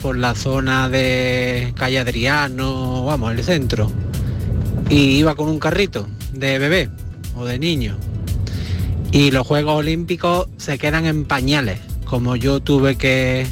por 0.00 0.16
la 0.16 0.34
zona 0.34 0.88
de 0.88 1.74
calle 1.76 1.98
Adriano, 1.98 3.04
vamos, 3.04 3.32
el 3.32 3.44
centro, 3.44 3.92
y 4.88 5.18
iba 5.18 5.34
con 5.34 5.50
un 5.50 5.58
carrito 5.58 6.08
de 6.32 6.58
bebé 6.58 6.88
o 7.36 7.44
de 7.44 7.58
niño. 7.58 7.98
Y 9.10 9.30
los 9.30 9.46
Juegos 9.46 9.74
Olímpicos 9.76 10.48
se 10.56 10.78
quedan 10.78 11.04
en 11.04 11.26
pañales, 11.26 11.80
como 12.06 12.34
yo 12.34 12.60
tuve 12.60 12.96
que, 12.96 13.46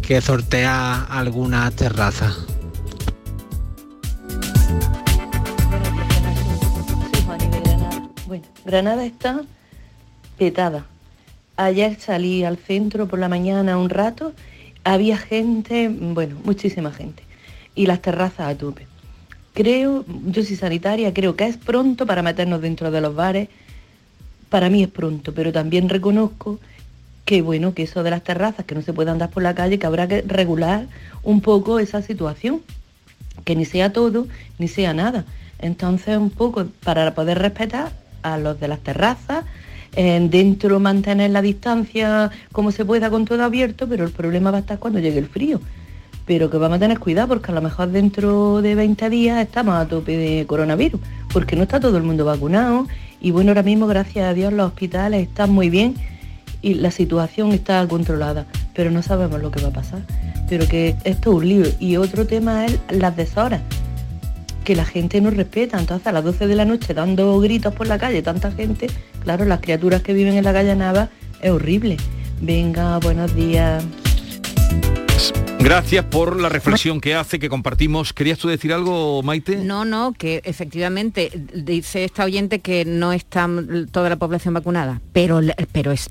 que 0.00 0.20
sortear 0.20 1.08
algunas 1.10 1.74
terrazas. 1.74 2.36
Granada 8.64 9.04
está 9.04 9.42
petada. 10.38 10.86
Ayer 11.56 11.98
salí 12.00 12.44
al 12.44 12.56
centro 12.56 13.06
por 13.06 13.18
la 13.18 13.28
mañana 13.28 13.78
un 13.78 13.90
rato, 13.90 14.32
había 14.82 15.16
gente, 15.16 15.88
bueno, 15.88 16.36
muchísima 16.44 16.90
gente, 16.90 17.22
y 17.74 17.86
las 17.86 18.02
terrazas 18.02 18.48
a 18.48 18.56
tope. 18.56 18.86
Creo, 19.52 20.04
yo 20.26 20.42
soy 20.42 20.56
sanitaria, 20.56 21.14
creo 21.14 21.36
que 21.36 21.46
es 21.46 21.56
pronto 21.56 22.06
para 22.06 22.22
meternos 22.22 22.60
dentro 22.60 22.90
de 22.90 23.00
los 23.00 23.14
bares. 23.14 23.48
Para 24.48 24.68
mí 24.68 24.82
es 24.82 24.88
pronto, 24.88 25.32
pero 25.32 25.52
también 25.52 25.88
reconozco 25.88 26.58
que 27.24 27.40
bueno, 27.40 27.72
que 27.72 27.84
eso 27.84 28.02
de 28.02 28.10
las 28.10 28.22
terrazas, 28.22 28.66
que 28.66 28.74
no 28.74 28.82
se 28.82 28.92
puede 28.92 29.10
andar 29.10 29.30
por 29.30 29.42
la 29.42 29.54
calle, 29.54 29.78
que 29.78 29.86
habrá 29.86 30.08
que 30.08 30.22
regular 30.22 30.86
un 31.22 31.40
poco 31.40 31.78
esa 31.78 32.02
situación, 32.02 32.62
que 33.44 33.56
ni 33.56 33.64
sea 33.64 33.92
todo, 33.92 34.26
ni 34.58 34.68
sea 34.68 34.92
nada. 34.92 35.24
Entonces, 35.58 36.18
un 36.18 36.30
poco 36.30 36.66
para 36.82 37.14
poder 37.14 37.38
respetar 37.38 37.92
a 38.24 38.36
los 38.38 38.58
de 38.58 38.66
las 38.66 38.80
terrazas, 38.80 39.44
dentro 39.94 40.80
mantener 40.80 41.30
la 41.30 41.40
distancia 41.40 42.32
como 42.50 42.72
se 42.72 42.84
pueda 42.84 43.10
con 43.10 43.24
todo 43.24 43.44
abierto, 43.44 43.88
pero 43.88 44.04
el 44.04 44.10
problema 44.10 44.50
va 44.50 44.56
a 44.56 44.60
estar 44.60 44.80
cuando 44.80 44.98
llegue 44.98 45.20
el 45.20 45.28
frío. 45.28 45.60
Pero 46.26 46.50
que 46.50 46.56
vamos 46.56 46.76
a 46.76 46.80
tener 46.80 46.98
cuidado 46.98 47.28
porque 47.28 47.52
a 47.52 47.54
lo 47.54 47.60
mejor 47.60 47.90
dentro 47.90 48.62
de 48.62 48.74
20 48.74 49.10
días 49.10 49.40
estamos 49.40 49.76
a 49.76 49.86
tope 49.86 50.16
de 50.16 50.46
coronavirus, 50.46 51.00
porque 51.32 51.54
no 51.54 51.62
está 51.62 51.78
todo 51.78 51.96
el 51.96 52.02
mundo 52.02 52.24
vacunado 52.24 52.88
y 53.20 53.30
bueno, 53.30 53.50
ahora 53.50 53.62
mismo 53.62 53.86
gracias 53.86 54.26
a 54.26 54.34
Dios 54.34 54.52
los 54.52 54.66
hospitales 54.66 55.28
están 55.28 55.50
muy 55.50 55.70
bien 55.70 55.94
y 56.60 56.74
la 56.74 56.90
situación 56.90 57.52
está 57.52 57.86
controlada, 57.86 58.46
pero 58.74 58.90
no 58.90 59.02
sabemos 59.02 59.42
lo 59.42 59.50
que 59.50 59.62
va 59.62 59.68
a 59.68 59.72
pasar. 59.72 60.00
Pero 60.48 60.66
que 60.66 60.96
esto 61.04 61.30
es 61.30 61.36
un 61.36 61.48
lío. 61.48 61.66
Y 61.78 61.96
otro 61.96 62.26
tema 62.26 62.66
es 62.66 62.80
las 62.90 63.16
deshoras, 63.16 63.60
que 64.64 64.74
la 64.74 64.84
gente 64.84 65.20
no 65.20 65.30
respeta. 65.30 65.78
Entonces 65.78 66.06
a 66.06 66.12
las 66.12 66.24
12 66.24 66.46
de 66.46 66.56
la 66.56 66.64
noche 66.64 66.94
dando 66.94 67.38
gritos 67.40 67.72
por 67.74 67.86
la 67.86 67.98
calle, 67.98 68.22
tanta 68.22 68.50
gente, 68.50 68.88
claro, 69.22 69.44
las 69.44 69.60
criaturas 69.60 70.02
que 70.02 70.12
viven 70.12 70.34
en 70.34 70.44
la 70.44 70.52
calle 70.52 70.74
Nava 70.74 71.10
es 71.40 71.50
horrible. 71.50 71.96
Venga, 72.40 72.98
buenos 72.98 73.34
días. 73.36 73.84
Gracias 75.64 76.04
por 76.04 76.38
la 76.38 76.50
reflexión 76.50 77.00
que 77.00 77.14
hace, 77.14 77.38
que 77.38 77.48
compartimos. 77.48 78.12
¿Querías 78.12 78.38
tú 78.38 78.48
decir 78.48 78.70
algo, 78.70 79.22
Maite? 79.22 79.56
No, 79.56 79.86
no, 79.86 80.12
que 80.12 80.42
efectivamente 80.44 81.30
dice 81.54 82.04
esta 82.04 82.24
oyente 82.24 82.58
que 82.58 82.84
no 82.84 83.14
está 83.14 83.48
toda 83.90 84.10
la 84.10 84.16
población 84.16 84.52
vacunada, 84.52 85.00
pero, 85.14 85.40
pero 85.72 85.90
es, 85.90 86.10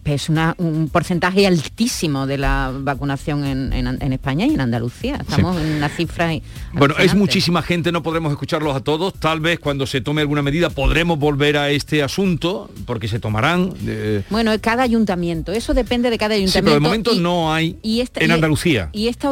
un 0.58 0.90
porcentaje 0.92 1.46
altísimo 1.46 2.26
de 2.26 2.40
la 2.40 2.72
vacunación 2.74 3.46
en, 3.46 4.12
España 4.12 4.48
y 4.48 4.56
en 4.56 4.62
Andalucía. 4.62 5.18
Estamos 5.22 5.62
en 5.62 5.74
una 5.74 5.90
cifra... 5.90 6.32
Bueno, 6.72 6.96
es 6.98 7.14
muchísima 7.14 7.62
gente, 7.62 7.92
no 7.92 8.02
podremos 8.02 8.32
escucharlos 8.32 8.76
a 8.76 8.80
todos. 8.80 9.14
Tal 9.14 9.40
vez 9.40 9.60
cuando 9.60 9.86
se 9.86 10.02
tome 10.02 10.22
alguna 10.22 10.42
medida 10.42 10.72
podremos 10.72 11.20
volver 11.20 11.58
a 11.58 11.70
este 11.70 12.02
asunto, 12.02 12.72
porque 12.88 13.08
se 13.08 13.20
tomarán... 13.20 13.72
Eh, 13.86 14.24
bueno, 14.32 14.52
cada 14.60 14.82
ayuntamiento, 14.82 15.52
eso 15.52 15.76
depende 15.76 16.10
de 16.10 16.18
cada 16.18 16.34
ayuntamiento. 16.34 16.60
Sí, 16.60 16.64
pero 16.64 16.74
de 16.74 16.80
momento 16.80 17.14
no 17.14 17.54
hay 17.54 17.78
en 18.16 18.32
Andalucía. 18.32 18.90
Y 18.94 19.10
esta 19.10 19.30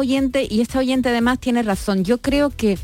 y 0.48 0.60
esta 0.60 0.78
oyente 0.78 1.08
además 1.08 1.38
tiene 1.38 1.62
razón. 1.62 2.04
Yo 2.04 2.18
creo 2.18 2.50
que 2.50 2.78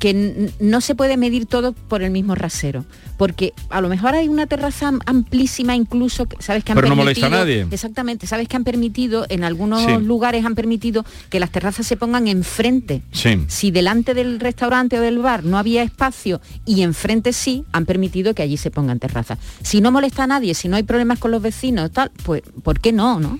que 0.00 0.50
no 0.60 0.80
se 0.80 0.94
puede 0.94 1.18
medir 1.18 1.44
todo 1.44 1.72
por 1.72 2.02
el 2.02 2.10
mismo 2.10 2.34
rasero, 2.34 2.86
porque 3.18 3.52
a 3.68 3.82
lo 3.82 3.90
mejor 3.90 4.14
hay 4.14 4.28
una 4.28 4.46
terraza 4.46 4.90
amplísima 5.04 5.76
incluso, 5.76 6.26
sabes 6.38 6.64
que 6.64 6.72
han 6.72 6.76
Pero 6.76 6.88
no 6.88 6.96
molesta 6.96 7.26
a 7.26 7.28
nadie. 7.28 7.66
Exactamente, 7.70 8.26
sabes 8.26 8.48
que 8.48 8.56
han 8.56 8.64
permitido, 8.64 9.26
en 9.28 9.44
algunos 9.44 10.02
lugares 10.02 10.46
han 10.46 10.54
permitido 10.54 11.04
que 11.28 11.38
las 11.38 11.50
terrazas 11.52 11.86
se 11.86 11.98
pongan 11.98 12.28
enfrente. 12.28 13.02
Si 13.46 13.70
delante 13.70 14.14
del 14.14 14.40
restaurante 14.40 14.98
o 14.98 15.02
del 15.02 15.18
bar 15.18 15.44
no 15.44 15.58
había 15.58 15.82
espacio 15.82 16.40
y 16.64 16.80
enfrente 16.80 17.34
sí, 17.34 17.64
han 17.70 17.84
permitido 17.84 18.34
que 18.34 18.42
allí 18.42 18.56
se 18.56 18.70
pongan 18.70 18.98
terrazas. 18.98 19.38
Si 19.62 19.82
no 19.82 19.92
molesta 19.92 20.24
a 20.24 20.26
nadie, 20.26 20.54
si 20.54 20.68
no 20.68 20.76
hay 20.76 20.82
problemas 20.82 21.18
con 21.18 21.30
los 21.30 21.42
vecinos, 21.42 21.90
tal, 21.90 22.10
pues 22.24 22.42
¿por 22.62 22.80
qué 22.80 22.92
no, 22.92 23.20
no? 23.20 23.38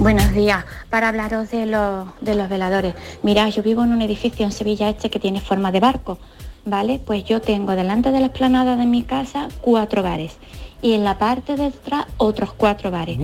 Buenos 0.00 0.32
días. 0.32 0.64
Para 0.88 1.08
hablaros 1.08 1.50
de 1.50 1.66
los, 1.66 2.48
veladores. 2.48 2.94
Mirad, 3.22 3.50
yo 3.50 3.62
vivo 3.62 3.84
en 3.84 3.92
un 3.92 4.00
edificio 4.00 4.46
en 4.46 4.50
Sevilla 4.50 4.88
Este 4.88 5.10
que 5.10 5.18
tiene 5.18 5.42
forma 5.42 5.72
de 5.72 5.80
barco, 5.80 6.16
¿vale? 6.64 6.98
Pues 7.04 7.24
yo 7.24 7.42
tengo 7.42 7.72
delante 7.72 8.10
de 8.10 8.20
la 8.20 8.28
explanada 8.28 8.76
de 8.76 8.86
mi 8.86 9.02
casa 9.02 9.48
cuatro 9.60 10.02
bares 10.02 10.38
y 10.80 10.94
en 10.94 11.04
la 11.04 11.18
parte 11.18 11.54
de 11.54 11.64
detrás 11.64 12.06
otros 12.16 12.54
cuatro 12.54 12.90
bares 12.90 13.18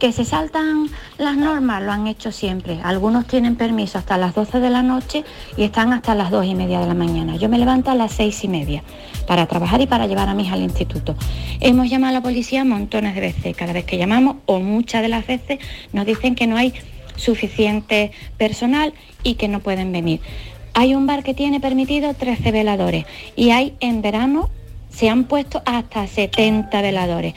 que 0.00 0.12
se 0.12 0.24
saltan 0.24 0.88
las 1.18 1.36
normas, 1.36 1.82
lo 1.82 1.92
han 1.92 2.06
hecho 2.06 2.32
siempre. 2.32 2.80
Algunos 2.82 3.26
tienen 3.26 3.54
permiso 3.54 3.98
hasta 3.98 4.16
las 4.16 4.34
12 4.34 4.58
de 4.58 4.70
la 4.70 4.82
noche 4.82 5.24
y 5.58 5.62
están 5.62 5.92
hasta 5.92 6.14
las 6.14 6.30
2 6.30 6.46
y 6.46 6.54
media 6.54 6.80
de 6.80 6.86
la 6.86 6.94
mañana. 6.94 7.36
Yo 7.36 7.50
me 7.50 7.58
levanto 7.58 7.90
a 7.90 7.94
las 7.94 8.12
6 8.12 8.44
y 8.44 8.48
media 8.48 8.82
para 9.26 9.46
trabajar 9.46 9.82
y 9.82 9.86
para 9.86 10.06
llevar 10.06 10.30
a 10.30 10.34
mis 10.34 10.50
al 10.50 10.62
instituto. 10.62 11.14
Hemos 11.60 11.90
llamado 11.90 12.16
a 12.16 12.18
la 12.18 12.22
policía 12.22 12.64
montones 12.64 13.14
de 13.14 13.20
veces. 13.20 13.54
Cada 13.54 13.74
vez 13.74 13.84
que 13.84 13.98
llamamos, 13.98 14.36
o 14.46 14.58
muchas 14.58 15.02
de 15.02 15.08
las 15.08 15.26
veces, 15.26 15.58
nos 15.92 16.06
dicen 16.06 16.34
que 16.34 16.46
no 16.46 16.56
hay 16.56 16.72
suficiente 17.16 18.10
personal 18.38 18.94
y 19.22 19.34
que 19.34 19.48
no 19.48 19.60
pueden 19.60 19.92
venir. 19.92 20.20
Hay 20.72 20.94
un 20.94 21.06
bar 21.06 21.22
que 21.22 21.34
tiene 21.34 21.60
permitido 21.60 22.14
13 22.14 22.52
veladores 22.52 23.04
y 23.36 23.50
hay 23.50 23.74
en 23.80 24.00
verano 24.00 24.48
se 24.88 25.10
han 25.10 25.24
puesto 25.24 25.62
hasta 25.66 26.06
70 26.06 26.80
veladores. 26.80 27.34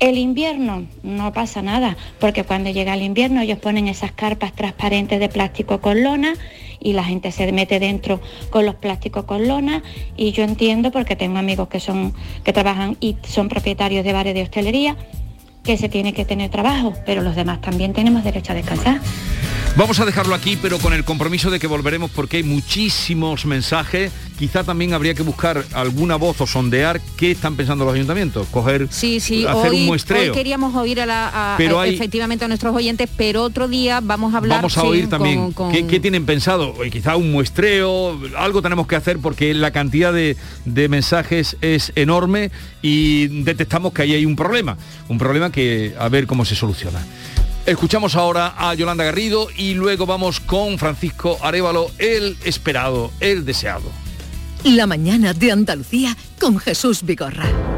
El 0.00 0.16
invierno 0.16 0.86
no 1.02 1.30
pasa 1.34 1.60
nada, 1.60 1.94
porque 2.18 2.42
cuando 2.42 2.70
llega 2.70 2.94
el 2.94 3.02
invierno 3.02 3.42
ellos 3.42 3.58
ponen 3.58 3.86
esas 3.86 4.12
carpas 4.12 4.54
transparentes 4.54 5.20
de 5.20 5.28
plástico 5.28 5.82
con 5.82 6.02
lona 6.02 6.32
y 6.80 6.94
la 6.94 7.04
gente 7.04 7.30
se 7.32 7.52
mete 7.52 7.78
dentro 7.78 8.18
con 8.48 8.64
los 8.64 8.76
plásticos 8.76 9.24
con 9.24 9.46
lona 9.46 9.82
y 10.16 10.32
yo 10.32 10.42
entiendo 10.42 10.90
porque 10.90 11.16
tengo 11.16 11.36
amigos 11.36 11.68
que 11.68 11.80
son 11.80 12.14
que 12.44 12.54
trabajan 12.54 12.96
y 12.98 13.18
son 13.28 13.50
propietarios 13.50 14.02
de 14.02 14.14
bares 14.14 14.32
de 14.32 14.42
hostelería 14.42 14.96
que 15.62 15.76
se 15.76 15.90
tiene 15.90 16.14
que 16.14 16.24
tener 16.24 16.50
trabajo, 16.50 16.94
pero 17.04 17.20
los 17.20 17.36
demás 17.36 17.60
también 17.60 17.92
tenemos 17.92 18.24
derecho 18.24 18.52
a 18.52 18.54
descansar. 18.54 19.00
Vamos 19.76 20.00
a 20.00 20.04
dejarlo 20.04 20.34
aquí, 20.34 20.58
pero 20.60 20.78
con 20.78 20.92
el 20.92 21.04
compromiso 21.04 21.48
de 21.48 21.60
que 21.60 21.66
volveremos 21.66 22.10
porque 22.10 22.38
hay 22.38 22.42
muchísimos 22.42 23.46
mensajes. 23.46 24.12
Quizá 24.38 24.64
también 24.64 24.94
habría 24.94 25.14
que 25.14 25.22
buscar 25.22 25.64
alguna 25.72 26.16
voz 26.16 26.40
o 26.40 26.46
sondear 26.46 27.00
qué 27.16 27.30
están 27.30 27.56
pensando 27.56 27.84
los 27.84 27.94
ayuntamientos, 27.94 28.48
coger, 28.48 28.88
sí, 28.90 29.20
sí, 29.20 29.46
hacer 29.46 29.72
un 29.72 29.86
muestreo. 29.86 30.32
Hoy 30.32 30.36
queríamos 30.36 30.74
oír 30.74 31.00
a, 31.00 31.06
la, 31.06 31.56
efectivamente 31.86 32.44
a 32.44 32.48
nuestros 32.48 32.74
oyentes, 32.74 33.08
pero 33.16 33.42
otro 33.42 33.68
día 33.68 34.00
vamos 34.02 34.34
a 34.34 34.38
hablar. 34.38 34.58
Vamos 34.58 34.76
a 34.76 34.82
oír 34.82 35.08
también 35.08 35.54
¿qué, 35.72 36.00
tienen 36.00 36.26
pensado. 36.26 36.74
quizá 36.90 37.16
un 37.16 37.30
muestreo, 37.30 38.18
algo 38.36 38.62
tenemos 38.62 38.86
que 38.86 38.96
hacer 38.96 39.18
porque 39.18 39.54
la 39.54 39.70
cantidad 39.70 40.12
de, 40.12 40.36
de 40.64 40.88
mensajes 40.88 41.56
es 41.60 41.92
enorme 41.94 42.50
y 42.82 43.42
detectamos 43.44 43.92
que 43.92 44.02
ahí 44.02 44.14
hay 44.14 44.26
un 44.26 44.36
problema, 44.36 44.76
un 45.08 45.18
problema 45.18 45.52
que 45.52 45.94
a 45.98 46.08
ver 46.08 46.26
cómo 46.26 46.44
se 46.44 46.56
soluciona. 46.56 47.00
Escuchamos 47.66 48.16
ahora 48.16 48.54
a 48.56 48.74
Yolanda 48.74 49.04
Garrido 49.04 49.48
y 49.56 49.74
luego 49.74 50.06
vamos 50.06 50.40
con 50.40 50.78
Francisco 50.78 51.38
Arevalo, 51.42 51.90
el 51.98 52.36
esperado, 52.44 53.12
el 53.20 53.44
deseado. 53.44 53.90
La 54.64 54.86
mañana 54.86 55.32
de 55.34 55.52
Andalucía 55.52 56.16
con 56.40 56.58
Jesús 56.58 57.02
Vigorra. 57.02 57.69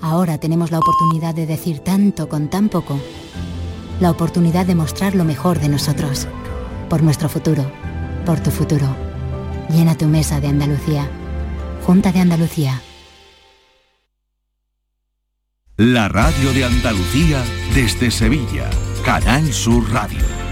Ahora 0.00 0.38
tenemos 0.38 0.70
la 0.70 0.78
oportunidad 0.78 1.34
de 1.34 1.46
decir 1.46 1.78
tanto 1.80 2.28
con 2.28 2.48
tan 2.48 2.68
poco. 2.68 2.98
La 4.00 4.10
oportunidad 4.10 4.66
de 4.66 4.74
mostrar 4.74 5.14
lo 5.14 5.24
mejor 5.24 5.60
de 5.60 5.68
nosotros. 5.68 6.26
Por 6.88 7.02
nuestro 7.02 7.28
futuro. 7.28 7.70
Por 8.26 8.40
tu 8.40 8.50
futuro. 8.50 8.86
Llena 9.70 9.96
tu 9.96 10.06
mesa 10.06 10.40
de 10.40 10.48
Andalucía. 10.48 11.08
Junta 11.86 12.12
de 12.12 12.20
Andalucía. 12.20 12.80
La 15.76 16.08
radio 16.08 16.52
de 16.52 16.64
Andalucía 16.64 17.42
desde 17.74 18.10
Sevilla. 18.10 18.70
Canal 19.04 19.52
Sur 19.52 19.90
Radio. 19.92 20.43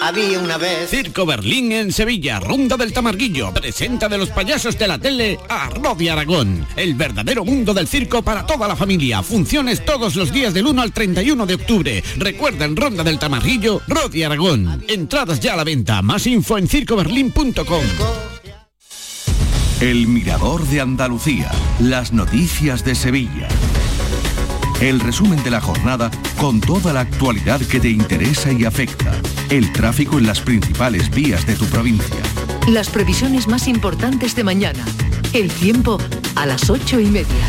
Había 0.00 0.38
una 0.38 0.58
vez. 0.58 0.90
Circo 0.90 1.26
Berlín 1.26 1.72
en 1.72 1.92
Sevilla, 1.92 2.38
Ronda 2.38 2.76
del 2.76 2.92
Tamarguillo. 2.92 3.52
Presenta 3.52 4.08
de 4.08 4.16
los 4.16 4.30
payasos 4.30 4.78
de 4.78 4.86
la 4.86 4.98
tele 4.98 5.38
a 5.48 5.70
Rodi 5.70 6.08
Aragón. 6.08 6.66
El 6.76 6.94
verdadero 6.94 7.44
mundo 7.44 7.74
del 7.74 7.88
circo 7.88 8.22
para 8.22 8.46
toda 8.46 8.68
la 8.68 8.76
familia. 8.76 9.22
Funciones 9.22 9.84
todos 9.84 10.14
los 10.14 10.32
días 10.32 10.54
del 10.54 10.66
1 10.66 10.82
al 10.82 10.92
31 10.92 11.46
de 11.46 11.54
octubre. 11.54 12.04
Recuerda 12.16 12.64
en 12.64 12.76
Ronda 12.76 13.02
del 13.02 13.18
Tamarguillo, 13.18 13.82
Rodi 13.88 14.22
Aragón. 14.22 14.84
Entradas 14.88 15.40
ya 15.40 15.54
a 15.54 15.56
la 15.56 15.64
venta. 15.64 16.00
Más 16.00 16.26
info 16.26 16.58
en 16.58 16.68
circoberlín.com. 16.68 17.84
El 19.80 20.06
Mirador 20.06 20.64
de 20.66 20.80
Andalucía. 20.80 21.50
Las 21.80 22.12
noticias 22.12 22.84
de 22.84 22.94
Sevilla. 22.94 23.48
El 24.80 25.00
resumen 25.00 25.42
de 25.42 25.50
la 25.50 25.60
jornada 25.60 26.08
con 26.38 26.60
toda 26.60 26.92
la 26.92 27.00
actualidad 27.00 27.60
que 27.60 27.80
te 27.80 27.88
interesa 27.88 28.52
y 28.52 28.64
afecta. 28.64 29.20
El 29.50 29.72
tráfico 29.72 30.18
en 30.18 30.26
las 30.26 30.42
principales 30.42 31.08
vías 31.08 31.46
de 31.46 31.56
tu 31.56 31.64
provincia. 31.66 32.20
Las 32.68 32.90
previsiones 32.90 33.48
más 33.48 33.66
importantes 33.66 34.34
de 34.34 34.44
mañana. 34.44 34.84
El 35.32 35.50
tiempo 35.50 35.96
a 36.36 36.44
las 36.44 36.68
ocho 36.68 37.00
y 37.00 37.06
media. 37.06 37.46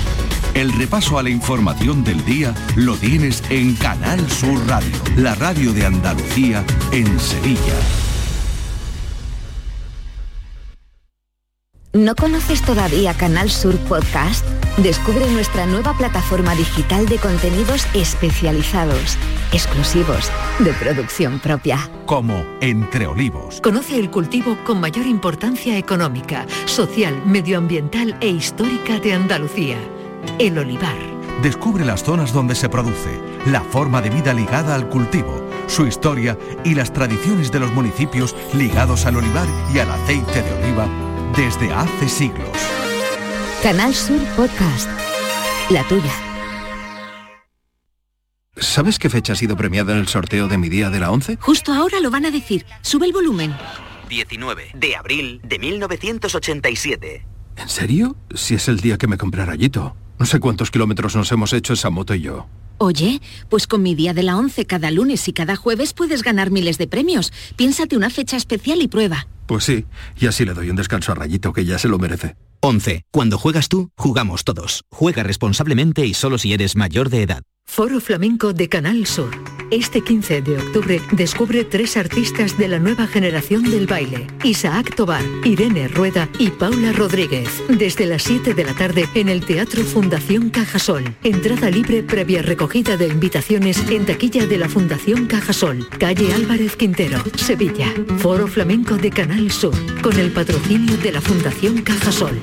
El 0.53 0.71
repaso 0.71 1.19
a 1.19 1.23
la 1.23 1.29
información 1.29 2.05
del 2.05 2.23
día 2.23 2.55
lo 2.77 2.95
tienes 2.95 3.43
en 3.49 3.75
Canal 3.75 4.31
Sur 4.31 4.65
Radio, 4.67 4.95
la 5.17 5.35
radio 5.35 5.73
de 5.73 5.85
Andalucía 5.87 6.63
en 6.93 7.19
Sevilla. 7.19 8.08
¿No 11.93 12.13
conoces 12.13 12.61
todavía 12.61 13.15
Canal 13.15 13.49
Sur 13.49 13.75
Podcast? 13.79 14.45
Descubre 14.77 15.27
nuestra 15.31 15.65
nueva 15.65 15.97
plataforma 15.97 16.53
digital 16.53 17.07
de 17.07 17.17
contenidos 17.17 17.87
especializados, 17.95 19.17
exclusivos, 19.51 20.29
de 20.59 20.71
producción 20.73 21.39
propia. 21.39 21.79
Como 22.05 22.45
Entre 22.61 23.07
Olivos. 23.07 23.59
Conoce 23.61 23.97
el 23.97 24.11
cultivo 24.11 24.55
con 24.67 24.79
mayor 24.79 25.07
importancia 25.07 25.79
económica, 25.79 26.45
social, 26.65 27.19
medioambiental 27.25 28.15
e 28.21 28.27
histórica 28.27 28.99
de 28.99 29.13
Andalucía. 29.13 29.77
El 30.37 30.59
olivar. 30.59 30.95
Descubre 31.41 31.83
las 31.85 32.03
zonas 32.03 32.31
donde 32.31 32.53
se 32.53 32.69
produce, 32.69 33.19
la 33.47 33.61
forma 33.61 33.99
de 33.99 34.11
vida 34.11 34.31
ligada 34.35 34.75
al 34.75 34.89
cultivo, 34.89 35.43
su 35.65 35.87
historia 35.87 36.37
y 36.63 36.75
las 36.75 36.93
tradiciones 36.93 37.51
de 37.51 37.61
los 37.61 37.73
municipios 37.73 38.35
ligados 38.53 39.07
al 39.07 39.15
olivar 39.15 39.47
y 39.73 39.79
al 39.79 39.89
aceite 39.89 40.43
de 40.43 40.53
oliva 40.53 41.08
desde 41.35 41.71
hace 41.73 42.09
siglos. 42.09 42.49
Canal 43.61 43.93
Sur 43.93 44.19
Podcast. 44.35 44.89
La 45.69 45.87
tuya. 45.87 46.11
¿Sabes 48.57 48.99
qué 48.99 49.09
fecha 49.09 49.33
ha 49.33 49.35
sido 49.35 49.55
premiada 49.55 49.93
en 49.93 49.99
el 49.99 50.07
sorteo 50.07 50.47
de 50.47 50.57
mi 50.57 50.69
día 50.69 50.89
de 50.89 50.99
la 50.99 51.11
11? 51.11 51.37
Justo 51.39 51.71
ahora 51.71 51.99
lo 51.99 52.11
van 52.11 52.25
a 52.25 52.31
decir. 52.31 52.65
Sube 52.81 53.05
el 53.05 53.13
volumen. 53.13 53.55
19 54.09 54.71
de 54.73 54.95
abril 54.95 55.41
de 55.43 55.59
1987. 55.59 57.25
¿En 57.57 57.69
serio? 57.69 58.15
Si 58.33 58.55
es 58.55 58.67
el 58.67 58.79
día 58.79 58.97
que 58.97 59.07
me 59.07 59.17
compré 59.17 59.45
rayito. 59.45 59.95
No 60.17 60.25
sé 60.25 60.39
cuántos 60.39 60.71
kilómetros 60.71 61.15
nos 61.15 61.31
hemos 61.31 61.53
hecho 61.53 61.73
esa 61.73 61.89
moto 61.89 62.13
y 62.15 62.21
yo. 62.21 62.47
Oye, 62.77 63.21
pues 63.49 63.67
con 63.67 63.83
mi 63.83 63.93
día 63.95 64.13
de 64.13 64.23
la 64.23 64.37
11 64.37 64.65
cada 64.65 64.89
lunes 64.91 65.27
y 65.27 65.33
cada 65.33 65.55
jueves 65.55 65.93
puedes 65.93 66.23
ganar 66.23 66.49
miles 66.49 66.77
de 66.77 66.87
premios. 66.87 67.31
Piénsate 67.55 67.95
una 67.97 68.09
fecha 68.09 68.37
especial 68.37 68.81
y 68.81 68.87
prueba. 68.87 69.27
Pues 69.49 69.63
sí, 69.63 69.83
y 70.15 70.27
así 70.27 70.45
le 70.45 70.53
doy 70.53 70.69
un 70.69 70.75
descanso 70.75 71.11
a 71.11 71.15
Rayito 71.15 71.53
que 71.53 71.65
ya 71.65 71.79
se 71.79 71.87
lo 71.87 71.97
merece. 71.97 72.35
11. 72.59 73.05
Cuando 73.09 73.39
juegas 73.39 73.67
tú, 73.67 73.89
jugamos 73.97 74.43
todos. 74.43 74.83
Juega 74.91 75.23
responsablemente 75.23 76.05
y 76.05 76.13
solo 76.13 76.37
si 76.37 76.53
eres 76.53 76.75
mayor 76.75 77.09
de 77.09 77.23
edad. 77.23 77.41
Foro 77.65 77.99
Flamenco 78.01 78.51
de 78.51 78.67
Canal 78.67 79.05
Sur. 79.05 79.29
Este 79.71 80.01
15 80.01 80.41
de 80.41 80.57
octubre 80.57 80.99
descubre 81.11 81.63
tres 81.63 81.95
artistas 81.97 82.57
de 82.57 82.67
la 82.67 82.79
nueva 82.79 83.05
generación 83.05 83.69
del 83.69 83.85
baile. 83.85 84.25
Isaac 84.43 84.95
Tobar, 84.95 85.23
Irene 85.45 85.87
Rueda 85.87 86.27
y 86.39 86.49
Paula 86.49 86.91
Rodríguez. 86.91 87.47
Desde 87.69 88.07
las 88.07 88.23
7 88.23 88.55
de 88.55 88.63
la 88.63 88.73
tarde 88.73 89.07
en 89.13 89.29
el 89.29 89.45
Teatro 89.45 89.83
Fundación 89.83 90.49
Cajasol. 90.49 91.15
Entrada 91.23 91.69
libre 91.69 92.01
previa 92.01 92.41
recogida 92.41 92.97
de 92.97 93.07
invitaciones 93.07 93.77
en 93.87 94.07
taquilla 94.07 94.47
de 94.47 94.57
la 94.57 94.67
Fundación 94.67 95.27
Cajasol. 95.27 95.87
Calle 95.99 96.33
Álvarez 96.33 96.75
Quintero, 96.75 97.23
Sevilla. 97.35 97.93
Foro 98.17 98.47
Flamenco 98.47 98.97
de 98.97 99.11
Canal 99.11 99.38
Sur. 99.47 99.73
Con 100.01 100.19
el 100.19 100.31
patrocinio 100.31 100.97
de 100.97 101.13
la 101.13 101.21
Fundación 101.21 101.81
Cajasol. 101.81 102.37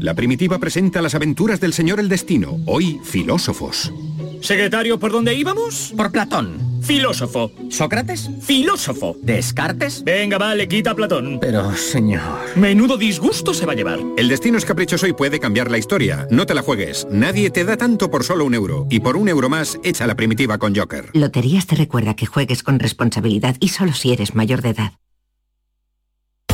La 0.00 0.14
primitiva 0.14 0.58
presenta 0.58 1.00
las 1.00 1.14
aventuras 1.14 1.60
del 1.60 1.72
señor 1.72 2.00
el 2.00 2.08
destino, 2.08 2.58
hoy 2.66 3.00
filósofos. 3.04 3.92
Secretario, 4.40 4.98
¿por 4.98 5.12
dónde 5.12 5.34
íbamos? 5.34 5.94
Por 5.96 6.10
Platón. 6.10 6.80
Filósofo. 6.82 7.52
¿Sócrates? 7.70 8.28
Filósofo. 8.40 9.16
¿Descartes? 9.22 10.02
Venga, 10.02 10.36
vale, 10.36 10.66
quita 10.66 10.96
Platón. 10.96 11.38
Pero, 11.40 11.72
señor... 11.76 12.22
Menudo 12.56 12.96
disgusto 12.96 13.54
se 13.54 13.66
va 13.66 13.72
a 13.72 13.76
llevar. 13.76 14.00
El 14.16 14.28
destino 14.28 14.58
es 14.58 14.64
caprichoso 14.64 15.06
y 15.06 15.12
puede 15.12 15.38
cambiar 15.38 15.70
la 15.70 15.78
historia. 15.78 16.26
No 16.30 16.44
te 16.44 16.54
la 16.54 16.62
juegues. 16.62 17.06
Nadie 17.08 17.50
te 17.50 17.64
da 17.64 17.76
tanto 17.76 18.10
por 18.10 18.24
solo 18.24 18.44
un 18.44 18.54
euro. 18.54 18.88
Y 18.90 18.98
por 18.98 19.16
un 19.16 19.28
euro 19.28 19.48
más, 19.48 19.78
echa 19.84 20.08
la 20.08 20.16
primitiva 20.16 20.58
con 20.58 20.74
Joker. 20.74 21.10
Loterías 21.14 21.68
te 21.68 21.76
recuerda 21.76 22.16
que 22.16 22.26
juegues 22.26 22.64
con 22.64 22.80
responsabilidad 22.80 23.56
y 23.60 23.68
solo 23.68 23.92
si 23.92 24.12
eres 24.12 24.34
mayor 24.34 24.60
de 24.60 24.70
edad. 24.70 24.92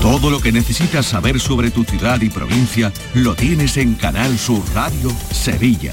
Todo 0.00 0.30
lo 0.30 0.40
que 0.40 0.52
necesitas 0.52 1.06
saber 1.06 1.40
sobre 1.40 1.70
tu 1.70 1.82
ciudad 1.82 2.20
y 2.20 2.30
provincia 2.30 2.92
lo 3.14 3.34
tienes 3.34 3.76
en 3.76 3.94
Canal 3.94 4.38
Sur 4.38 4.62
Radio 4.72 5.10
Sevilla. 5.32 5.92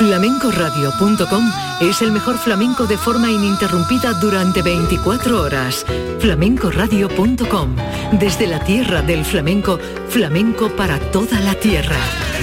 Flamencoradio.com 0.00 1.52
es 1.82 2.00
el 2.00 2.10
mejor 2.10 2.38
flamenco 2.38 2.86
de 2.86 2.96
forma 2.96 3.30
ininterrumpida 3.30 4.14
durante 4.14 4.62
24 4.62 5.42
horas. 5.42 5.84
Flamencoradio.com, 6.20 7.76
desde 8.18 8.46
la 8.46 8.64
tierra 8.64 9.02
del 9.02 9.26
flamenco, 9.26 9.78
flamenco 10.08 10.70
para 10.70 10.98
toda 11.10 11.38
la 11.40 11.54
tierra. 11.54 11.98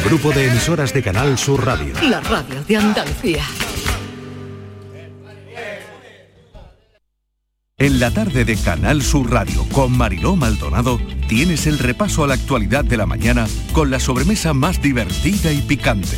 Grupo 0.05 0.31
de 0.33 0.49
emisoras 0.49 0.93
de 0.93 1.01
Canal 1.01 1.35
Sur 1.39 1.65
Radio. 1.65 1.95
La 2.03 2.21
radio 2.21 2.63
de 2.63 2.77
Andalucía. 2.77 3.43
En 7.79 7.99
la 7.99 8.11
tarde 8.11 8.45
de 8.45 8.55
Canal 8.55 9.01
Sur 9.01 9.31
Radio 9.31 9.63
con 9.71 9.97
Mariló 9.97 10.35
Maldonado 10.35 10.99
tienes 11.27 11.65
el 11.65 11.79
repaso 11.79 12.23
a 12.23 12.27
la 12.27 12.35
actualidad 12.35 12.85
de 12.85 12.97
la 12.97 13.07
mañana 13.07 13.47
con 13.71 13.89
la 13.89 13.99
sobremesa 13.99 14.53
más 14.53 14.79
divertida 14.79 15.51
y 15.51 15.61
picante, 15.61 16.17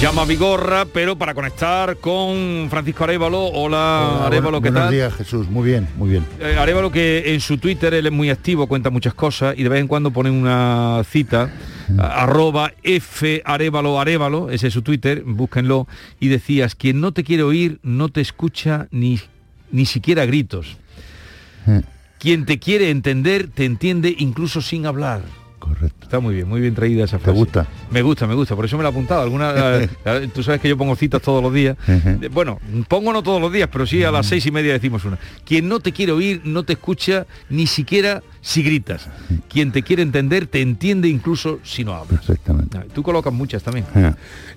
Llama 0.00 0.22
a 0.22 0.24
Vigorra, 0.26 0.84
pero 0.84 1.16
para 1.16 1.32
conectar 1.32 1.96
con 1.96 2.66
Francisco 2.68 3.04
Arevalo. 3.04 3.46
Hola, 3.46 4.26
Arevalo, 4.26 4.60
¿qué 4.60 4.68
buenos 4.68 4.84
tal? 4.88 4.92
días, 4.94 5.14
Jesús. 5.14 5.48
Muy 5.48 5.66
bien, 5.70 5.88
muy 5.96 6.10
bien. 6.10 6.24
Eh, 6.38 6.54
Arevalo 6.58 6.92
que 6.92 7.32
en 7.34 7.40
su 7.40 7.56
Twitter 7.56 7.94
él 7.94 8.06
es 8.06 8.12
muy 8.12 8.28
activo, 8.28 8.66
cuenta 8.66 8.90
muchas 8.90 9.14
cosas 9.14 9.54
y 9.58 9.62
de 9.62 9.68
vez 9.70 9.80
en 9.80 9.88
cuando 9.88 10.10
pone 10.10 10.30
una 10.30 11.02
cita, 11.10 11.50
a- 11.98 12.22
arroba 12.24 12.72
F 12.82 13.40
Arevalo 13.44 13.98
Arevalo, 13.98 14.50
ese 14.50 14.66
es 14.66 14.74
su 14.74 14.82
Twitter, 14.82 15.22
búsquenlo, 15.24 15.88
y 16.20 16.28
decías, 16.28 16.74
quien 16.74 17.00
no 17.00 17.12
te 17.12 17.24
quiere 17.24 17.42
oír 17.42 17.80
no 17.82 18.10
te 18.10 18.20
escucha 18.20 18.88
ni, 18.90 19.18
ni 19.72 19.86
siquiera 19.86 20.26
gritos. 20.26 20.76
Eh. 21.66 21.80
Quien 22.18 22.44
te 22.44 22.58
quiere 22.58 22.90
entender 22.90 23.48
te 23.48 23.64
entiende 23.64 24.14
incluso 24.18 24.60
sin 24.60 24.84
hablar. 24.84 25.22
Correcto. 25.66 25.96
Está 26.02 26.20
muy 26.20 26.34
bien, 26.34 26.48
muy 26.48 26.60
bien 26.60 26.74
traída 26.74 27.04
esa 27.04 27.18
¿Te 27.18 27.24
frase. 27.24 27.38
gusta? 27.38 27.66
Me 27.90 28.00
gusta, 28.02 28.26
me 28.26 28.34
gusta, 28.34 28.54
por 28.54 28.64
eso 28.64 28.76
me 28.76 28.82
la 28.82 28.90
he 28.90 28.92
apuntado. 28.92 29.22
Alguna, 29.22 29.52
eh, 29.82 29.88
eh, 30.04 30.28
tú 30.32 30.42
sabes 30.42 30.60
que 30.60 30.68
yo 30.68 30.76
pongo 30.76 30.94
citas 30.96 31.20
todos 31.22 31.42
los 31.42 31.52
días. 31.52 31.76
Bueno, 32.30 32.58
pongo 32.88 33.12
no 33.12 33.22
todos 33.22 33.40
los 33.40 33.52
días, 33.52 33.68
pero 33.72 33.86
sí 33.86 34.02
a 34.04 34.10
las 34.10 34.26
seis 34.26 34.46
y 34.46 34.50
media 34.50 34.72
decimos 34.72 35.04
una. 35.04 35.18
Quien 35.44 35.68
no 35.68 35.80
te 35.80 35.92
quiere 35.92 36.12
oír 36.12 36.42
no 36.44 36.62
te 36.62 36.74
escucha 36.74 37.26
ni 37.50 37.66
siquiera 37.66 38.22
si 38.40 38.62
gritas. 38.62 39.08
Quien 39.48 39.72
te 39.72 39.82
quiere 39.82 40.02
entender 40.02 40.46
te 40.46 40.60
entiende 40.62 41.08
incluso 41.08 41.58
si 41.64 41.82
no 41.84 41.94
hablas. 41.94 42.20
Perfectamente. 42.24 42.78
Ah, 42.78 42.84
Tú 42.94 43.02
colocas 43.02 43.32
muchas 43.32 43.62
también. 43.62 43.86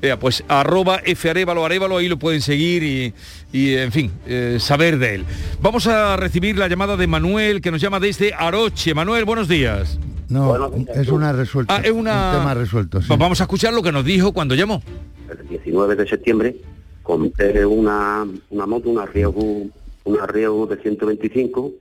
Eh. 0.01 0.15
Pues 0.19 0.43
arroba 0.47 1.01
F 1.03 1.29
Arevalo, 1.29 1.65
Arevalo, 1.65 1.97
ahí 1.97 2.07
lo 2.07 2.17
pueden 2.19 2.41
seguir 2.41 2.83
y, 2.83 3.13
y, 3.51 3.73
en 3.75 3.91
fin, 3.91 4.11
eh, 4.27 4.57
saber 4.59 4.99
de 4.99 5.15
él. 5.15 5.25
Vamos 5.61 5.87
a 5.87 6.15
recibir 6.17 6.57
la 6.57 6.67
llamada 6.67 6.95
de 6.95 7.07
Manuel, 7.07 7.61
que 7.61 7.71
nos 7.71 7.81
llama 7.81 7.99
desde 7.99 8.33
Aroche. 8.33 8.93
Manuel, 8.93 9.25
buenos 9.25 9.47
días. 9.47 9.97
No, 10.29 10.71
es 10.93 11.09
una 11.09 11.33
resuelta. 11.33 11.77
Ah, 11.77 11.81
es 11.83 11.91
una... 11.91 12.31
Un 12.31 12.39
tema 12.39 12.53
resuelto, 12.53 13.01
sí. 13.01 13.07
Pues 13.07 13.19
vamos 13.19 13.41
a 13.41 13.43
escuchar 13.43 13.73
lo 13.73 13.81
que 13.81 13.91
nos 13.91 14.05
dijo 14.05 14.31
cuando 14.31 14.55
llamó. 14.55 14.81
el 15.29 15.47
19 15.47 15.95
de 15.95 16.07
septiembre 16.07 16.55
compré 17.03 17.65
una, 17.65 18.27
una 18.51 18.65
moto, 18.67 18.89
una 18.89 19.05
Riego, 19.07 19.63
una 20.03 20.25
Riego 20.27 20.67
de 20.67 20.77
125 20.77 21.71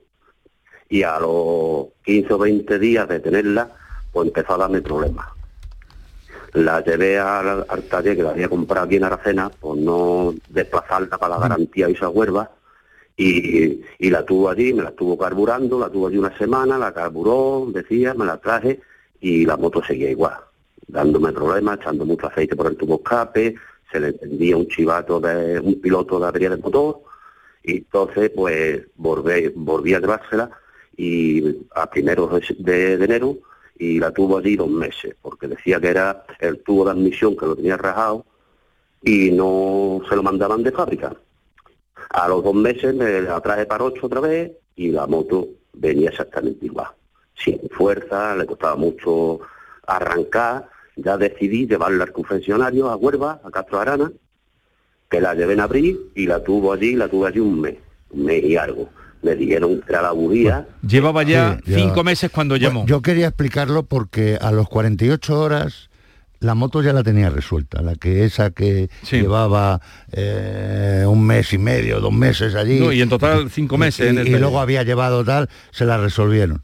y 0.89 1.03
a 1.03 1.19
los 1.19 1.87
15 2.03 2.33
o 2.33 2.37
20 2.39 2.79
días 2.79 3.07
de 3.07 3.19
tenerla, 3.19 3.69
pues 4.11 4.27
empezó 4.27 4.55
a 4.55 4.57
darme 4.57 4.81
problemas. 4.81 5.27
La 6.53 6.83
llevé 6.83 7.19
al, 7.19 7.63
al 7.69 7.83
taller 7.83 8.17
que 8.17 8.23
la 8.23 8.31
había 8.31 8.49
comprado 8.49 8.87
aquí 8.87 8.95
en 8.95 9.03
Aracena, 9.03 9.49
por 9.49 9.77
no 9.77 10.33
desplazarla 10.49 11.19
para 11.19 11.35
la 11.35 11.41
garantía 11.41 11.87
y 11.87 11.93
esa 11.93 12.09
huerva, 12.09 12.49
y, 13.21 14.09
la 14.09 14.23
tuvo 14.25 14.49
allí, 14.49 14.73
me 14.73 14.83
la 14.83 14.89
estuvo 14.89 15.17
carburando, 15.17 15.77
la 15.79 15.89
tuvo 15.89 16.07
allí 16.07 16.17
una 16.17 16.35
semana, 16.37 16.77
la 16.77 16.93
carburó, 16.93 17.67
decía, 17.71 18.13
me 18.13 18.25
la 18.25 18.37
traje 18.37 18.79
y 19.19 19.45
la 19.45 19.57
moto 19.57 19.83
seguía 19.83 20.09
igual, 20.09 20.37
dándome 20.87 21.33
problemas, 21.33 21.79
echando 21.79 22.05
mucho 22.05 22.27
aceite 22.27 22.55
por 22.55 22.67
el 22.67 22.77
tubo 22.77 22.95
escape, 22.95 23.55
se 23.91 23.99
le 23.99 24.07
encendía 24.09 24.55
un 24.55 24.67
chivato 24.67 25.19
de 25.19 25.59
un 25.59 25.81
piloto 25.81 26.19
de 26.19 26.27
avería 26.27 26.49
del 26.51 26.61
motor, 26.61 27.01
y 27.63 27.77
entonces 27.77 28.31
pues 28.33 28.83
volví, 28.95 29.51
volví 29.55 29.93
a 29.93 29.99
llevársela 29.99 30.49
y 30.95 31.43
a 31.75 31.89
primeros 31.89 32.31
de, 32.31 32.55
de- 32.59 32.97
de 32.97 33.05
enero 33.05 33.37
y 33.77 33.99
la 33.99 34.11
tuvo 34.11 34.37
allí 34.37 34.55
dos 34.55 34.69
meses, 34.69 35.15
porque 35.21 35.47
decía 35.47 35.79
que 35.79 35.87
era 35.89 36.25
el 36.39 36.59
tubo 36.63 36.85
de 36.85 36.91
admisión 36.91 37.35
que 37.35 37.45
lo 37.45 37.55
tenía 37.55 37.75
rajado 37.77 38.25
y 39.03 39.31
no 39.31 40.01
se 40.09 40.15
lo 40.15 40.23
mandaban 40.23 40.63
de 40.63 40.71
fábrica. 40.71 41.15
A 42.09 42.27
los 42.27 42.43
dos 42.43 42.55
meses 42.55 42.93
me 42.95 43.21
la 43.21 43.39
traje 43.41 43.65
para 43.65 43.83
ocho 43.83 44.07
otra 44.07 44.19
vez 44.19 44.51
y 44.75 44.89
la 44.89 45.05
moto 45.07 45.47
venía 45.73 46.09
exactamente 46.09 46.65
igual. 46.65 46.87
Sin 47.35 47.59
fuerza, 47.71 48.35
le 48.35 48.45
costaba 48.45 48.75
mucho 48.75 49.39
arrancar. 49.85 50.69
Ya 50.95 51.17
decidí 51.17 51.65
llevarla 51.67 52.03
al 52.03 52.11
confesionario, 52.11 52.89
a 52.89 52.95
Huelva, 52.97 53.39
a 53.43 53.51
Castro 53.51 53.79
Arana, 53.79 54.11
que 55.09 55.21
la 55.21 55.33
llevé 55.33 55.53
en 55.53 55.61
abril 55.61 55.99
y 56.15 56.25
la 56.27 56.43
tuvo 56.43 56.73
allí, 56.73 56.95
la 56.95 57.07
tuve 57.07 57.29
allí 57.29 57.39
un 57.39 57.61
mes, 57.61 57.75
un 58.11 58.25
mes 58.25 58.43
y 58.43 58.57
algo. 58.57 58.89
Me 59.21 59.35
dijeron 59.35 59.81
que 59.81 59.91
era 59.91 60.01
la 60.01 60.11
bujía. 60.11 60.67
Llevaba 60.85 61.23
ya 61.23 61.57
Sí, 61.65 61.71
ya. 61.71 61.77
cinco 61.79 62.03
meses 62.03 62.31
cuando 62.31 62.55
llamó. 62.57 62.85
Yo 62.85 63.01
quería 63.01 63.27
explicarlo 63.27 63.83
porque 63.83 64.37
a 64.41 64.51
los 64.51 64.67
48 64.69 65.39
horas 65.39 65.88
la 66.39 66.55
moto 66.55 66.81
ya 66.81 66.93
la 66.93 67.03
tenía 67.03 67.29
resuelta, 67.29 67.81
la 67.81 67.95
que 67.95 68.23
esa 68.23 68.51
que 68.51 68.89
llevaba 69.09 69.81
eh, 70.11 71.03
un 71.07 71.25
mes 71.25 71.53
y 71.53 71.57
medio, 71.57 71.99
dos 71.99 72.13
meses 72.13 72.55
allí. 72.55 72.79
No, 72.79 72.91
y 72.91 73.01
en 73.01 73.09
total 73.09 73.49
cinco 73.49 73.77
meses 73.77 74.05
Y, 74.05 74.09
en 74.09 74.17
el 74.19 74.27
y 74.27 74.37
luego 74.37 74.59
había 74.59 74.83
llevado 74.83 75.23
tal, 75.25 75.49
se 75.71 75.85
la 75.85 75.97
resolvieron. 75.97 76.63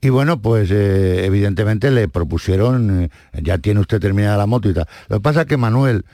Y 0.00 0.10
bueno, 0.10 0.40
pues 0.40 0.70
eh, 0.70 1.24
evidentemente 1.24 1.90
le 1.90 2.08
propusieron, 2.08 3.04
eh, 3.04 3.10
ya 3.42 3.58
tiene 3.58 3.80
usted 3.80 4.00
terminada 4.00 4.36
la 4.36 4.46
moto 4.46 4.70
y 4.70 4.74
tal. 4.74 4.86
Lo 5.08 5.16
que 5.16 5.22
pasa 5.22 5.40
es 5.40 5.46
que 5.48 5.56
Manuel 5.56 6.04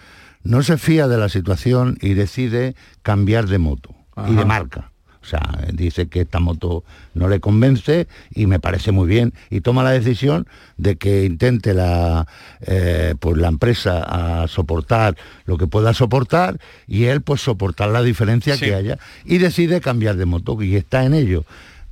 no 0.42 0.62
se 0.62 0.78
fía 0.78 1.06
de 1.06 1.18
la 1.18 1.28
situación 1.28 1.98
y 2.00 2.14
decide 2.14 2.74
cambiar 3.02 3.46
de 3.46 3.58
moto 3.58 3.94
y 4.28 4.34
de 4.34 4.44
marca. 4.44 4.93
O 5.24 5.26
sea, 5.26 5.40
dice 5.72 6.06
que 6.08 6.20
esta 6.20 6.38
moto 6.38 6.84
no 7.14 7.28
le 7.28 7.40
convence 7.40 8.06
y 8.34 8.46
me 8.46 8.60
parece 8.60 8.92
muy 8.92 9.08
bien. 9.08 9.32
Y 9.48 9.62
toma 9.62 9.82
la 9.82 9.90
decisión 9.92 10.46
de 10.76 10.96
que 10.96 11.24
intente 11.24 11.72
la, 11.72 12.26
eh, 12.60 13.14
pues 13.18 13.38
la 13.38 13.48
empresa 13.48 14.02
a 14.42 14.46
soportar 14.48 15.16
lo 15.46 15.56
que 15.56 15.66
pueda 15.66 15.94
soportar 15.94 16.60
y 16.86 17.04
él 17.04 17.22
pues 17.22 17.40
soportar 17.40 17.88
la 17.88 18.02
diferencia 18.02 18.54
Sí. 18.56 18.66
que 18.66 18.74
haya. 18.74 18.98
Y 19.24 19.38
decide 19.38 19.80
cambiar 19.80 20.16
de 20.16 20.26
moto 20.26 20.60
y 20.62 20.76
está 20.76 21.04
en 21.06 21.14
ello. 21.14 21.44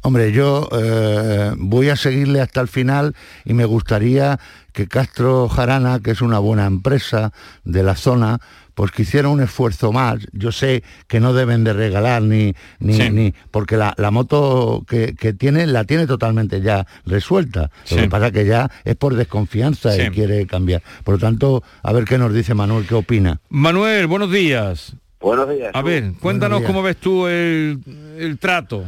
Hombre, 0.04 0.32
yo 0.32 0.68
eh, 0.72 1.52
voy 1.56 1.88
a 1.88 1.96
seguirle 1.96 2.40
hasta 2.40 2.60
el 2.60 2.68
final 2.68 3.14
y 3.44 3.54
me 3.54 3.64
gustaría 3.64 4.38
que 4.72 4.88
Castro 4.88 5.48
Jarana, 5.48 6.00
que 6.00 6.10
es 6.10 6.20
una 6.20 6.38
buena 6.40 6.66
empresa 6.66 7.32
de 7.64 7.82
la 7.84 7.94
zona, 7.94 8.40
pues 8.74 8.90
que 8.90 9.02
hiciera 9.02 9.28
un 9.28 9.40
esfuerzo 9.40 9.92
más. 9.92 10.18
Yo 10.32 10.52
sé 10.52 10.82
que 11.08 11.20
no 11.20 11.32
deben 11.32 11.64
de 11.64 11.72
regalar 11.72 12.22
ni, 12.22 12.54
ni, 12.78 12.94
Sí. 12.94 13.10
ni 13.10 13.34
porque 13.50 13.76
la, 13.76 13.94
la 13.98 14.10
moto 14.10 14.84
que, 14.88 15.14
que 15.14 15.32
tiene 15.32 15.66
la 15.66 15.84
tiene 15.84 16.06
totalmente 16.06 16.60
ya 16.60 16.86
resuelta. 17.06 17.70
Sí. 17.84 17.96
Lo 17.96 18.02
que 18.02 18.08
pasa 18.08 18.30
que 18.30 18.46
ya 18.46 18.70
es 18.84 18.96
por 18.96 19.14
desconfianza 19.14 19.92
Sí. 19.92 20.02
y 20.02 20.10
quiere 20.10 20.46
cambiar. 20.46 20.82
Por 21.04 21.14
lo 21.14 21.18
tanto, 21.20 21.62
a 21.82 21.92
ver 21.92 22.04
qué 22.04 22.18
nos 22.18 22.32
dice 22.32 22.54
Manuel, 22.54 22.86
qué 22.86 22.94
opina. 22.94 23.40
Manuel, 23.48 24.06
buenos 24.06 24.30
días. 24.30 24.94
Buenos 25.20 25.48
días. 25.50 25.70
A 25.74 25.82
ver, 25.82 26.12
cuéntanos 26.20 26.60
días. 26.60 26.66
cómo 26.70 26.82
ves 26.82 26.96
tú 26.96 27.26
el, 27.28 27.78
el 28.18 28.38
trato. 28.38 28.84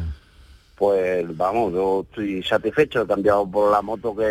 Pues 0.77 1.25
vamos, 1.37 1.73
yo 1.73 2.05
estoy 2.09 2.43
satisfecho, 2.43 3.03
he 3.03 3.07
cambiado 3.07 3.49
por 3.49 3.71
la 3.71 3.81
moto 3.81 4.15
que 4.17 4.25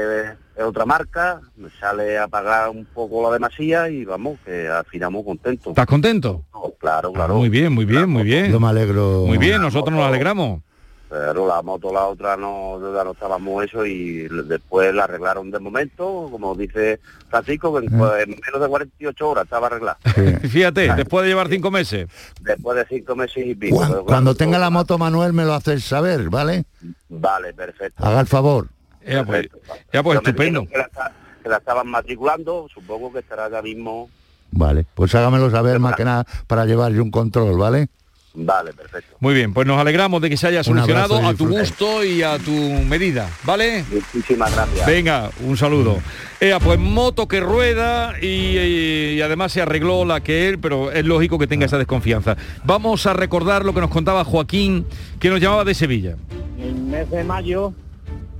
es 0.55 0.63
otra 0.63 0.85
marca, 0.85 1.41
me 1.55 1.69
sale 1.79 2.17
a 2.17 2.27
pagar 2.27 2.69
un 2.69 2.85
poco 2.85 3.23
la 3.23 3.33
demasía 3.33 3.89
y 3.89 4.05
vamos, 4.05 4.39
que 4.45 4.67
al 4.67 4.85
final 4.85 5.11
muy 5.11 5.23
contento. 5.23 5.71
¿Estás 5.71 5.87
contento? 5.87 6.43
Claro, 6.79 7.11
claro. 7.13 7.35
Muy 7.35 7.49
bien, 7.49 7.73
muy 7.73 7.85
bien, 7.85 8.09
muy 8.09 8.23
bien. 8.23 8.51
Yo 8.51 8.59
me 8.59 8.67
alegro. 8.67 9.23
Muy 9.25 9.37
bien, 9.37 9.61
nosotros 9.61 9.95
nos 9.95 10.05
alegramos. 10.05 10.61
Pero 11.09 11.47
la 11.47 11.61
moto, 11.61 11.93
la 11.93 12.07
otra, 12.07 12.35
no, 12.35 12.79
ya 12.93 13.03
no 13.03 13.11
estábamos 13.11 13.63
eso 13.63 13.85
y 13.85 14.27
después 14.47 14.95
la 14.95 15.03
arreglaron 15.03 15.51
de 15.51 15.59
momento, 15.59 16.27
como 16.31 16.55
dice 16.55 16.99
Francisco, 17.29 17.71
que 17.71 17.85
en, 17.85 17.97
pues, 17.97 18.23
en 18.23 18.29
menos 18.31 18.59
de 18.59 18.67
48 18.67 19.29
horas 19.29 19.43
estaba 19.43 19.67
arreglada. 19.67 19.99
Fíjate, 20.49 20.91
después 20.95 21.23
de 21.23 21.29
llevar 21.29 21.49
cinco 21.49 21.69
meses. 21.69 22.07
Después 22.41 22.77
de 22.77 22.97
cinco 22.97 23.15
meses 23.15 23.45
y 23.45 23.53
pico. 23.53 23.75
Cuando 23.77 24.05
claro, 24.05 24.35
tenga 24.35 24.57
la 24.57 24.71
moto 24.71 24.97
Manuel 24.97 25.33
me 25.33 25.45
lo 25.45 25.53
haces 25.53 25.83
saber, 25.83 26.29
¿vale? 26.31 26.65
Vale, 27.09 27.53
perfecto. 27.53 28.03
Haga 28.03 28.19
el 28.21 28.27
favor. 28.27 28.69
Ya 29.07 29.23
pues, 29.23 29.47
ya 29.91 30.03
pues 30.03 30.17
estupendo. 30.17 30.65
Que 30.67 30.77
la, 30.77 30.83
esta- 30.83 31.11
que 31.41 31.49
la 31.49 31.57
estaban 31.57 31.87
matriculando, 31.87 32.67
supongo 32.73 33.11
que 33.11 33.19
estará 33.19 33.49
ya 33.49 33.61
mismo. 33.61 34.09
Vale, 34.51 34.85
pues 34.93 35.13
hágamelo 35.15 35.49
saber 35.49 35.79
más 35.79 35.95
que 35.95 36.05
nada 36.05 36.25
para 36.47 36.65
llevar 36.65 36.91
yo 36.93 37.01
un 37.03 37.11
control, 37.11 37.57
¿vale? 37.57 37.87
Vale, 38.35 38.73
perfecto. 38.73 39.15
Muy 39.19 39.35
bien, 39.35 39.53
pues 39.53 39.67
nos 39.67 39.79
alegramos 39.79 40.19
de 40.21 40.27
que 40.29 40.37
se 40.37 40.47
haya 40.47 40.63
solucionado 40.63 41.17
a 41.23 41.35
tu 41.35 41.47
gusto 41.47 42.03
y 42.03 42.23
a 42.23 42.39
tu 42.39 42.51
medida, 42.51 43.29
¿vale? 43.43 43.83
Muchísimas 43.91 44.55
gracias. 44.55 44.87
Venga, 44.87 45.29
un 45.45 45.55
saludo. 45.55 45.97
Ea, 46.39 46.59
pues 46.59 46.79
moto 46.79 47.27
que 47.27 47.39
rueda 47.41 48.15
y, 48.19 48.25
y- 48.57 49.13
y 49.17 49.21
además 49.21 49.51
se 49.51 49.61
arregló 49.61 50.03
la 50.05 50.21
que 50.21 50.49
él, 50.49 50.57
pero 50.59 50.91
es 50.91 51.05
lógico 51.05 51.37
que 51.37 51.45
tenga 51.45 51.67
esa 51.67 51.77
desconfianza. 51.77 52.35
Vamos 52.63 53.05
a 53.05 53.13
recordar 53.13 53.65
lo 53.65 53.73
que 53.75 53.81
nos 53.81 53.91
contaba 53.91 54.23
Joaquín, 54.23 54.85
que 55.19 55.29
nos 55.29 55.39
llamaba 55.39 55.63
de 55.63 55.75
Sevilla. 55.75 56.15
En 56.57 56.63
el 56.63 56.75
mes 56.75 57.09
de 57.11 57.23
mayo 57.23 57.71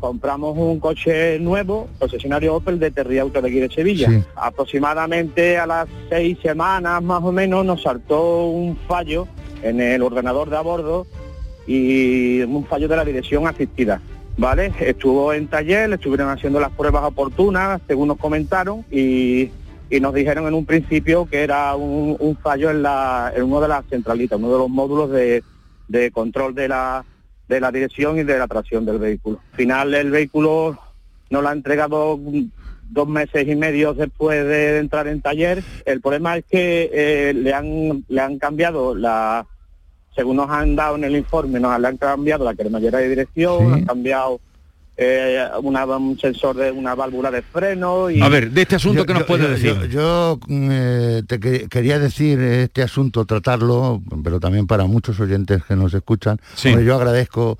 compramos 0.04 0.58
un 0.58 0.82
coche 0.82 1.39
nuevo, 1.39 1.88
concesionario 1.97 2.56
Opel 2.56 2.78
de 2.78 2.91
Terriauto 2.91 3.41
de 3.41 3.47
aquí 3.47 3.62
de 3.62 3.70
Sevilla. 3.70 4.10
Aproximadamente 4.36 5.58
a 5.58 5.66
las 5.66 5.88
seis 6.10 6.38
semanas 6.43 7.01
más 7.01 7.24
o 7.24 7.32
menos 7.32 7.64
nos 7.66 7.84
saltó 7.84 8.47
un 8.47 8.76
fallo 8.86 9.30
en 9.62 9.80
el 9.80 10.01
ordenador 10.01 10.49
de 10.49 10.58
a 10.58 10.62
bordo 10.62 11.08
y 11.66 12.41
un 12.41 12.66
fallo 12.66 12.89
de 12.89 12.97
la 12.97 13.06
dirección 13.06 13.47
asistida. 13.47 14.01
¿Vale? 14.36 14.74
Estuvo 14.82 15.32
en 15.32 15.47
taller, 15.47 15.88
le 15.88 15.95
estuvieron 15.95 16.28
haciendo 16.28 16.60
las 16.60 16.72
pruebas 16.72 17.06
oportunas, 17.06 17.80
según 17.88 18.10
nos 18.10 18.18
comentaron, 18.18 18.84
y, 18.91 19.51
y 19.89 20.01
nos 20.01 20.14
dijeron 20.14 20.45
en 20.47 20.54
un 20.54 20.66
principio 20.66 21.28
que 21.28 21.43
era 21.43 21.76
un, 21.78 22.18
un 22.20 22.36
fallo 22.36 22.72
en, 22.72 22.82
la, 22.82 23.32
en 23.34 23.43
uno 23.43 23.62
de 23.62 23.70
las 23.70 23.86
centralitas, 23.86 24.38
uno 24.38 24.51
de 24.51 24.58
los 24.58 24.70
módulos 24.70 25.12
de, 25.12 25.43
de 25.88 26.12
control 26.12 26.54
de 26.56 26.68
la, 26.68 27.06
de 27.48 27.60
la 27.60 27.72
dirección 27.72 28.18
y 28.18 28.24
de 28.24 28.38
la 28.38 28.48
tracción 28.48 28.86
del 28.86 29.00
vehículo. 29.00 29.39
Al 29.52 29.58
final 29.58 29.94
el 29.94 30.12
vehículo 30.12 30.80
nos 31.30 31.44
lo 31.44 31.50
ha 31.50 31.54
entregado 31.54 32.20
dos 32.89 33.08
meses 33.08 33.48
y 33.48 33.56
medio 33.56 33.94
después 33.94 34.46
de 34.46 34.78
entrar 34.78 35.08
en 35.08 35.22
taller. 35.22 35.64
El 35.86 36.02
problema 36.02 36.38
es 36.38 36.46
que 36.46 36.89
eh, 36.94 37.34
le, 37.34 37.54
han, 37.54 38.06
le 38.08 38.22
han 38.22 38.38
cambiado 38.38 38.96
la, 38.96 39.46
según 40.16 40.38
nos 40.38 40.50
han 40.50 40.76
dado 40.76 40.96
en 40.96 41.04
el 41.04 41.16
informe, 41.16 41.60
nos 41.60 41.80
le 41.80 41.88
han 41.88 41.98
cambiado 41.98 42.46
la 42.46 42.56
cremallera 42.56 43.00
de 43.00 43.10
dirección, 43.10 43.74
han 43.74 43.86
cambiado 43.86 44.39
eh, 44.96 45.44
una, 45.64 45.86
un 45.86 46.20
sensor 46.20 46.56
de 46.56 46.72
una 46.72 46.94
válvula 46.94 47.32
de 47.32 47.41
freno. 47.41 48.12
Y... 48.12 48.22
A 48.22 48.30
ver, 48.30 48.52
de 48.52 48.62
este 48.62 48.76
asunto 48.76 49.06
que 49.06 49.14
nos 49.14 49.24
puede 49.24 49.48
decir. 49.48 49.89
Yo, 49.89 50.39
eh, 50.50 51.24
te 51.28 51.39
quería 51.39 51.98
decir 51.98 52.39
este 52.39 52.84
asunto, 52.84 53.26
tratarlo, 53.26 54.02
pero 54.24 54.39
también 54.39 54.68
para 54.68 54.86
muchos 54.86 55.20
oyentes 55.20 55.64
que 55.64 55.76
nos 55.76 55.94
escuchan. 55.94 56.39
yo 56.64 56.96
agradezco 56.96 57.58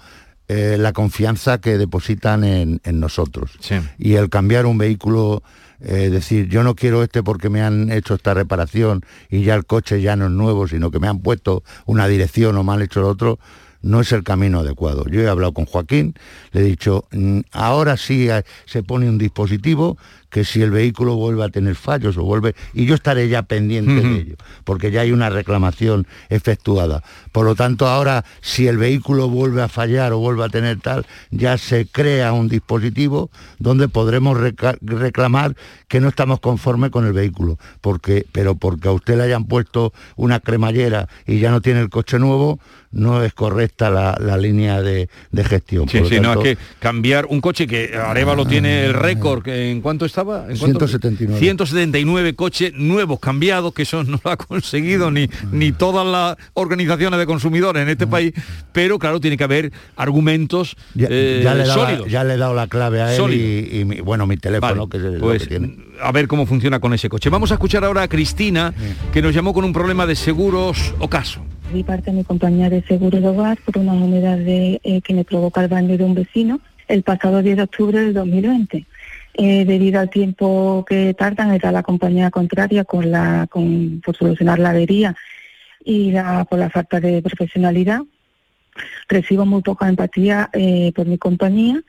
eh, 0.48 0.78
la 0.80 0.94
confianza 0.94 1.60
que 1.60 1.78
depositan 1.78 2.44
en, 2.44 2.80
nosotros. 2.86 3.58
Y 3.98 4.14
el 4.14 4.30
cambiar 4.30 4.68
un 4.68 4.78
vehículo, 4.78 5.42
decir, 5.80 6.48
yo 6.48 6.64
no 6.64 6.76
quiero 6.76 7.04
este 7.04 7.24
porque 7.24 7.50
me 7.50 7.62
han 7.62 7.92
hecho 7.92 8.14
esta 8.14 8.34
reparación 8.34 9.02
y 9.30 9.44
ya 9.44 9.56
el 9.56 9.66
coche 9.66 10.02
ya 10.02 10.16
no 10.16 10.26
es 10.26 10.32
nuevo, 10.32 10.68
sino 10.68 10.92
que 10.92 11.00
me 11.00 11.08
han 11.08 11.20
puesto 11.20 11.64
una 11.86 12.08
dirección 12.08 12.56
o 12.58 12.64
me 12.64 12.74
han 12.74 12.84
hecho 12.84 13.02
lo 13.02 13.10
otro 13.10 13.40
no 13.84 14.02
es 14.02 14.12
el 14.12 14.24
camino 14.24 14.60
adecuado. 14.60 15.06
Yo 15.08 15.22
he 15.22 15.30
hablado 15.30 15.54
con 15.54 15.66
Joaquín, 15.66 16.16
le 16.52 16.62
he 16.62 16.64
dicho, 16.64 17.06
mm, 17.12 17.42
ahora 17.52 17.98
sí 17.98 18.28
se 18.66 18.82
pone 18.82 19.08
un 19.08 19.20
dispositivo 19.20 19.98
que 20.34 20.44
si 20.44 20.64
el 20.64 20.72
vehículo 20.72 21.16
vuelve 21.16 21.44
a 21.44 21.50
tener 21.50 21.76
fallos 21.76 22.18
o 22.18 22.24
vuelve, 22.24 22.56
y 22.74 22.88
yo 22.88 22.96
estaré 22.96 23.30
ya 23.30 23.44
pendiente 23.44 23.94
de 23.94 24.16
ello, 24.16 24.36
porque 24.64 24.90
ya 24.90 25.02
hay 25.02 25.12
una 25.12 25.30
reclamación 25.30 26.08
efectuada. 26.28 27.04
Por 27.32 27.46
lo 27.46 27.54
tanto, 27.54 27.86
ahora 27.86 28.26
si 28.42 28.68
el 28.68 28.80
vehículo 28.80 29.30
vuelve 29.30 29.62
a 29.62 29.68
fallar 29.68 30.12
o 30.12 30.18
vuelve 30.18 30.44
a 30.44 30.50
tener 30.50 30.80
tal, 30.80 31.06
ya 31.30 31.60
se 31.60 31.86
crea 31.86 32.34
un 32.34 32.50
dispositivo 32.50 33.30
donde 33.60 33.88
podremos 33.90 34.36
reclamar 34.82 35.56
que 35.88 36.00
no 36.00 36.08
estamos 36.08 36.40
conformes 36.40 36.90
con 36.90 37.06
el 37.06 37.14
vehículo, 37.14 37.60
porque, 37.80 38.26
pero 38.32 38.56
porque 38.56 38.88
a 38.88 38.92
usted 38.92 39.18
le 39.18 39.26
hayan 39.26 39.46
puesto 39.46 39.94
una 40.16 40.40
cremallera 40.40 41.08
y 41.28 41.38
ya 41.38 41.52
no 41.52 41.62
tiene 41.62 41.82
el 41.82 41.92
coche 41.92 42.18
nuevo, 42.18 42.60
no 42.94 43.24
es 43.24 43.34
correcta 43.34 43.90
la, 43.90 44.38
línea 44.38 44.82
de, 44.82 45.10
gestión. 45.44 45.90
Sí, 45.90 46.02
sí, 46.08 46.20
no, 46.20 46.34
es 46.34 46.40
que 46.40 46.58
cambiar 46.80 47.26
un 47.26 47.42
coche 47.42 47.68
que 47.68 47.96
Arevalo 47.96 48.46
tiene 48.46 48.86
el 48.86 48.94
récord, 48.94 49.48
¿en 49.48 49.82
cuánto 49.82 50.06
estaba? 50.24 50.50
¿En 50.50 50.58
179. 50.58 51.40
179 51.40 52.36
coches 52.36 52.74
nuevos, 52.76 53.20
cambiados, 53.20 53.74
que 53.74 53.84
eso 53.84 54.04
no 54.04 54.20
lo 54.24 54.32
ha 54.32 54.38
conseguido 54.38 55.12
ni, 55.12 55.30
ni 55.52 55.72
todas 55.72 56.06
las 56.06 56.38
organizaciones 56.54 57.20
de 57.20 57.26
consumidores 57.26 57.84
en 57.84 57.90
este 57.90 58.08
país, 58.08 58.34
pero 58.72 59.00
claro, 59.00 59.20
tiene 59.20 59.38
que 59.38 59.44
haber 59.44 59.72
argumentos 59.96 60.76
ya, 60.94 61.08
eh, 61.10 61.44
le 61.44 61.66
sólidos. 61.66 62.10
ya 62.10 62.24
le 62.24 62.36
he 62.36 62.38
dado 62.38 62.54
la 62.54 62.68
clave 62.68 63.02
a 63.02 63.16
él 63.16 63.34
y, 63.34 64.02
bueno, 64.02 64.28
mi 64.28 64.38
teléfono, 64.38 64.88
que 64.88 64.98
es 64.98 65.04
lo 65.04 65.20
pues, 65.20 65.44
que 65.44 65.50
tiene. 65.50 65.78
A 66.02 66.12
ver 66.12 66.28
cómo 66.28 66.46
funciona 66.46 66.80
con 66.80 66.94
ese 66.94 67.10
coche. 67.10 67.30
Vamos 67.30 67.52
a 67.52 67.56
escuchar 67.56 67.84
ahora 67.84 68.04
a 68.04 68.08
Cristina, 68.08 68.74
que 69.12 69.22
nos 69.22 69.34
llamó 69.34 69.54
con 69.54 69.64
un 69.64 69.74
problema 69.74 70.06
de 70.06 70.16
seguros 70.16 70.94
o 71.00 71.08
caso 71.08 71.42
di 71.74 71.84
parte 71.84 72.12
de 72.12 72.18
mi 72.18 72.24
compañía 72.24 72.70
de 72.70 72.84
seguro 72.84 73.20
de 73.20 73.28
hogar 73.28 73.58
por 73.66 73.80
una 73.80 73.94
unidad 73.94 74.38
de, 74.38 74.80
eh, 74.84 75.02
que 75.02 75.14
me 75.16 75.24
provoca 75.24 75.62
el 75.62 75.70
baño 75.70 75.98
de 75.98 76.04
un 76.04 76.14
vecino 76.14 76.60
el 76.88 77.04
pasado 77.04 77.42
10 77.42 77.58
de 77.58 77.64
octubre 77.64 78.00
del 78.00 78.14
2020. 78.14 78.86
Eh, 79.36 79.66
debido 79.66 80.00
al 80.00 80.12
tiempo 80.12 80.86
que 80.88 81.14
tardan, 81.16 81.54
era 81.54 81.72
la 81.72 81.82
compañía 81.82 82.30
contraria 82.30 82.84
con 82.86 83.10
la, 83.10 83.48
con, 83.50 84.00
por 84.02 84.16
solucionar 84.16 84.60
la 84.60 84.70
avería 84.70 85.16
y 85.84 86.12
la, 86.12 86.46
por 86.46 86.60
la 86.60 86.70
falta 86.70 87.00
de 87.00 87.22
profesionalidad. 87.22 88.02
Recibo 89.08 89.46
muy 89.46 89.62
poca 89.62 89.90
empatía 89.90 90.50
eh, 90.54 90.92
por 90.96 91.08
mi 91.08 91.18
compañía 91.18 91.82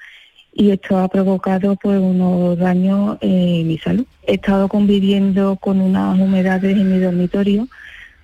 y 0.55 0.71
esto 0.71 0.99
ha 0.99 1.09
provocado 1.09 1.77
pues 1.77 1.99
unos 1.99 2.57
daños 2.59 3.19
en 3.21 3.67
mi 3.67 3.79
salud. 3.79 4.07
He 4.27 4.35
estado 4.35 4.69
conviviendo 4.69 5.57
con 5.57 5.81
unas 5.81 6.19
humedades 6.19 6.77
en 6.77 6.93
mi 6.93 6.99
dormitorio 6.99 7.69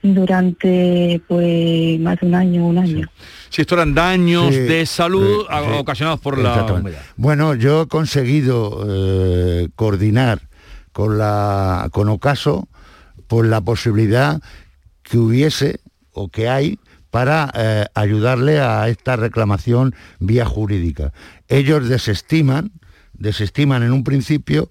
durante 0.03 1.21
pues 1.27 2.01
más 2.01 2.19
de 2.21 2.27
un 2.27 2.35
año, 2.35 2.67
un 2.67 2.79
año. 2.79 3.09
Si 3.49 3.63
esto 3.63 3.75
eran 3.75 3.95
daños 3.95 4.55
de 4.55 4.87
salud 4.87 5.47
ocasionados 5.79 6.21
por 6.21 6.39
la 6.39 6.65
humedad. 6.65 7.03
Bueno, 7.17 7.55
yo 7.55 7.83
he 7.83 7.89
conseguido 7.89 8.87
eh, 8.89 9.69
coordinar 9.75 10.41
con 10.93 11.19
la 11.19 11.89
con 11.93 12.09
Ocaso 12.09 12.69
por 13.27 13.47
la 13.47 13.61
posibilidad 13.61 14.41
que 15.03 15.19
hubiese 15.19 15.81
o 16.13 16.29
que 16.29 16.49
hay 16.49 16.79
para 17.11 17.51
eh, 17.55 17.87
ayudarle 17.95 18.61
a 18.61 18.89
esta 18.89 19.17
reclamación 19.17 19.95
vía 20.19 20.45
jurídica. 20.45 21.13
Ellos 21.49 21.89
desestiman, 21.89 22.73
desestiman 23.15 23.83
en 23.83 23.93
un 23.93 24.05
principio 24.05 24.71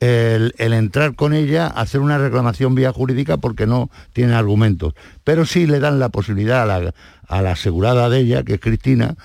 el, 0.00 0.52
entrar 0.58 1.14
con 1.14 1.34
ella, 1.34 1.66
hacer 1.66 2.00
una 2.00 2.18
reclamación 2.18 2.74
vía 2.74 2.92
jurídica 2.92 3.36
porque 3.36 3.66
no 3.66 3.90
tiene 4.12 4.34
argumentos. 4.34 4.94
Pero 5.24 5.44
sí 5.44 5.66
le 5.66 5.80
dan 5.80 5.98
la 5.98 6.08
posibilidad 6.08 6.70
a 6.70 7.40
la, 7.40 7.50
asegurada 7.50 8.08
de 8.08 8.20
ella, 8.20 8.42
que 8.42 8.54
es 8.54 8.60
Cristina, 8.60 9.16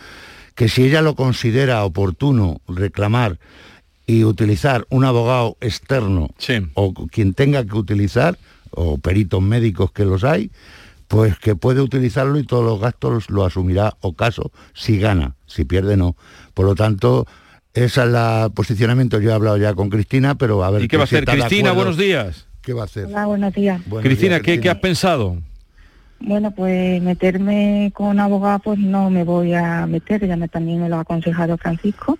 que 0.56 0.70
si 0.70 0.84
ella 0.84 1.02
lo 1.02 1.16
considera 1.16 1.84
oportuno 1.84 2.62
reclamar 2.68 3.40
y 4.06 4.24
utilizar 4.24 4.86
un 4.90 5.06
abogado 5.06 5.58
externo 5.62 6.30
o 6.74 6.94
quien 7.08 7.34
tenga 7.34 7.66
que 7.66 7.76
utilizar, 7.76 8.38
o 8.76 8.98
peritos 8.98 9.42
médicos 9.42 9.92
que 9.92 10.04
los 10.04 10.24
hay, 10.24 10.52
pues 11.08 11.38
que 11.38 11.56
puede 11.56 11.82
utilizarlo 11.82 12.40
y 12.40 12.44
todos 12.44 12.66
los 12.66 12.80
gastos 12.80 13.30
lo 13.30 13.46
asumirá 13.46 13.98
o 14.02 14.14
caso 14.14 14.52
si 14.74 14.98
gana, 14.98 15.36
si 15.46 15.64
pierde 15.64 15.96
no. 15.96 16.16
Por 16.56 16.66
lo 16.66 16.74
tanto, 16.74 17.28
ese 17.74 17.86
es 17.86 17.98
el 17.98 18.52
posicionamiento. 18.54 19.20
Yo 19.20 19.32
he 19.32 19.34
hablado 19.34 19.58
ya 19.58 19.74
con 19.74 19.90
Cristina, 19.90 20.36
pero 20.36 20.64
a 20.64 20.70
ver... 20.70 20.84
¿Y 20.84 20.88
qué 20.88 20.98
va 20.98 21.04
a 21.04 21.06
hacer? 21.06 21.26
Cristina, 21.26 21.72
buenos 21.72 21.98
días. 21.98 22.48
¿Qué 22.62 22.74
va 22.74 22.84
a 22.84 22.86
hacer? 22.86 23.06
Hola, 23.08 23.26
buenos 23.26 23.54
días. 23.54 23.82
Cristina, 24.02 24.40
¿qué, 24.40 24.70
has 24.70 24.78
pensado? 24.78 25.38
Bueno, 26.20 26.52
pues 26.52 27.02
meterme 27.02 27.92
con 27.94 28.20
abogado, 28.20 28.60
pues 28.60 28.80
no 28.80 29.10
me 29.10 29.24
voy 29.26 29.54
a 29.54 29.86
meter, 29.86 30.26
ya 30.26 30.38
me, 30.38 30.48
también 30.48 30.82
me 30.82 30.88
lo 30.88 30.98
ha 30.98 31.02
aconsejado 31.02 31.58
Francisco. 31.58 32.18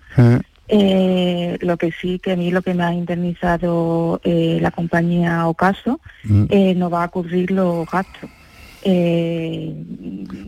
Eh, 0.68 1.58
lo 1.60 1.76
que 1.76 1.92
sí 1.92 2.18
que 2.18 2.32
a 2.32 2.36
mí 2.36 2.50
lo 2.50 2.62
que 2.62 2.72
me 2.72 2.84
ha 2.84 2.94
indemnizado 2.94 4.18
eh, 4.24 4.58
la 4.62 4.70
compañía 4.70 5.46
Ocaso 5.46 6.00
mm. 6.24 6.44
eh, 6.48 6.74
no 6.74 6.88
va 6.88 7.04
a 7.04 7.08
cubrir 7.08 7.50
los 7.50 7.86
gastos. 7.88 8.30
Eh, 8.84 9.74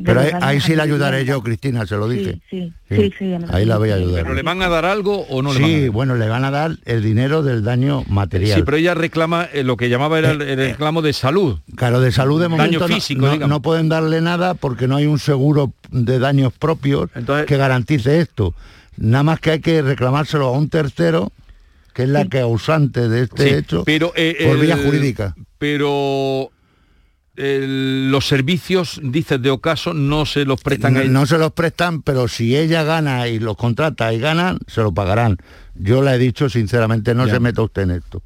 Pero 0.05 0.21
ahí, 0.43 0.61
sí 0.61 0.77
le 0.77 0.83
ayudaré 0.83 1.25
yo, 1.25 1.43
Cristina, 1.43 1.87
se 1.87 1.97
lo 1.97 2.07
dije. 2.09 2.41
Sí, 2.51 2.73
sí, 2.89 3.13
sí, 3.19 3.35
ahí 3.51 3.65
la 3.65 3.79
voy 3.79 3.91
a 3.91 3.95
ayudar. 3.95 4.23
¿Pero 4.23 4.35
le 4.35 4.43
van 4.43 4.61
a 4.63 4.69
dar 4.69 4.85
algo 4.85 5.23
o 5.29 5.43
no 5.43 5.55
le 5.55 5.61
van 5.61 5.71
a 5.71 5.81
dar? 5.81 5.91
bueno, 5.91 6.15
le 6.17 6.29
van 6.29 6.45
a 6.45 6.51
dar 6.51 6.77
el 6.85 7.03
dinero 7.03 7.43
del 7.43 7.65
daño 7.65 8.05
material. 8.09 8.59
Sí, 8.59 8.63
pero 8.65 8.77
ella 8.77 8.95
reclama 8.95 9.49
eh, 9.53 9.65
lo 9.65 9.77
que 9.77 9.89
llamaba 9.89 10.19
era 10.19 10.33
el, 10.33 10.43
eh, 10.43 10.55
reclamo 10.55 11.01
de 11.01 11.15
salud. 11.15 11.59
Claro, 11.77 12.01
de 12.01 12.13
salud 12.13 12.41
de 12.41 12.49
momento 12.49 12.81
daño 12.81 12.95
físico, 12.95 13.27
no, 13.27 13.49
no, 13.49 13.63
pueden 13.63 13.89
darle 13.89 14.21
nada 14.21 14.55
porque 14.55 14.87
no 14.87 14.97
hay 14.97 15.07
un 15.07 15.19
seguro 15.19 15.73
de 15.91 16.19
daños 16.19 16.53
propios 16.53 17.11
que 17.47 17.57
garantice 17.57 18.21
esto. 18.21 18.55
Nada 18.99 19.25
más 19.25 19.41
que 19.41 19.53
hay 19.53 19.61
que 19.61 19.83
reclamárselo 19.83 20.47
a 20.47 20.53
un 20.53 20.69
tercero 20.69 21.33
que 21.93 22.03
es 22.03 22.09
la 22.11 22.27
causante 22.27 23.09
de 23.09 23.23
este 23.23 23.57
hecho 23.57 23.83
pero, 23.85 24.13
por 24.13 24.61
vía 24.61 24.77
jurídica. 24.77 25.35
Pero 25.59 26.51
los 27.37 28.27
servicios, 28.27 29.01
dices, 29.03 29.41
de 29.43 29.51
Ocaso, 29.51 29.93
no 29.93 30.27
se 30.27 30.45
los 30.45 30.63
prestan 30.63 30.95
no, 30.95 31.01
a 31.01 31.05
No 31.05 31.27
se 31.27 31.39
los 31.39 31.53
prestan, 31.53 32.03
pero 32.03 32.29
si 32.29 32.57
ella 32.57 32.83
gana 32.83 33.29
y 33.29 33.39
los 33.39 33.57
contrata 33.57 34.13
y 34.13 34.19
ganan, 34.19 34.59
se 34.67 34.83
lo 34.83 34.93
pagarán. 34.93 35.37
Yo 35.75 36.03
le 36.03 36.13
he 36.13 36.19
dicho 36.19 36.49
sinceramente, 36.49 37.15
no 37.15 37.29
se 37.29 37.39
meta 37.41 37.63
usted 37.63 37.83
en 37.83 37.91
esto. 37.93 38.23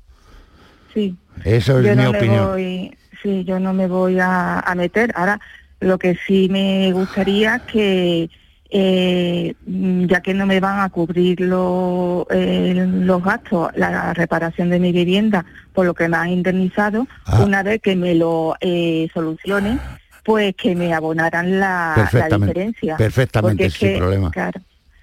Sí. 0.94 1.16
Eso 1.44 1.80
es 1.80 1.96
mi 1.96 2.06
opinión. 2.06 2.56
sí, 3.22 3.44
yo 3.44 3.58
no 3.58 3.72
me 3.72 3.86
voy 3.86 4.18
a, 4.18 4.60
a 4.60 4.74
meter. 4.74 5.12
Ahora, 5.14 5.40
lo 5.80 5.98
que 5.98 6.16
sí 6.26 6.48
me 6.50 6.92
gustaría 6.92 7.60
que 7.60 8.30
eh, 8.70 9.54
ya 9.66 10.20
que 10.20 10.34
no 10.34 10.46
me 10.46 10.60
van 10.60 10.80
a 10.80 10.88
cubrir 10.90 11.40
eh, 11.40 12.86
los 12.88 13.22
gastos, 13.22 13.70
la 13.74 14.14
reparación 14.14 14.70
de 14.70 14.78
mi 14.78 14.92
vivienda, 14.92 15.44
por 15.72 15.86
lo 15.86 15.94
que 15.94 16.08
me 16.08 16.16
han 16.16 16.28
indemnizado, 16.28 17.06
ah. 17.26 17.42
una 17.44 17.62
vez 17.62 17.80
que 17.82 17.96
me 17.96 18.14
lo 18.14 18.54
eh, 18.60 19.08
pues 20.24 20.54
que 20.54 20.74
me 20.76 20.92
abonaran 20.92 21.58
la, 21.58 22.08
diferencia. 22.38 22.96
Perfectamente, 22.96 23.70
sin 23.70 23.98
problema. 23.98 24.30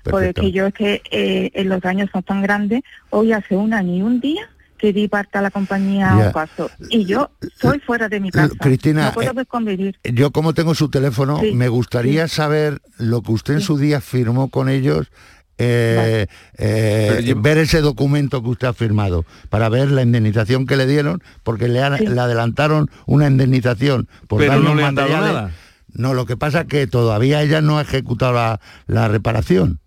Porque 0.03 0.51
yo 0.51 0.67
es 0.67 0.73
que 0.73 1.01
eh, 1.11 1.63
los 1.65 1.81
daños 1.81 2.09
son 2.11 2.23
tan 2.23 2.41
grandes, 2.41 2.81
hoy 3.09 3.33
hace 3.33 3.55
un 3.55 3.73
año 3.73 3.93
y 3.93 4.01
un 4.01 4.21
día 4.21 4.49
que 4.77 4.93
di 4.93 5.07
parte 5.07 5.37
a 5.37 5.41
la 5.41 5.51
compañía 5.51 6.15
un 6.15 6.31
paso. 6.31 6.69
Y 6.89 7.05
yo 7.05 7.31
soy 7.59 7.79
fuera 7.79 8.07
de 8.09 8.19
mi 8.19 8.31
casa. 8.31 8.53
Cristina, 8.59 9.05
no 9.05 9.13
puedo 9.13 9.45
convivir. 9.45 9.99
Yo 10.03 10.31
como 10.31 10.53
tengo 10.53 10.75
su 10.75 10.89
teléfono, 10.89 11.41
me 11.53 11.67
gustaría 11.67 12.27
saber 12.27 12.79
lo 12.97 13.21
que 13.21 13.31
usted 13.31 13.55
en 13.55 13.61
su 13.61 13.77
día 13.77 14.01
firmó 14.01 14.49
con 14.49 14.69
ellos 14.69 15.11
eh, 15.59 16.27
eh, 16.59 17.33
ver 17.35 17.57
ese 17.57 17.81
documento 17.81 18.43
que 18.43 18.49
usted 18.49 18.67
ha 18.67 18.73
firmado 18.73 19.25
para 19.49 19.69
ver 19.69 19.89
la 19.89 20.03
indemnización 20.03 20.67
que 20.67 20.75
le 20.75 20.85
dieron 20.85 21.23
porque 21.41 21.67
le, 21.67 21.81
adelantaron 21.81 22.91
una 23.07 23.25
indemnización 23.25 24.07
por 24.27 24.39
Pero 24.39 24.59
no 24.59 24.75
le 24.75 24.83
han 24.83 24.93
dado 24.93 25.09
nada. 25.09 25.51
No, 25.93 26.13
lo 26.13 26.27
que 26.27 26.37
pasa 26.37 26.61
es 26.61 26.67
que 26.67 26.85
todavía 26.85 27.41
ella 27.41 27.61
no 27.61 27.79
ha 27.79 27.81
ejecutado 27.81 28.59
la, 28.85 29.07
reparación. 29.07 29.79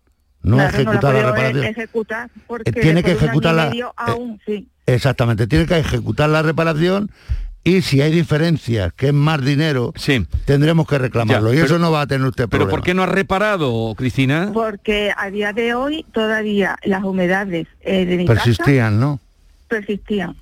No 0.43 0.59
ha 0.59 0.67
ejecutado 0.67 1.13
la, 1.13 1.33
reparación. 1.33 1.65
Eh, 2.65 2.73
tiene 2.73 3.03
que 3.03 3.13
ejecutar 3.13 3.55
la... 3.55 3.73
Exactamente, 4.87 5.47
tiene 5.47 5.67
que 5.67 5.79
ejecutar 5.79 6.31
la 6.31 6.43
reparación 6.43 7.11
y 7.63 7.83
si 7.83 8.01
hay 8.01 8.11
diferencias, 8.11 8.93
que 8.95 9.09
es 9.09 9.13
más 9.13 9.45
dinero, 9.45 9.93
sí. 9.95 10.27
tendremos 10.47 10.87
que 10.89 10.97
reclamarlo. 10.97 11.53
y 11.53 11.59
eso 11.59 11.79
no 11.79 11.93
va 11.93 12.03
a 12.03 12.07
tener 12.07 12.27
usted 12.27 12.49
problema. 12.49 12.69
¿Pero 12.69 12.77
por 12.79 12.85
qué 12.85 12.95
no 12.95 13.03
ha 13.03 13.07
reparado, 13.07 13.95
Cristina? 13.97 14.51
Porque 14.55 15.13
a 15.15 15.31
día 15.31 15.53
de 15.53 15.75
hoy 15.75 16.07
todavía 16.13 16.77
las 16.85 17.05
humedades 17.05 17.67
eh, 17.83 18.07
de 18.07 18.17
mi 18.17 18.25
Persistían, 18.25 18.99
¿no? 18.99 19.21
Persistían. 19.69 20.37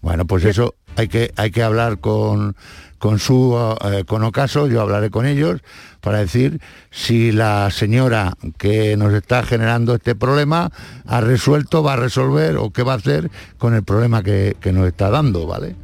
Bueno, 0.00 0.24
pues 0.24 0.44
eso 0.46 0.74
hay 0.96 1.08
que, 1.08 1.32
hay 1.36 1.50
que 1.50 1.62
hablar 1.62 1.98
con, 1.98 2.56
con 3.02 3.18
su 3.18 3.58
eh, 3.84 4.04
con 4.06 4.22
Ocaso, 4.22 4.68
yo 4.68 4.80
hablaré 4.80 5.10
con 5.10 5.26
ellos 5.26 5.60
para 6.00 6.18
decir 6.18 6.60
si 6.92 7.32
la 7.32 7.68
señora 7.72 8.34
que 8.58 8.96
nos 8.96 9.12
está 9.12 9.42
generando 9.42 9.96
este 9.96 10.14
problema 10.14 10.70
ha 11.04 11.20
resuelto, 11.20 11.82
va 11.82 11.94
a 11.94 11.96
resolver 11.96 12.56
o 12.58 12.70
qué 12.70 12.84
va 12.84 12.92
a 12.92 12.96
hacer 12.98 13.28
con 13.58 13.74
el 13.74 13.82
problema 13.82 14.22
que, 14.22 14.56
que 14.60 14.70
nos 14.72 14.86
está 14.86 15.10
dando, 15.10 15.48
¿vale? 15.48 15.74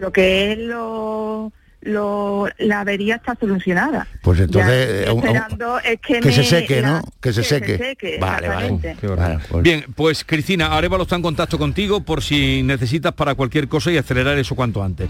lo 0.00 0.10
que 0.12 0.50
es 0.50 0.58
lo, 0.58 1.52
la 1.82 2.80
avería 2.80 3.16
está 3.16 3.36
solucionada. 3.38 4.06
Pues 4.22 4.40
entonces 4.40 4.72
eh, 4.72 5.04
esperando 5.08 5.78
es 5.78 6.00
que, 6.00 6.32
se 6.32 6.44
seque, 6.44 6.82
¿no? 6.82 7.00
Que 7.20 7.32
se 7.32 7.42
seque. 7.42 7.96
vale, 8.20 8.48
vale. 8.48 8.78
Pues. 9.48 9.62
Bien, 9.62 9.84
pues 9.94 10.24
Cristina, 10.24 10.76
Arevalo 10.76 11.04
está 11.04 11.16
en 11.16 11.22
contacto 11.22 11.58
contigo 11.58 12.00
por 12.00 12.22
si 12.22 12.62
necesitas 12.62 13.12
para 13.12 13.34
cualquier 13.34 13.68
cosa 13.68 13.90
y 13.90 13.96
acelerar 13.96 14.38
eso 14.38 14.54
cuanto 14.54 14.82
antes. 14.82 15.08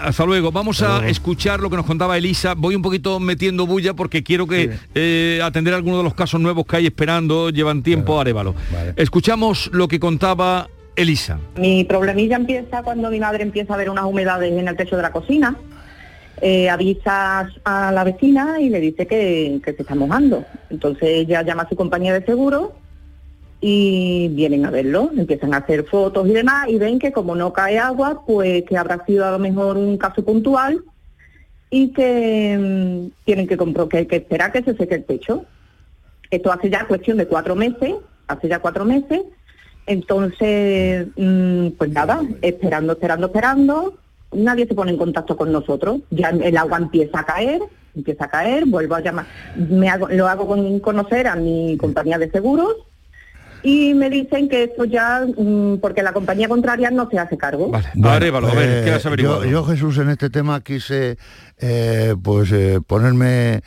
hasta 0.00 0.24
luego. 0.24 0.52
Vamos 0.52 0.82
a 0.82 1.06
escuchar 1.08 1.60
lo 1.60 1.70
que 1.70 1.76
nos 1.76 1.86
contaba 1.86 2.16
Elisa. 2.16 2.54
Voy 2.54 2.74
un 2.74 2.82
poquito 2.82 3.20
metiendo 3.20 3.66
bulla 3.66 3.94
porque 3.94 4.22
quiero 4.22 4.46
que 4.46 4.70
eh, 4.94 5.40
atender 5.42 5.74
algunos 5.74 5.98
de 5.98 6.04
los 6.04 6.14
casos 6.14 6.40
nuevos 6.40 6.66
que 6.66 6.76
hay 6.76 6.86
esperando. 6.86 7.50
Llevan 7.50 7.82
tiempo, 7.82 8.20
Arevalo. 8.20 8.54
Escuchamos 8.96 9.70
lo 9.72 9.88
que 9.88 10.00
contaba 10.00 10.68
Elisa. 10.96 11.38
Mi 11.56 11.84
problemilla 11.84 12.36
empieza 12.36 12.82
cuando 12.82 13.10
mi 13.10 13.20
madre 13.20 13.42
empieza 13.42 13.74
a 13.74 13.76
ver 13.76 13.90
unas 13.90 14.04
humedades 14.04 14.52
en 14.52 14.68
el 14.68 14.76
techo 14.76 14.96
de 14.96 15.02
la 15.02 15.12
cocina. 15.12 15.56
Eh, 16.40 16.68
avisa 16.68 17.48
a 17.64 17.92
la 17.92 18.04
vecina 18.04 18.60
y 18.60 18.68
le 18.68 18.80
dice 18.80 19.06
que, 19.06 19.60
se 19.64 19.70
está 19.70 19.94
mojando. 19.94 20.44
Entonces 20.70 21.08
ella 21.08 21.42
llama 21.42 21.62
a 21.62 21.68
su 21.68 21.76
compañía 21.76 22.12
de 22.12 22.26
seguro 22.26 22.72
y 23.60 24.28
vienen 24.32 24.66
a 24.66 24.70
verlo, 24.70 25.10
empiezan 25.16 25.54
a 25.54 25.58
hacer 25.58 25.84
fotos 25.84 26.26
y 26.28 26.32
demás 26.32 26.68
y 26.68 26.78
ven 26.78 26.98
que 26.98 27.12
como 27.12 27.36
no 27.36 27.52
cae 27.52 27.78
agua, 27.78 28.24
pues 28.26 28.64
que 28.64 28.76
habrá 28.76 29.04
sido 29.06 29.24
a 29.24 29.30
lo 29.30 29.38
mejor 29.38 29.76
un 29.76 29.96
caso 29.96 30.24
puntual 30.24 30.82
y 31.70 31.92
que 31.92 32.58
mm, 32.58 33.24
tienen 33.24 33.46
que, 33.46 33.56
que, 33.56 34.06
que 34.08 34.16
esperar 34.16 34.50
que 34.50 34.64
se 34.64 34.76
seque 34.76 34.96
el 34.96 35.04
techo. 35.04 35.44
Esto 36.28 36.50
hace 36.50 36.70
ya 36.70 36.88
cuestión 36.88 37.18
de 37.18 37.28
cuatro 37.28 37.54
meses, 37.54 37.94
hace 38.26 38.48
ya 38.48 38.58
cuatro 38.58 38.84
meses, 38.84 39.20
entonces, 39.86 41.08
mm, 41.16 41.68
pues 41.78 41.90
nada, 41.90 42.20
esperando, 42.40 42.92
esperando, 42.92 43.26
esperando, 43.26 43.94
nadie 44.32 44.66
se 44.66 44.74
pone 44.74 44.92
en 44.92 44.98
contacto 44.98 45.36
con 45.36 45.52
nosotros. 45.52 46.00
Ya 46.10 46.30
el 46.30 46.56
agua 46.56 46.78
empieza 46.78 47.20
a 47.20 47.24
caer, 47.24 47.60
empieza 47.94 48.24
a 48.24 48.30
caer, 48.30 48.64
vuelvo 48.66 48.94
a 48.94 49.00
llamar, 49.00 49.26
me 49.56 49.88
hago, 49.88 50.08
lo 50.08 50.28
hago 50.28 50.46
con 50.46 50.80
conocer 50.80 51.26
a 51.26 51.36
mi 51.36 51.76
compañía 51.78 52.18
de 52.18 52.30
seguros 52.30 52.76
y 53.62 53.94
me 53.94 54.10
dicen 54.10 54.48
que 54.48 54.64
esto 54.64 54.84
ya, 54.84 55.24
mm, 55.24 55.78
porque 55.78 56.02
la 56.02 56.12
compañía 56.12 56.48
contraria 56.48 56.90
no 56.90 57.08
se 57.10 57.18
hace 57.18 57.36
cargo. 57.36 57.70
Vale, 57.70 57.88
a 58.28 58.54
ver, 58.54 58.84
¿qué 58.84 58.90
has 58.90 59.06
eh, 59.06 59.10
yo, 59.18 59.44
yo, 59.44 59.64
Jesús, 59.64 59.98
en 59.98 60.10
este 60.10 60.30
tema 60.30 60.60
quise 60.62 61.16
eh, 61.58 62.14
pues 62.22 62.50
eh, 62.52 62.80
ponerme, 62.86 63.62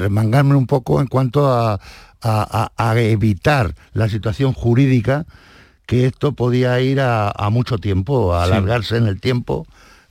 remangarme 0.00 0.54
un 0.54 0.66
poco 0.66 1.00
en 1.00 1.06
cuanto 1.06 1.46
a, 1.46 1.80
a, 2.22 2.94
evitar 2.96 3.74
la 3.92 4.08
situación 4.08 4.52
jurídica 4.52 5.26
que 5.86 6.06
esto 6.06 6.32
podía 6.32 6.80
ir 6.80 7.00
a, 7.00 7.48
mucho 7.50 7.78
tiempo, 7.78 8.34
a 8.34 8.44
alargarse 8.44 8.96
en 8.96 9.06
el 9.06 9.20
tiempo. 9.20 9.66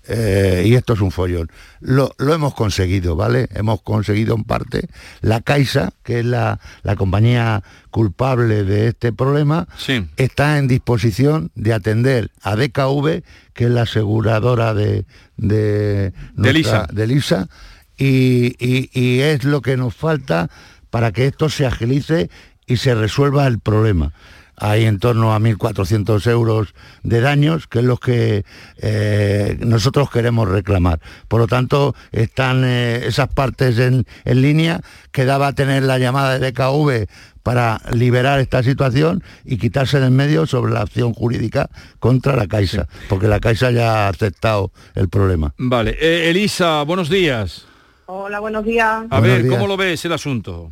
Eh, 0.10 0.64
y 0.66 0.76
esto 0.76 0.94
es 0.94 1.02
un 1.02 1.12
follón. 1.12 1.52
Lo, 1.82 2.14
hemos 2.20 2.54
conseguido, 2.54 3.16
¿vale? 3.16 3.50
Hemos 3.54 3.82
conseguido 3.82 4.36
en 4.36 4.46
parte. 4.46 4.88
La 5.22 5.42
Caixa, 5.42 5.92
que 6.04 6.20
es 6.20 6.26
la, 6.26 6.60
compañía 6.98 7.62
culpable 7.92 8.64
de 8.64 8.88
este 8.88 9.12
problema, 9.12 9.68
está 10.16 10.58
en 10.58 10.68
disposición 10.68 11.52
de 11.56 11.74
atender 11.74 12.32
a 12.42 12.56
DKV, 12.56 13.22
que 13.54 13.66
es 13.66 13.70
la 13.70 13.82
aseguradora 13.82 14.74
de, 14.74 15.06
de, 15.36 16.14
Lisa. 16.38 17.50
y, 17.98 18.56
y 18.60 19.20
es 19.20 19.44
lo 19.44 19.62
que 19.62 19.76
nos 19.76 19.94
falta 19.94 20.50
para 20.90 21.12
que 21.12 21.26
esto 21.26 21.50
se 21.50 21.66
agilice 21.66 22.30
y 22.66 22.78
se 22.78 22.96
resuelva 22.96 23.48
el 23.48 23.60
problema. 23.60 24.14
Hay 24.60 24.86
en 24.86 24.98
torno 24.98 25.36
a 25.36 25.40
1.400 25.40 26.28
euros 26.32 26.74
de 27.04 27.22
daños, 27.22 27.68
que 27.68 27.80
es 27.80 27.86
lo 27.86 27.98
que 27.98 28.44
eh, 28.78 29.56
nosotros 29.60 30.10
queremos 30.10 30.50
reclamar. 30.50 31.00
Por 31.28 31.42
lo 31.42 31.48
tanto, 31.48 31.94
están 32.12 32.64
eh, 32.66 33.06
esas 33.06 33.28
partes 33.28 33.78
en, 33.78 34.06
línea. 34.26 34.82
Quedaba 35.12 35.54
tener 35.54 35.84
la 35.84 36.00
llamada 36.00 36.40
de 36.40 36.52
DKV 36.52 37.08
para 37.44 37.80
liberar 37.94 38.40
esta 38.40 38.64
situación 38.64 39.24
y 39.46 39.58
quitarse 39.58 40.00
del 40.00 40.12
medio 40.12 40.48
sobre 40.48 40.74
la 40.74 40.82
acción 40.82 41.14
jurídica 41.14 41.70
contra 42.00 42.36
la 42.36 42.48
Caixa, 42.48 42.88
porque 43.10 43.28
la 43.28 43.40
Caixa 43.40 43.70
ya 43.70 44.08
ha 44.08 44.10
aceptado 44.10 44.72
el 44.96 45.08
problema. 45.08 45.54
Vale. 45.60 45.96
Eh, 46.02 46.32
Elisa, 46.32 46.82
buenos 46.82 47.10
días. 47.10 47.68
Hola, 48.10 48.40
buenos 48.40 48.64
días. 48.64 49.04
A 49.10 49.20
ver, 49.20 49.46
¿cómo 49.48 49.68
lo 49.68 49.76
ves 49.76 50.06
el 50.06 50.14
asunto? 50.14 50.72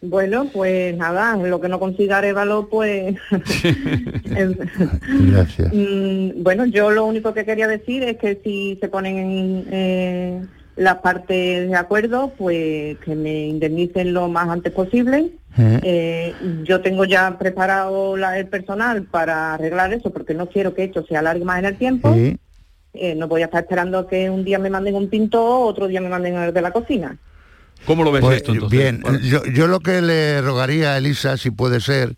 Bueno, 0.00 0.46
pues 0.50 0.96
nada, 0.96 1.36
lo 1.36 1.60
que 1.60 1.68
no 1.68 1.78
consiga 1.78 2.16
Arevalo, 2.16 2.66
pues... 2.70 3.14
Gracias. 4.24 5.72
Mm, 5.72 6.42
bueno, 6.42 6.64
yo 6.64 6.90
lo 6.90 7.04
único 7.04 7.34
que 7.34 7.44
quería 7.44 7.68
decir 7.68 8.02
es 8.02 8.16
que 8.16 8.40
si 8.42 8.78
se 8.80 8.88
ponen 8.88 9.18
en 9.18 9.66
eh, 9.70 10.42
las 10.76 10.96
partes 10.96 11.68
de 11.68 11.76
acuerdo, 11.76 12.32
pues 12.36 12.96
que 12.98 13.14
me 13.14 13.48
indemnicen 13.48 14.14
lo 14.14 14.28
más 14.28 14.48
antes 14.48 14.72
posible. 14.72 15.32
Eh. 15.58 15.80
Eh, 15.82 16.34
yo 16.64 16.80
tengo 16.80 17.04
ya 17.04 17.38
preparado 17.38 18.16
la, 18.16 18.38
el 18.38 18.46
personal 18.46 19.04
para 19.04 19.54
arreglar 19.54 19.92
eso, 19.92 20.10
porque 20.10 20.32
no 20.34 20.46
quiero 20.46 20.74
que 20.74 20.84
esto 20.84 21.04
se 21.06 21.16
alargue 21.16 21.44
más 21.44 21.58
en 21.58 21.64
el 21.66 21.76
tiempo. 21.76 22.16
No 22.94 23.28
voy 23.28 23.42
a 23.42 23.46
estar 23.46 23.62
esperando 23.62 24.06
que 24.06 24.28
un 24.28 24.44
día 24.44 24.58
me 24.58 24.70
manden 24.70 24.94
un 24.94 25.08
pintor, 25.08 25.70
otro 25.70 25.86
día 25.86 26.00
me 26.00 26.08
manden 26.08 26.36
el 26.36 26.52
de 26.52 26.62
la 26.62 26.70
cocina. 26.70 27.16
¿Cómo 27.86 28.04
lo 28.04 28.12
ves 28.12 28.22
pues, 28.22 28.36
esto 28.36 28.68
Bien, 28.68 29.02
yo, 29.22 29.66
lo 29.66 29.80
que 29.80 30.00
le 30.00 30.40
rogaría 30.40 30.92
a 30.92 30.98
Elisa, 30.98 31.36
si 31.36 31.50
puede 31.50 31.80
ser, 31.80 32.16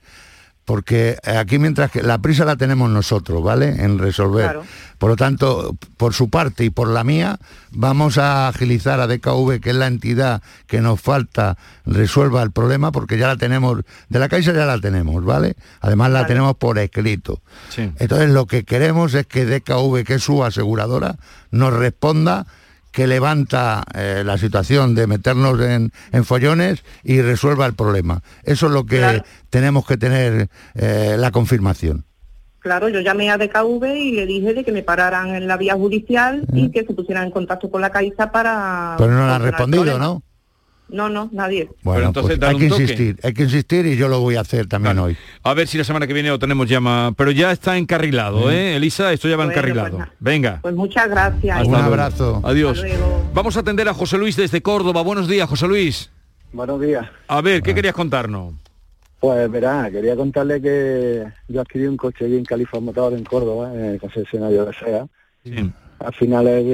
porque 0.65 1.19
aquí 1.25 1.59
mientras 1.59 1.91
que 1.91 2.03
la 2.03 2.19
prisa 2.19 2.45
la 2.45 2.57
tenemos 2.57 2.89
nosotros, 2.91 3.43
¿vale? 3.43 3.85
En 3.85 3.99
resolver. 3.99 4.61
Por 4.99 5.11
lo 5.11 5.17
tanto, 5.17 5.77
por 5.97 6.15
su 6.15 6.31
parte 6.31 6.65
y 6.65 6.71
por 6.71 6.89
la 6.89 7.05
mía, 7.05 7.39
vamos 7.71 8.17
a 8.17 8.49
agilizar 8.49 9.01
a 9.01 9.07
DKV, 9.07 9.61
que 9.61 9.71
es 9.71 9.77
la 9.77 9.87
entidad 9.87 10.43
que 10.67 10.81
nos 10.81 11.01
falta, 11.01 11.59
resuelva 11.85 12.43
el 12.43 12.51
problema, 12.51 12.93
porque 12.93 13.19
ya 13.19 13.27
la 13.27 13.37
tenemos, 13.37 13.83
de 14.09 14.19
la 14.19 14.29
Caixa 14.29 14.53
ya 14.53 14.65
la 14.65 14.79
tenemos, 14.79 15.23
¿vale? 15.25 15.57
Además 15.81 16.13
la 16.13 16.27
tenemos 16.27 16.57
por 16.57 16.79
escrito. 16.79 17.43
Entonces 17.77 18.31
lo 18.31 18.47
que 18.47 18.65
queremos 18.65 19.13
es 19.15 19.27
que 19.27 19.45
DKV, 19.45 20.05
que 20.05 20.15
es 20.15 20.23
su 20.23 20.43
aseguradora, 20.45 21.17
nos 21.51 21.75
responda 21.75 22.47
que 22.95 23.09
levanta 23.09 23.83
eh, 23.93 24.23
la 24.25 24.39
situación 24.39 24.95
de 24.95 25.09
meternos 25.09 25.61
en, 25.61 25.91
follones 26.25 26.85
y 27.03 27.21
resuelva 27.23 27.67
el 27.67 27.75
problema. 27.75 28.23
Eso 28.45 28.67
es 28.67 28.73
lo 28.73 28.87
que 28.87 29.21
tenemos 29.51 29.85
que 29.85 29.97
tener 29.97 30.49
eh, 30.77 31.17
la 31.19 31.33
confirmación. 31.33 32.05
Claro, 32.61 32.89
yo 32.89 33.01
llamé 33.01 33.33
a 33.33 33.37
DKV 33.37 33.85
y 33.97 34.13
le 34.13 34.27
dije 34.27 34.55
de 34.55 34.65
que 34.65 34.71
me 34.71 34.85
pararan 34.85 35.35
en 35.35 35.49
la 35.49 35.57
vía 35.57 35.75
judicial 35.75 36.47
y 36.53 36.71
que 36.71 36.85
se 36.85 36.95
pusieran 36.95 37.25
en 37.25 37.31
contacto 37.33 37.69
con 37.69 37.81
la 37.81 37.91
Caixa 37.91 38.31
para... 38.31 38.95
Pero 38.97 39.11
no 39.11 39.27
le 39.27 39.33
han 39.33 39.43
respondido, 39.43 39.99
¿no? 39.99 40.23
No, 40.95 41.09
no, 41.09 41.29
nadie. 41.33 41.69
Bueno, 41.83 42.07
entonces 42.07 42.39
pues 42.39 42.49
hay 42.49 42.57
que 42.57 42.67
insistir, 42.67 43.19
hay 43.25 43.35
que 43.35 43.43
insistir 43.43 43.85
y 43.85 43.97
yo 43.97 44.07
lo 44.07 44.21
voy 44.21 44.37
a 44.37 44.43
hacer 44.43 44.69
también 44.69 44.97
hoy. 45.01 45.17
A 45.43 45.53
ver 45.53 45.67
si 45.67 45.77
la 45.77 45.83
semana 45.83 46.07
que 46.07 46.13
viene 46.13 46.29
lo 46.29 46.39
tenemos 46.39 46.69
llama, 46.69 47.13
pero 47.17 47.33
ya 47.33 47.51
está 47.51 47.77
encarrilado, 47.77 48.49
¿eh? 48.49 48.77
Elisa, 48.77 49.13
esto 49.13 49.29
ya 49.29 49.37
va 49.37 49.45
encarrilado. 49.45 49.97
Pues 49.97 50.09
Venga. 50.21 50.61
Pues 50.63 50.75
muchas 50.77 51.11
gracias. 51.11 51.67
Un 51.67 51.75
abrazo. 51.75 52.41
Adiós. 52.45 52.81
Vamos 53.35 53.57
a 53.57 53.61
atender 53.61 53.89
a 53.89 53.95
José 53.95 54.19
Luis 54.19 54.37
desde 54.37 54.63
Córdoba. 54.63 55.03
Buenos 55.03 55.29
días, 55.29 55.49
José 55.49 55.67
Luis. 55.67 56.11
Buenos 56.53 56.81
días. 56.81 57.05
A 57.27 57.41
ver, 57.41 57.61
¿qué 57.61 57.75
querías 57.75 57.95
contarnos? 57.95 58.55
Pues 59.19 59.51
verá, 59.51 59.91
quería 59.91 60.15
contarle 60.15 60.61
que 60.61 61.25
yo 61.49 61.61
adquirí 61.61 61.87
un 61.87 61.97
coche 61.97 62.27
aquí 62.27 62.37
en 62.37 62.45
Califa 62.45 62.79
Motor 62.79 63.15
en 63.15 63.25
Córdoba, 63.25 63.73
en 63.75 63.85
el 63.87 64.01
concesionario 64.01 64.67
de 64.67 64.73
SEA, 64.75 65.07
a 65.99 66.13
finales 66.13 66.65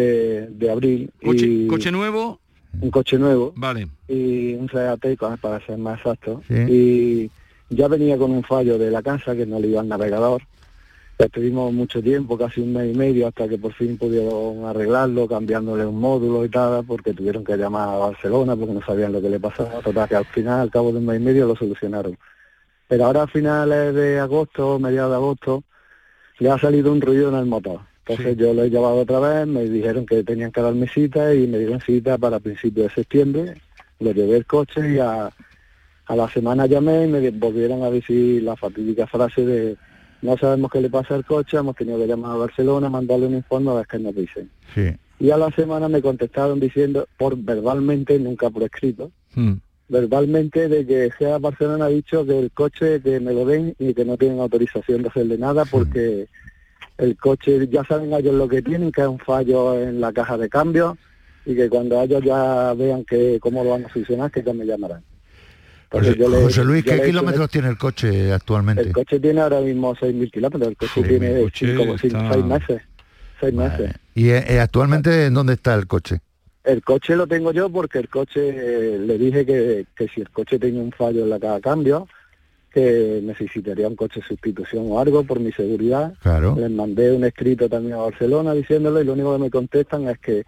de, 0.58 0.70
abril. 0.70 1.10
¿Coche, 1.24 1.46
y 1.46 1.66
¿Coche 1.68 1.90
nuevo? 1.90 2.39
Un 2.80 2.90
coche 2.90 3.18
nuevo. 3.18 3.52
Vale. 3.56 3.88
Y 4.08 4.54
un 4.54 4.68
Seat 4.68 5.18
para 5.40 5.64
ser 5.64 5.78
más 5.78 5.98
exacto. 5.98 6.42
Y 6.48 7.30
ya 7.68 7.88
venía 7.88 8.16
con 8.16 8.30
un 8.30 8.42
fallo 8.42 8.78
de 8.78 8.90
la 8.90 9.02
casa 9.02 9.34
que 9.34 9.46
no 9.46 9.58
le 9.58 9.68
iba 9.68 9.80
al 9.80 9.88
navegador 9.88 10.42
Estuvimos 11.20 11.70
mucho 11.70 12.02
tiempo, 12.02 12.38
casi 12.38 12.62
un 12.62 12.72
mes 12.72 12.94
y 12.94 12.96
medio, 12.96 13.26
hasta 13.26 13.46
que 13.46 13.58
por 13.58 13.74
fin 13.74 13.98
pudieron 13.98 14.64
arreglarlo, 14.64 15.28
cambiándole 15.28 15.84
un 15.84 16.00
módulo 16.00 16.46
y 16.46 16.48
tal, 16.48 16.82
porque 16.86 17.12
tuvieron 17.12 17.44
que 17.44 17.58
llamar 17.58 17.90
a 17.90 17.98
Barcelona 17.98 18.56
porque 18.56 18.72
no 18.72 18.80
sabían 18.80 19.12
lo 19.12 19.20
que 19.20 19.28
le 19.28 19.38
pasaba. 19.38 19.82
Total, 19.82 20.08
que 20.08 20.16
al 20.16 20.24
final, 20.24 20.60
al 20.60 20.70
cabo 20.70 20.92
de 20.92 20.98
un 20.98 21.04
mes 21.04 21.20
y 21.20 21.22
medio, 21.22 21.46
lo 21.46 21.54
solucionaron. 21.54 22.16
Pero 22.88 23.04
ahora 23.04 23.24
a 23.24 23.26
finales 23.26 23.94
de 23.94 24.18
agosto, 24.18 24.78
mediados 24.78 25.10
de 25.10 25.16
agosto, 25.16 25.64
le 26.38 26.50
ha 26.50 26.58
salido 26.58 26.90
un 26.90 27.02
ruido 27.02 27.28
en 27.28 27.34
el 27.34 27.44
motor. 27.44 27.80
Entonces 28.10 28.36
yo 28.36 28.54
lo 28.54 28.64
he 28.64 28.70
llevado 28.70 28.96
otra 28.96 29.20
vez, 29.20 29.46
me 29.46 29.64
dijeron 29.64 30.04
que 30.06 30.22
tenían 30.24 30.52
que 30.52 30.60
darme 30.60 30.88
cita 30.88 31.34
y 31.34 31.46
me 31.46 31.58
dieron 31.58 31.80
cita 31.80 32.18
para 32.18 32.40
principios 32.40 32.88
de 32.88 32.94
septiembre. 32.94 33.54
Le 33.98 34.14
llevé 34.14 34.36
el 34.36 34.46
coche 34.46 34.94
y 34.94 34.98
a, 34.98 35.30
a 36.06 36.16
la 36.16 36.28
semana 36.28 36.66
llamé 36.66 37.04
y 37.04 37.08
me 37.08 37.30
volvieron 37.30 37.82
a 37.82 37.90
decir 37.90 38.42
la 38.42 38.56
fatídica 38.56 39.06
frase 39.06 39.44
de 39.44 39.76
no 40.22 40.36
sabemos 40.36 40.70
qué 40.70 40.80
le 40.80 40.90
pasa 40.90 41.14
al 41.14 41.24
coche, 41.24 41.56
hemos 41.56 41.76
tenido 41.76 41.98
que 41.98 42.06
llamar 42.06 42.32
a 42.32 42.36
Barcelona, 42.36 42.90
mandarle 42.90 43.26
un 43.26 43.34
informe 43.36 43.70
a 43.70 43.74
ver 43.74 43.86
qué 43.86 43.98
nos 43.98 44.14
dicen. 44.14 44.50
Y 45.18 45.30
a 45.30 45.36
la 45.36 45.50
semana 45.50 45.88
me 45.88 46.02
contestaron 46.02 46.60
diciendo, 46.60 47.06
por 47.16 47.36
verbalmente, 47.36 48.18
nunca 48.18 48.50
por 48.50 48.62
escrito, 48.64 49.10
hmm. 49.34 49.54
verbalmente 49.88 50.68
de 50.68 50.86
que 50.86 51.10
sea 51.18 51.38
Barcelona 51.38 51.86
ha 51.86 51.88
dicho 51.88 52.26
que 52.26 52.38
el 52.38 52.50
coche 52.50 53.00
que 53.00 53.20
me 53.20 53.32
lo 53.32 53.44
den 53.44 53.74
y 53.78 53.94
que 53.94 54.04
no 54.04 54.16
tienen 54.16 54.40
autorización 54.40 55.02
de 55.02 55.08
hacerle 55.08 55.38
nada 55.38 55.64
porque 55.64 56.26
el 57.00 57.16
coche 57.16 57.66
ya 57.68 57.82
saben 57.84 58.12
ellos 58.12 58.34
lo 58.34 58.48
que 58.48 58.62
tienen, 58.62 58.92
que 58.92 59.00
es 59.00 59.06
un 59.06 59.18
fallo 59.18 59.80
en 59.80 60.00
la 60.00 60.12
caja 60.12 60.36
de 60.36 60.48
cambio 60.48 60.98
y 61.46 61.54
que 61.54 61.68
cuando 61.68 62.00
ellos 62.02 62.22
ya 62.22 62.74
vean 62.74 63.04
que 63.04 63.38
cómo 63.40 63.64
lo 63.64 63.70
van 63.70 63.86
a 63.86 63.92
solucionar, 63.92 64.30
que 64.30 64.42
ya 64.42 64.52
me 64.52 64.66
llamarán. 64.66 65.02
José, 65.90 66.64
Luis, 66.64 66.84
¿qué 66.84 67.02
kilómetros 67.02 67.50
tiene 67.50 67.68
el 67.68 67.76
coche 67.76 68.32
actualmente? 68.32 68.82
El 68.82 68.92
coche 68.92 69.18
tiene 69.18 69.40
ahora 69.40 69.60
mismo 69.60 69.94
6.000 69.96 70.30
kilómetros, 70.30 70.68
el 70.68 70.76
coche 70.76 71.02
tiene 71.02 71.50
6 71.52 72.44
meses. 72.44 72.82
Seis 73.40 73.54
meses. 73.54 73.92
¿Y 74.14 74.28
eh, 74.28 74.44
eh, 74.46 74.60
actualmente 74.60 75.26
en 75.26 75.34
dónde 75.34 75.54
está 75.54 75.74
el 75.74 75.86
coche? 75.86 76.20
El 76.62 76.82
coche 76.82 77.16
lo 77.16 77.26
tengo 77.26 77.52
yo 77.52 77.70
porque 77.70 77.98
el 77.98 78.08
coche, 78.08 78.50
eh, 78.50 78.98
le 78.98 79.16
dije 79.16 79.46
que, 79.46 79.86
que, 79.96 80.08
si 80.08 80.20
el 80.20 80.28
coche 80.28 80.58
tenía 80.58 80.82
un 80.82 80.92
fallo 80.92 81.22
en 81.22 81.30
la 81.30 81.40
caja 81.40 81.60
cambio, 81.60 82.06
que 82.72 83.20
necesitaría 83.22 83.88
un 83.88 83.96
coche 83.96 84.20
de 84.20 84.26
sustitución 84.26 84.86
o 84.90 85.00
algo 85.00 85.24
por 85.24 85.40
mi 85.40 85.52
seguridad. 85.52 86.14
Claro. 86.22 86.54
Les 86.56 86.70
mandé 86.70 87.12
un 87.12 87.24
escrito 87.24 87.68
también 87.68 87.94
a 87.94 88.02
Barcelona 88.02 88.54
diciéndolo 88.54 89.00
y 89.00 89.04
lo 89.04 89.14
único 89.14 89.32
que 89.32 89.42
me 89.42 89.50
contestan 89.50 90.08
es 90.08 90.18
que 90.18 90.44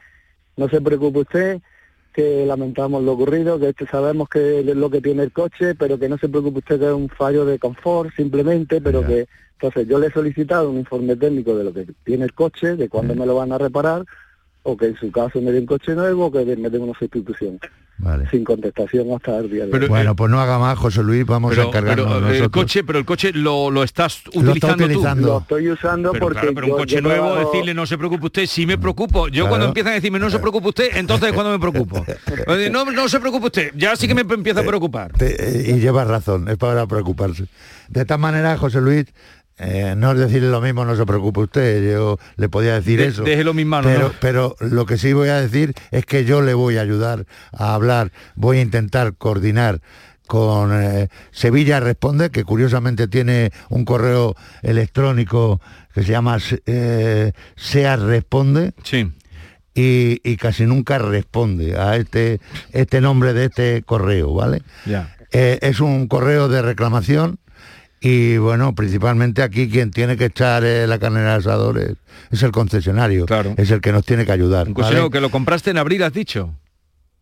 no 0.56 0.68
se 0.68 0.80
preocupe 0.80 1.20
usted, 1.20 1.60
que 2.12 2.46
lamentamos 2.46 3.02
lo 3.02 3.12
ocurrido, 3.12 3.58
que 3.58 3.70
este 3.70 3.86
sabemos 3.86 4.28
que 4.28 4.60
es 4.60 4.66
lo 4.66 4.90
que 4.90 5.00
tiene 5.00 5.24
el 5.24 5.32
coche, 5.32 5.74
pero 5.74 5.98
que 5.98 6.08
no 6.08 6.18
se 6.18 6.28
preocupe 6.28 6.58
usted 6.58 6.78
que 6.78 6.86
es 6.86 6.92
un 6.92 7.08
fallo 7.08 7.44
de 7.44 7.58
confort 7.58 8.14
simplemente, 8.14 8.80
pero 8.80 9.04
que 9.04 9.26
entonces 9.54 9.88
yo 9.88 9.98
le 9.98 10.08
he 10.08 10.12
solicitado 10.12 10.70
un 10.70 10.78
informe 10.78 11.16
técnico 11.16 11.56
de 11.56 11.64
lo 11.64 11.72
que 11.72 11.86
tiene 12.04 12.24
el 12.24 12.34
coche, 12.34 12.76
de 12.76 12.88
cuándo 12.88 13.14
me 13.14 13.26
lo 13.26 13.36
van 13.36 13.52
a 13.52 13.58
reparar, 13.58 14.04
o 14.64 14.76
que 14.76 14.86
en 14.86 14.96
su 14.96 15.10
caso 15.10 15.40
me 15.40 15.52
den 15.52 15.66
coche 15.66 15.94
nuevo, 15.94 16.26
o 16.26 16.32
que 16.32 16.44
me 16.56 16.70
den 16.70 16.82
una 16.82 16.98
sustitución. 16.98 17.58
Sin 18.32 18.42
contestación 18.42 19.12
hasta 19.12 19.38
el 19.38 19.48
día 19.48 19.64
de 19.66 19.78
hoy. 19.78 19.86
Bueno, 19.86 20.16
pues 20.16 20.28
no 20.28 20.40
haga 20.40 20.58
más, 20.58 20.76
José 20.76 21.04
Luis, 21.04 21.24
vamos 21.24 21.56
a 21.56 21.62
encargarnos 21.62 22.06
pero, 22.06 22.44
El 22.44 22.50
coche, 22.50 22.82
pero 22.82 22.98
el 22.98 23.04
coche 23.04 23.32
lo, 23.32 23.70
lo 23.70 23.84
estás 23.84 24.24
utilizando, 24.34 24.88
tú. 24.88 25.26
Lo 25.26 25.38
estoy 25.38 25.70
usando 25.70 26.10
pero, 26.10 26.26
porque 26.26 26.52
pero 26.52 26.66
un 26.66 26.72
coche 26.72 27.00
nuevo, 27.00 27.36
decirle 27.36 27.74
no 27.74 27.86
se 27.86 27.96
preocupe 27.96 28.26
usted, 28.26 28.46
sí 28.46 28.66
me 28.66 28.76
preocupo. 28.76 29.28
Yo 29.28 29.48
cuando 29.48 29.66
empiezan 29.66 29.92
a 29.92 29.94
decirme 29.96 30.18
no 30.18 30.30
se 30.30 30.40
preocupe 30.40 30.68
usted, 30.68 30.96
entonces 30.96 31.28
es 31.28 31.34
cuando 31.34 31.52
me 31.52 31.60
preocupo. 31.60 32.04
no, 32.72 32.84
no 32.86 33.08
se 33.08 33.20
preocupe 33.20 33.46
usted, 33.46 33.72
ya 33.76 33.94
sí 33.94 34.08
que 34.08 34.14
me 34.14 34.22
empieza 34.22 34.60
a 34.60 34.64
preocupar. 34.64 35.12
y 35.20 35.78
lleva 35.78 36.04
razón, 36.04 36.48
es 36.48 36.56
para 36.56 36.86
preocuparse. 36.86 37.46
De 37.88 38.00
esta 38.00 38.18
manera, 38.18 38.56
José 38.56 38.80
Luis, 38.80 39.06
eh, 39.58 39.94
no 39.96 40.12
es 40.12 40.18
decirle 40.18 40.50
lo 40.50 40.60
mismo, 40.60 40.84
no 40.84 40.96
se 40.96 41.04
preocupe 41.06 41.40
usted, 41.40 41.92
yo 41.92 42.18
le 42.36 42.48
podía 42.48 42.74
decir 42.74 43.00
eso. 43.00 43.22
Déjelo 43.22 43.54
mis 43.54 43.66
manos. 43.66 43.92
Pero, 43.92 44.12
pero 44.20 44.56
lo 44.60 44.86
que 44.86 44.98
sí 44.98 45.12
voy 45.12 45.28
a 45.28 45.40
decir 45.40 45.74
es 45.90 46.06
que 46.06 46.24
yo 46.24 46.40
le 46.42 46.54
voy 46.54 46.78
a 46.78 46.80
ayudar 46.80 47.26
a 47.52 47.74
hablar, 47.74 48.12
voy 48.34 48.58
a 48.58 48.62
intentar 48.62 49.14
coordinar 49.14 49.80
con 50.26 50.70
eh, 50.72 51.08
Sevilla 51.30 51.80
Responde, 51.80 52.30
que 52.30 52.44
curiosamente 52.44 53.06
tiene 53.08 53.52
un 53.68 53.84
correo 53.84 54.34
electrónico 54.62 55.60
que 55.94 56.02
se 56.02 56.12
llama 56.12 56.38
eh, 56.66 57.32
Sea 57.56 57.96
Responde. 57.96 58.72
Sí. 58.82 59.12
Y, 59.74 60.36
casi 60.36 60.66
nunca 60.66 60.98
responde 60.98 61.78
a 61.78 61.96
este, 61.96 62.40
este 62.72 63.00
nombre 63.00 63.32
de 63.32 63.46
este 63.46 63.82
correo, 63.82 64.34
¿vale? 64.34 64.62
Ya. 64.84 65.16
es 65.30 65.80
un 65.80 66.08
correo 66.08 66.48
de 66.48 66.60
reclamación 66.60 67.38
y 68.04 68.36
bueno, 68.36 68.74
principalmente 68.74 69.42
aquí 69.42 69.70
quien 69.70 69.92
tiene 69.92 70.16
que 70.16 70.24
echar 70.24 70.64
eh, 70.64 70.88
la 70.88 70.98
carne 70.98 71.20
al 71.20 71.38
asador 71.38 71.78
es, 71.78 72.42
el 72.42 72.50
concesionario, 72.50 73.26
claro. 73.26 73.54
es 73.56 73.70
el 73.70 73.80
que 73.80 73.92
nos 73.92 74.04
tiene 74.04 74.26
que 74.26 74.32
ayudar. 74.32 74.66
Un 74.66 74.74
concesionario 74.74 75.10
que 75.10 75.20
lo 75.20 75.30
compraste 75.30 75.70
en 75.70 75.78
abril, 75.78 76.02
has 76.02 76.12
dicho. 76.12 76.52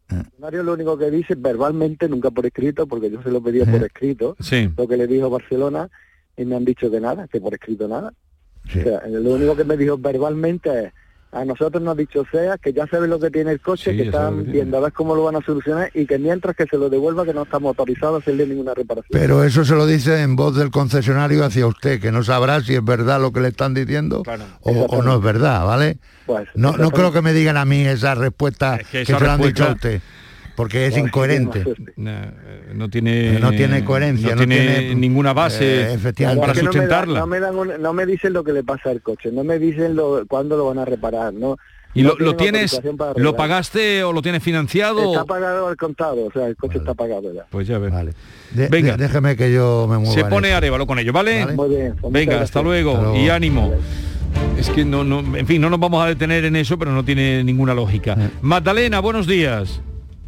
El 0.08 0.16
concesionario 0.16 0.62
lo 0.62 0.72
único 0.72 0.96
que 0.96 1.10
dice 1.10 1.34
verbalmente, 1.36 2.08
nunca 2.08 2.30
por 2.30 2.46
escrito, 2.46 2.86
porque 2.86 3.10
yo 3.10 3.22
se 3.22 3.30
lo 3.30 3.42
pedía 3.42 3.66
por 3.66 3.84
escrito, 3.84 4.36
sí. 4.40 4.72
lo 4.74 4.88
que 4.88 4.96
le 4.96 5.06
dijo 5.06 5.28
Barcelona, 5.28 5.90
y 6.34 6.46
me 6.46 6.56
han 6.56 6.64
dicho 6.64 6.90
que 6.90 6.98
nada, 6.98 7.28
que 7.28 7.42
por 7.42 7.52
escrito 7.52 7.86
nada. 7.86 8.14
O 8.66 8.70
sea, 8.70 9.06
lo 9.06 9.34
único 9.34 9.54
que 9.54 9.64
me 9.64 9.76
dijo 9.76 9.98
verbalmente 9.98 10.86
es 10.86 10.92
a 11.32 11.44
nosotros 11.44 11.82
nos 11.82 11.92
ha 11.92 11.96
dicho 11.96 12.24
SEA 12.30 12.58
que 12.58 12.72
ya 12.72 12.86
sabe 12.86 13.06
lo 13.06 13.20
que 13.20 13.30
tiene 13.30 13.52
el 13.52 13.60
coche, 13.60 13.96
que 13.96 14.04
están 14.04 14.44
viendo 14.50 14.76
a 14.76 14.80
ver 14.80 14.92
cómo 14.92 15.14
lo 15.14 15.24
van 15.24 15.36
a 15.36 15.40
solucionar 15.40 15.90
y 15.94 16.06
que 16.06 16.18
mientras 16.18 16.56
que 16.56 16.66
se 16.66 16.76
lo 16.76 16.90
devuelva 16.90 17.24
que 17.24 17.32
no 17.32 17.42
estamos 17.42 17.68
autorizados 17.68 18.16
a 18.16 18.18
hacerle 18.18 18.46
ninguna 18.46 18.74
reparación. 18.74 19.08
Pero 19.12 19.44
eso 19.44 19.64
se 19.64 19.74
lo 19.74 19.86
dice 19.86 20.22
en 20.22 20.34
voz 20.34 20.56
del 20.56 20.70
concesionario 20.70 21.44
hacia 21.44 21.66
usted, 21.66 22.00
que 22.00 22.10
no 22.10 22.24
sabrá 22.24 22.60
si 22.60 22.74
es 22.74 22.84
verdad 22.84 23.20
lo 23.20 23.32
que 23.32 23.40
le 23.40 23.48
están 23.48 23.74
diciendo 23.74 24.22
o, 24.62 25.02
no 25.02 25.16
es 25.16 25.22
verdad, 25.22 25.64
¿vale? 25.64 25.98
Pues, 26.26 26.48
no, 26.54 26.76
no 26.76 26.90
creo 26.90 27.12
que 27.12 27.22
me 27.22 27.32
digan 27.32 27.56
a 27.56 27.64
mí 27.64 27.86
esa 27.86 28.14
respuesta 28.14 28.78
que, 28.90 29.04
se 29.04 29.18
lo 29.18 29.30
han 29.30 29.40
dicho 29.40 29.64
a 29.64 29.72
usted 29.72 30.00
porque 30.60 30.86
es 30.86 30.96
incoherente. 30.98 31.64
No, 31.96 32.90
tiene 32.90 33.40
no 33.40 33.50
tiene 33.50 33.82
coherencia, 33.82 34.34
no, 34.34 34.46
tiene, 34.46 34.94
ninguna 34.94 35.32
base 35.32 35.94
eh, 35.94 35.98
para 36.38 36.54
sustentarla. 36.54 37.20
No 37.20 37.26
me, 37.26 37.40
no 37.40 37.92
me, 37.94 38.04
dicen 38.04 38.34
lo 38.34 38.44
que 38.44 38.52
le 38.52 38.62
pasa 38.62 38.90
al 38.90 39.00
coche, 39.00 39.32
no 39.32 39.42
me 39.42 39.58
dicen 39.58 39.96
lo, 39.96 40.26
cuándo 40.26 40.58
lo 40.58 40.66
van 40.66 40.78
a 40.78 40.84
reparar, 40.84 41.32
no. 41.32 41.56
¿Y 41.94 42.02
lo, 42.02 42.36
tienes, 42.36 42.78
lo 43.16 43.36
pagaste 43.36 44.04
o 44.04 44.12
lo 44.12 44.20
tienes 44.20 44.42
financiado? 44.42 45.12
Está 45.12 45.24
pagado 45.24 45.66
al 45.66 45.76
contado, 45.78 46.26
o 46.26 46.30
sea, 46.30 46.46
el 46.46 46.56
coche 46.56 46.76
está 46.76 46.92
pagado 46.92 47.32
ya. 47.32 47.46
Pues 47.48 47.66
ya 47.66 47.78
ves. 47.78 47.90
Vale. 47.90 48.12
Venga. 48.52 48.98
déjeme 48.98 49.36
que 49.36 49.50
yo 49.50 49.86
me 49.88 49.96
mueva. 49.96 50.12
Se 50.12 50.26
pone 50.26 50.52
Arevalo 50.52 50.86
con 50.86 50.98
ello, 50.98 51.14
¿vale? 51.14 51.46
Muy 51.46 51.70
bien. 51.70 51.96
Pues 51.98 52.12
Venga, 52.12 52.42
hasta 52.42 52.60
luego, 52.60 53.16
y 53.16 53.30
ánimo. 53.30 53.72
Es 54.58 54.68
que 54.68 54.84
no, 54.84 55.04
no, 55.04 55.20
en 55.20 55.46
fin, 55.46 55.62
no 55.62 55.70
nos 55.70 55.80
vamos 55.80 56.04
a 56.04 56.08
detener 56.08 56.44
en 56.44 56.54
eso, 56.54 56.78
pero 56.78 56.92
no 56.92 57.02
tiene 57.02 57.42
ninguna 57.44 57.72
lógica. 57.72 58.14
Eh. 58.18 58.28
Magdalena, 58.42 59.00
buenos 59.00 59.26
días. 59.26 59.80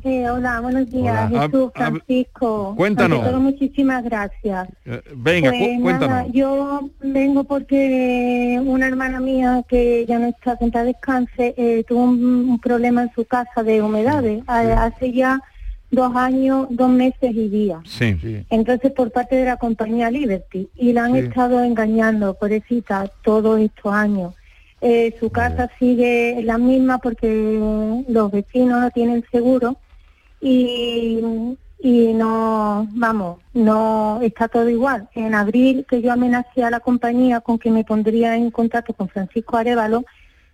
Eh, 0.04 0.28
hola, 0.28 0.60
buenos 0.60 0.90
días, 0.90 1.30
Jesús, 1.30 1.70
Francisco. 1.74 2.74
cuéntanos. 2.76 3.40
muchísimas 3.40 4.02
gracias. 4.02 4.68
Eh, 4.84 5.00
venga, 5.14 5.50
pues, 5.50 5.80
cuéntanos. 5.80 6.32
yo 6.32 6.90
vengo 7.00 7.44
porque 7.44 8.60
una 8.64 8.88
hermana 8.88 9.20
mía 9.20 9.62
que 9.68 10.04
ya 10.06 10.18
no 10.18 10.26
está 10.26 10.56
sentada 10.56 10.86
descanse 10.86 11.54
eh, 11.56 11.84
tuvo 11.86 12.02
un, 12.02 12.58
problema 12.60 13.02
en 13.02 13.12
su 13.14 13.24
casa 13.24 13.62
de 13.62 13.80
humedades 13.80 14.42
hace 14.48 15.12
ya 15.12 15.40
dos 15.92 16.16
años, 16.16 16.66
dos 16.70 16.88
meses 16.88 17.30
y 17.32 17.48
días. 17.48 17.78
Sí, 17.84 18.16
Entonces 18.50 18.90
por 18.90 19.12
parte 19.12 19.36
de 19.36 19.44
la 19.44 19.56
compañía 19.56 20.10
Liberty 20.10 20.68
y 20.74 20.92
la 20.92 21.04
han 21.04 21.14
estado 21.14 21.62
engañando, 21.62 22.34
pobrecita, 22.34 23.08
todos 23.22 23.60
estos 23.60 23.92
años. 23.92 24.34
Eh, 24.80 25.14
su 25.20 25.30
casa 25.30 25.70
sigue 25.78 26.40
la 26.42 26.58
misma 26.58 26.98
porque 26.98 28.04
los 28.08 28.32
vecinos 28.32 28.80
no 28.80 28.90
tienen 28.90 29.24
seguro 29.30 29.76
y, 30.42 31.20
y 31.78 32.12
no, 32.12 32.88
vamos, 32.90 33.38
no 33.54 34.20
está 34.22 34.48
todo 34.48 34.68
igual. 34.68 35.08
En 35.14 35.34
abril 35.34 35.86
que 35.88 36.02
yo 36.02 36.12
amenacé 36.12 36.64
a 36.64 36.70
la 36.70 36.80
compañía 36.80 37.40
con 37.40 37.58
que 37.58 37.70
me 37.70 37.84
pondría 37.84 38.36
en 38.36 38.50
contacto 38.50 38.92
con 38.92 39.08
Francisco 39.08 39.56
Arevalo, 39.56 40.04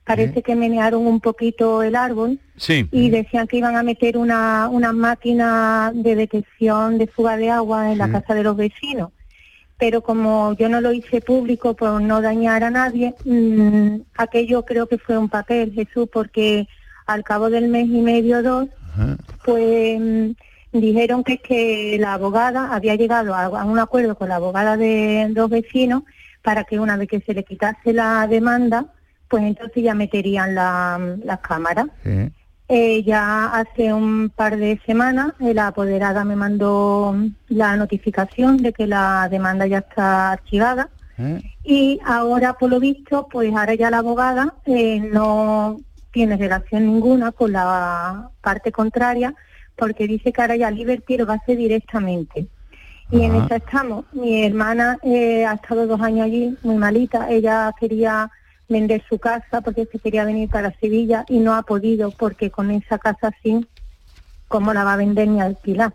parece 0.04 0.42
que 0.42 0.54
menearon 0.54 1.06
un 1.06 1.20
poquito 1.20 1.82
el 1.82 1.96
árbol 1.96 2.38
y 2.68 3.10
decían 3.10 3.46
que 3.46 3.58
iban 3.58 3.76
a 3.76 3.82
meter 3.82 4.16
una, 4.16 4.68
una 4.68 4.92
máquina 4.92 5.90
de 5.94 6.16
detección 6.16 6.98
de 6.98 7.06
fuga 7.06 7.36
de 7.36 7.50
agua 7.50 7.92
en 7.92 7.98
la 7.98 8.10
casa 8.10 8.34
de 8.34 8.42
los 8.42 8.56
vecinos. 8.56 9.10
Pero 9.78 10.02
como 10.02 10.54
yo 10.54 10.68
no 10.68 10.80
lo 10.80 10.92
hice 10.92 11.20
público 11.20 11.74
por 11.74 12.00
no 12.02 12.20
dañar 12.20 12.64
a 12.64 12.70
nadie, 12.70 13.14
mm, 13.24 14.00
aquello 14.16 14.64
creo 14.64 14.86
que 14.86 14.98
fue 14.98 15.16
un 15.16 15.28
papel, 15.28 15.72
Jesús, 15.72 16.08
porque 16.12 16.66
al 17.06 17.22
cabo 17.22 17.48
del 17.48 17.68
mes 17.68 17.86
y 17.86 18.00
medio 18.02 18.42
dos, 18.42 18.68
pues 19.44 20.00
dijeron 20.72 21.24
que, 21.24 21.38
que 21.38 21.96
la 21.98 22.14
abogada 22.14 22.74
había 22.74 22.94
llegado 22.94 23.34
a, 23.34 23.64
un 23.64 23.78
acuerdo 23.78 24.16
con 24.16 24.28
la 24.28 24.36
abogada 24.36 24.76
de 24.76 25.28
dos 25.30 25.50
vecinos 25.50 26.02
para 26.42 26.64
que 26.64 26.78
una 26.78 26.96
vez 26.96 27.08
que 27.08 27.20
se 27.20 27.34
le 27.34 27.44
quitase 27.44 27.92
la 27.92 28.26
demanda, 28.26 28.86
pues 29.28 29.42
entonces 29.44 29.82
ya 29.82 29.94
meterían 29.94 30.54
las 30.54 31.40
cámaras. 31.40 31.86
Eh, 32.70 33.02
ya 33.02 33.46
hace 33.46 33.94
un 33.94 34.28
par 34.28 34.58
de 34.58 34.78
semanas 34.84 35.32
eh, 35.40 35.54
la 35.54 35.68
apoderada 35.68 36.22
me 36.22 36.36
mandó 36.36 37.16
la 37.48 37.76
notificación 37.76 38.58
de 38.58 38.74
que 38.74 38.86
la 38.86 39.26
demanda 39.30 39.66
ya 39.66 39.78
está 39.78 40.32
archivada 40.32 40.90
¿Eh? 41.16 41.40
y 41.64 41.98
ahora 42.04 42.58
por 42.58 42.68
lo 42.68 42.78
visto 42.78 43.26
pues 43.32 43.54
ahora 43.54 43.74
ya 43.74 43.90
la 43.90 43.98
abogada 43.98 44.52
no 44.66 45.80
tiene 46.12 46.36
relación 46.36 46.86
ninguna 46.86 47.32
con 47.32 47.52
la 47.52 48.30
parte 48.40 48.72
contraria 48.72 49.34
porque 49.76 50.06
dice 50.06 50.32
que 50.32 50.40
ahora 50.40 50.56
ya 50.56 50.70
Liberty 50.70 51.16
lo 51.16 51.26
va 51.26 51.34
a 51.34 51.36
hacer 51.36 51.56
directamente. 51.56 52.48
Y 53.10 53.22
en 53.22 53.36
esta 53.36 53.56
estamos. 53.56 54.04
Mi 54.12 54.44
hermana 54.44 54.98
ha 55.02 55.54
estado 55.54 55.86
dos 55.86 56.00
años 56.00 56.26
allí, 56.26 56.56
muy 56.62 56.76
malita. 56.76 57.30
Ella 57.30 57.72
quería 57.78 58.30
vender 58.68 59.02
su 59.08 59.18
casa 59.18 59.62
porque 59.62 59.86
se 59.90 59.98
quería 59.98 60.24
venir 60.24 60.50
para 60.50 60.72
Sevilla 60.78 61.24
y 61.28 61.38
no 61.38 61.54
ha 61.54 61.62
podido 61.62 62.10
porque 62.10 62.50
con 62.50 62.70
esa 62.70 62.98
casa 62.98 63.28
así, 63.28 63.66
¿cómo 64.46 64.74
la 64.74 64.84
va 64.84 64.94
a 64.94 64.96
vender 64.96 65.28
ni 65.28 65.40
alquilar? 65.40 65.94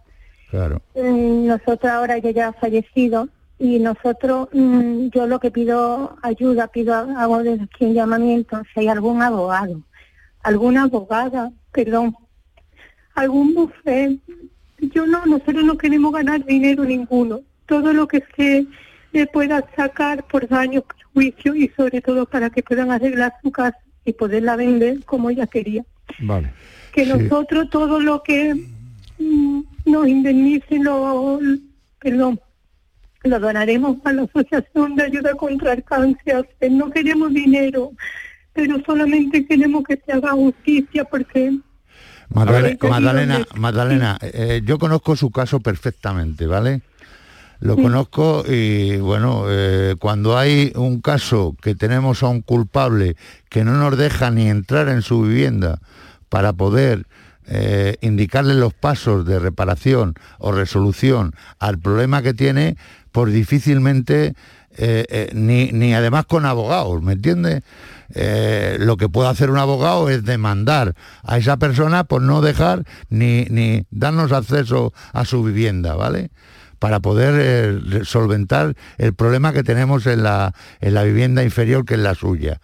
Claro. 0.49 0.81
Mm, 0.95 1.47
nosotros 1.47 1.91
ahora 1.91 2.17
ella 2.17 2.31
ya 2.31 2.47
ha 2.47 2.53
fallecido 2.53 3.27
y 3.59 3.79
nosotros, 3.79 4.49
mm, 4.51 5.09
yo 5.09 5.27
lo 5.27 5.39
que 5.39 5.51
pido 5.51 6.17
ayuda, 6.21 6.67
pido, 6.67 6.95
hago 6.95 7.43
desde 7.43 7.63
aquí 7.63 7.85
un 7.85 7.93
llamamiento, 7.93 8.61
si 8.73 8.81
hay 8.81 8.87
algún 8.87 9.21
abogado, 9.21 9.81
alguna 10.43 10.83
abogada, 10.83 11.51
perdón, 11.71 12.15
algún 13.15 13.53
bufé. 13.53 14.17
Yo 14.79 15.05
no, 15.05 15.25
nosotros 15.25 15.63
no 15.63 15.77
queremos 15.77 16.13
ganar 16.13 16.45
dinero 16.45 16.83
ninguno. 16.83 17.41
Todo 17.65 17.93
lo 17.93 18.07
que 18.07 18.23
se 18.35 18.67
le 19.13 19.27
pueda 19.27 19.65
sacar 19.75 20.25
por 20.27 20.47
daños, 20.47 20.83
juicio 21.13 21.55
y 21.55 21.69
sobre 21.69 22.01
todo 22.01 22.25
para 22.25 22.49
que 22.49 22.63
puedan 22.63 22.91
arreglar 22.91 23.33
su 23.41 23.51
casa 23.51 23.77
y 24.03 24.13
poderla 24.13 24.55
vender 24.55 25.03
como 25.05 25.29
ella 25.29 25.47
quería. 25.47 25.85
Vale. 26.19 26.51
Que 26.91 27.05
nosotros 27.05 27.69
todo 27.69 27.99
lo 27.99 28.21
que 28.21 28.53
mm, 29.19 29.61
nos 29.85 30.07
indemnicen, 30.07 30.83
lo, 30.83 31.39
perdón, 31.99 32.39
lo 33.23 33.39
donaremos 33.39 33.97
a 34.03 34.11
la 34.11 34.23
Asociación 34.23 34.95
de 34.95 35.03
Ayuda 35.03 35.33
contra 35.35 35.73
el 35.73 35.83
Cáncer. 35.83 36.49
No 36.69 36.91
queremos 36.91 37.33
dinero, 37.33 37.91
pero 38.53 38.81
solamente 38.85 39.45
queremos 39.45 39.83
que 39.83 40.01
se 40.05 40.11
haga 40.11 40.31
justicia 40.31 41.03
porque... 41.05 41.57
Magdalena, 42.29 43.45
Magdalena, 43.55 44.17
eh, 44.21 44.61
yo 44.65 44.79
conozco 44.79 45.15
su 45.15 45.29
caso 45.29 45.59
perfectamente, 45.59 46.47
¿vale? 46.47 46.81
Lo 47.59 47.77
conozco 47.77 48.43
y 48.45 48.97
bueno, 48.97 49.45
eh, 49.47 49.95
cuando 49.97 50.37
hay 50.37 50.73
un 50.75 50.99
caso 50.99 51.55
que 51.61 51.75
tenemos 51.75 52.21
a 52.21 52.27
un 52.27 52.41
culpable 52.41 53.15
que 53.49 53.63
no 53.63 53.77
nos 53.77 53.97
deja 53.97 54.31
ni 54.31 54.49
entrar 54.49 54.89
en 54.89 55.01
su 55.01 55.21
vivienda 55.21 55.79
para 56.27 56.51
poder 56.51 57.05
eh, 57.45 57.95
indicarle 58.01 58.53
los 58.53 58.73
pasos 58.73 59.25
de 59.25 59.39
reparación 59.39 60.13
o 60.39 60.51
resolución 60.51 61.35
al 61.59 61.77
problema 61.79 62.21
que 62.21 62.33
tiene, 62.33 62.75
pues 63.13 63.33
difícilmente, 63.33 64.33
eh, 64.77 65.29
ni, 65.33 65.71
ni, 65.71 65.93
además 65.93 66.25
con 66.25 66.45
abogados, 66.45 67.01
¿me 67.01 67.13
entiendes? 67.13 67.63
lo 68.77 68.95
que 68.95 69.09
puede 69.09 69.27
hacer 69.29 69.49
un 69.49 69.57
abogado 69.57 70.07
es 70.07 70.23
demandar 70.23 70.93
a 71.23 71.39
esa 71.39 71.57
persona 71.57 72.03
por 72.03 72.21
no 72.21 72.41
dejar 72.41 72.83
ni, 73.09 73.45
ni 73.45 73.87
darnos 73.89 74.31
acceso 74.31 74.93
a 75.13 75.25
su 75.25 75.41
vivienda, 75.41 75.95
¿vale? 75.95 76.29
para 76.83 76.99
poder 76.99 77.35
eh, 77.39 78.01
solventar 78.03 78.75
el 78.97 79.13
problema 79.13 79.53
que 79.53 79.63
tenemos 79.63 80.05
en 80.05 80.21
la, 80.21 80.53
en 80.81 80.93
la 80.93 81.03
vivienda 81.03 81.41
inferior 81.41 81.85
que 81.85 81.93
es 81.93 82.01
la 82.01 82.13
suya. 82.13 82.59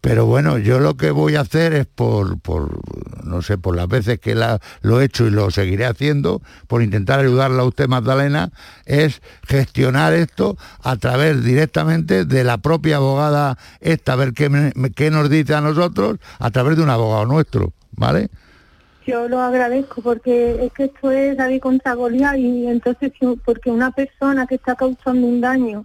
Pero 0.00 0.24
bueno, 0.24 0.58
yo 0.58 0.80
lo 0.80 0.96
que 0.96 1.10
voy 1.10 1.36
a 1.36 1.40
hacer 1.40 1.74
es 1.74 1.86
por, 1.86 2.40
por 2.40 2.80
no 3.24 3.42
sé, 3.42 3.58
por 3.58 3.76
las 3.76 3.86
veces 3.86 4.18
que 4.18 4.34
lo 4.34 5.00
he 5.00 5.04
hecho 5.04 5.26
y 5.26 5.30
lo 5.30 5.50
seguiré 5.50 5.84
haciendo, 5.84 6.40
por 6.66 6.82
intentar 6.82 7.20
ayudarla 7.20 7.62
a 7.62 7.66
usted, 7.66 7.86
Magdalena, 7.86 8.50
es 8.86 9.20
gestionar 9.46 10.14
esto 10.14 10.56
a 10.82 10.96
través 10.96 11.44
directamente 11.44 12.24
de 12.24 12.44
la 12.44 12.58
propia 12.58 12.96
abogada 12.96 13.58
esta, 13.80 14.14
a 14.14 14.16
ver 14.16 14.32
qué, 14.32 14.72
qué 14.96 15.10
nos 15.10 15.28
dice 15.28 15.54
a 15.54 15.60
nosotros, 15.60 16.18
a 16.38 16.50
través 16.50 16.76
de 16.76 16.82
un 16.82 16.90
abogado 16.90 17.26
nuestro, 17.26 17.72
¿vale? 17.92 18.30
yo 19.06 19.28
lo 19.28 19.40
agradezco 19.40 20.02
porque 20.02 20.64
es 20.64 20.72
que 20.72 20.84
esto 20.84 21.10
es 21.10 21.36
David 21.36 21.60
contra 21.60 21.94
Goliat 21.94 22.36
y 22.38 22.68
entonces 22.68 23.12
porque 23.44 23.70
una 23.70 23.90
persona 23.90 24.46
que 24.46 24.54
está 24.54 24.76
causando 24.76 25.26
un 25.26 25.40
daño 25.40 25.84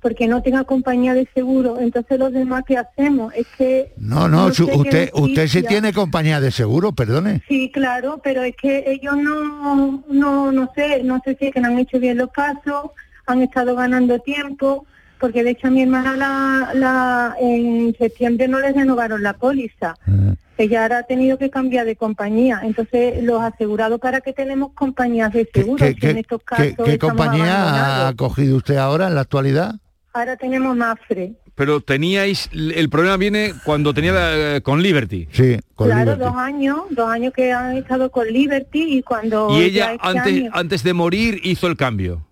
porque 0.00 0.26
no 0.26 0.42
tenga 0.42 0.64
compañía 0.64 1.14
de 1.14 1.28
seguro, 1.34 1.78
entonces 1.78 2.18
los 2.18 2.32
demás 2.32 2.64
que 2.66 2.76
hacemos 2.76 3.32
es 3.34 3.46
que 3.58 3.92
no, 3.98 4.28
no, 4.28 4.46
usted 4.46 5.10
usted 5.12 5.46
sí 5.48 5.62
tiene 5.62 5.92
compañía 5.92 6.40
de 6.40 6.50
seguro, 6.50 6.92
perdone. 6.92 7.42
Sí, 7.48 7.70
claro, 7.72 8.20
pero 8.22 8.42
es 8.42 8.56
que 8.56 8.84
ellos 8.86 9.16
no 9.16 10.02
no 10.08 10.52
no 10.52 10.72
sé, 10.74 11.02
no 11.02 11.20
sé 11.24 11.36
si 11.38 11.46
es 11.46 11.54
que 11.54 11.60
no 11.60 11.68
han 11.68 11.78
hecho 11.78 11.98
bien 11.98 12.18
los 12.18 12.30
pasos, 12.30 12.90
han 13.26 13.42
estado 13.42 13.74
ganando 13.76 14.18
tiempo, 14.20 14.86
porque 15.18 15.44
de 15.44 15.50
hecho 15.50 15.68
a 15.68 15.70
mi 15.70 15.82
hermana 15.82 16.16
la, 16.16 16.70
la 16.74 17.36
en 17.40 17.94
septiembre 17.98 18.48
no 18.48 18.60
les 18.60 18.74
renovaron 18.74 19.22
la 19.22 19.34
póliza. 19.34 19.94
Ah 20.06 20.34
ella 20.60 20.82
ahora 20.82 20.98
ha 20.98 21.02
tenido 21.04 21.38
que 21.38 21.50
cambiar 21.50 21.86
de 21.86 21.96
compañía. 21.96 22.60
Entonces, 22.62 23.22
los 23.22 23.40
asegurados 23.40 24.00
para 24.00 24.20
que 24.20 24.32
tenemos 24.32 24.72
compañías 24.72 25.32
de 25.32 25.48
seguros, 25.52 25.80
¿Qué, 25.98 26.10
en 26.10 26.18
estos 26.18 26.42
casos 26.42 26.74
¿qué, 26.84 26.98
compañía 26.98 28.08
ha 28.08 28.14
cogido 28.14 28.56
usted 28.56 28.76
ahora 28.76 29.08
en 29.08 29.14
la 29.14 29.22
actualidad? 29.22 29.76
Ahora 30.12 30.36
tenemos 30.36 30.76
Mafre. 30.76 31.32
Pero 31.54 31.80
teníais, 31.80 32.48
el 32.52 32.88
problema 32.88 33.16
viene 33.16 33.52
cuando 33.64 33.92
tenía 33.92 34.56
eh, 34.56 34.60
con 34.62 34.82
Liberty. 34.82 35.28
Sí, 35.30 35.58
con 35.74 35.88
claro, 35.88 36.16
dos 36.16 36.34
años, 36.34 36.78
dos 36.90 37.08
años 37.08 37.32
que 37.34 37.52
han 37.52 37.76
estado 37.76 38.10
con 38.10 38.26
Liberty 38.26 38.98
y 38.98 39.02
cuando... 39.02 39.48
Y 39.50 39.64
ella 39.64 39.92
este 39.92 40.08
antes, 40.08 40.44
antes 40.52 40.82
de 40.82 40.94
morir 40.94 41.40
hizo 41.44 41.66
el 41.66 41.76
cambio. 41.76 42.26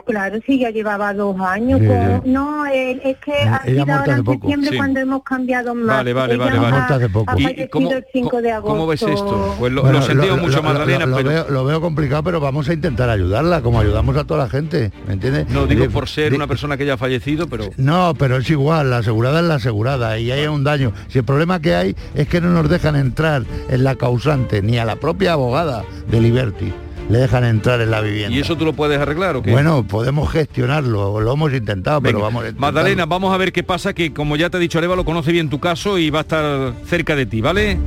Claro, 0.00 0.38
sí, 0.46 0.58
ya 0.58 0.70
llevaba 0.70 1.12
dos 1.12 1.38
años. 1.40 1.80
no, 2.24 2.66
es 2.66 3.16
que 3.18 3.32
ha 3.32 3.62
sido 3.64 3.92
ahora 3.92 4.16
en 4.16 4.24
septiembre 4.24 4.76
cuando 4.76 5.00
hemos 5.00 5.22
cambiado 5.22 5.74
más. 5.74 5.98
Vale, 5.98 6.12
vale, 6.12 6.36
vale. 6.36 6.58
vale. 6.58 7.08
poco. 7.08 7.38
¿Y 7.38 7.68
cómo, 7.68 7.92
el 7.92 8.04
5 8.12 8.42
de 8.42 8.52
agosto. 8.52 8.72
¿Cómo 8.72 8.86
ves 8.86 9.02
esto? 9.02 9.54
Pues 9.58 9.72
lo, 9.72 9.90
he 9.90 10.02
sentido 10.02 10.36
mucho, 10.36 10.62
más 10.62 10.74
Magdalena, 10.74 11.06
lo, 11.06 11.16
pero... 11.16 11.28
Veo, 11.28 11.50
lo 11.50 11.64
veo 11.64 11.80
complicado, 11.80 12.22
pero 12.22 12.40
vamos 12.40 12.68
a 12.68 12.72
intentar 12.72 13.10
ayudarla, 13.10 13.62
como 13.62 13.80
ayudamos 13.80 14.16
a 14.16 14.24
toda 14.24 14.44
la 14.44 14.50
gente, 14.50 14.90
¿me 15.06 15.14
entiendes? 15.14 15.48
No, 15.48 15.66
digo 15.66 15.88
por 15.90 16.08
ser 16.08 16.34
una 16.34 16.46
persona 16.46 16.76
que 16.76 16.86
ya 16.86 16.94
ha 16.94 16.98
fallecido, 16.98 17.48
pero... 17.48 17.70
No, 17.76 18.14
pero 18.18 18.36
es 18.36 18.48
igual, 18.50 18.90
la 18.90 18.98
asegurada 18.98 19.40
es 19.40 19.46
la 19.46 19.54
asegurada 19.56 20.18
y 20.18 20.30
hay 20.30 20.46
un 20.46 20.64
daño. 20.64 20.92
Si 21.08 21.18
el 21.18 21.24
problema 21.24 21.60
que 21.60 21.74
hay 21.74 21.96
es 22.14 22.28
que 22.28 22.40
no 22.40 22.50
nos 22.50 22.68
dejan 22.68 22.96
entrar 22.96 23.44
en 23.68 23.84
la 23.84 23.96
causante, 23.96 24.62
ni 24.62 24.78
a 24.78 24.84
la 24.84 24.96
propia 24.96 25.32
abogada 25.32 25.84
de 26.08 26.20
Liberty 26.20 26.72
le 27.08 27.18
dejan 27.18 27.44
entrar 27.44 27.80
en 27.80 27.90
la 27.90 28.00
vivienda. 28.00 28.36
¿Y 28.36 28.40
eso 28.40 28.56
tú 28.56 28.64
lo 28.64 28.72
puedes 28.72 28.98
arreglar 28.98 29.36
o 29.36 29.42
qué? 29.42 29.50
Bueno, 29.50 29.84
podemos 29.86 30.30
gestionarlo, 30.30 31.20
lo 31.20 31.32
hemos 31.32 31.52
intentado, 31.52 32.00
pero 32.00 32.20
vamos 32.20 32.44
a 32.44 32.52
Magdalena, 32.56 33.06
vamos 33.06 33.34
a 33.34 33.36
ver 33.36 33.52
qué 33.52 33.62
pasa, 33.62 33.92
que 33.92 34.12
como 34.12 34.36
ya 34.36 34.50
te 34.50 34.56
he 34.56 34.60
dicho, 34.60 34.78
Areva 34.78 34.96
lo 34.96 35.04
conoce 35.04 35.32
bien 35.32 35.50
tu 35.50 35.60
caso 35.60 35.98
y 35.98 36.10
va 36.10 36.20
a 36.20 36.22
estar 36.22 36.72
cerca 36.86 37.16
de 37.16 37.26
ti, 37.26 37.40
¿vale? 37.40 37.78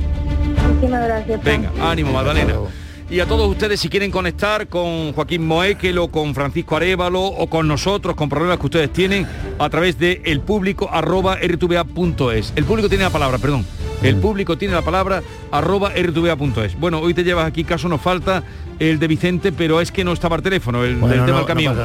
Muchísimas 0.68 1.04
gracias. 1.04 1.42
Venga, 1.42 1.70
ánimo, 1.80 2.12
Magdalena. 2.12 2.54
Y 3.08 3.20
a 3.20 3.26
todos 3.26 3.48
ustedes, 3.48 3.78
si 3.78 3.88
quieren 3.88 4.10
conectar 4.10 4.66
con 4.66 5.12
Joaquín 5.12 5.46
Moéquelo, 5.46 6.08
con 6.08 6.34
Francisco 6.34 6.76
Arevalo 6.76 7.22
o 7.22 7.46
con 7.48 7.68
nosotros, 7.68 8.16
con 8.16 8.28
problemas 8.28 8.58
que 8.58 8.66
ustedes 8.66 8.92
tienen, 8.92 9.28
a 9.60 9.70
través 9.70 9.96
de 9.96 10.22
el 10.24 10.40
público 10.40 10.88
arroba 10.92 11.36
rtva.es. 11.36 12.52
El 12.56 12.64
público 12.64 12.88
tiene 12.88 13.04
la 13.04 13.10
palabra, 13.10 13.38
perdón. 13.38 13.64
El 14.02 14.16
público 14.16 14.58
tiene 14.58 14.74
la 14.74 14.82
palabra 14.82 15.22
arroba 15.50 15.90
rtva.es. 15.90 16.78
Bueno, 16.78 17.00
hoy 17.00 17.14
te 17.14 17.24
llevas 17.24 17.46
aquí, 17.46 17.64
caso 17.64 17.88
nos 17.88 18.00
falta 18.00 18.42
el 18.78 18.98
de 18.98 19.08
Vicente, 19.08 19.52
pero 19.52 19.80
es 19.80 19.90
que 19.90 20.04
no 20.04 20.12
estaba 20.12 20.36
el 20.36 20.42
teléfono, 20.42 20.84
el, 20.84 21.00
tema 21.00 21.38
del 21.38 21.46
camión. 21.46 21.76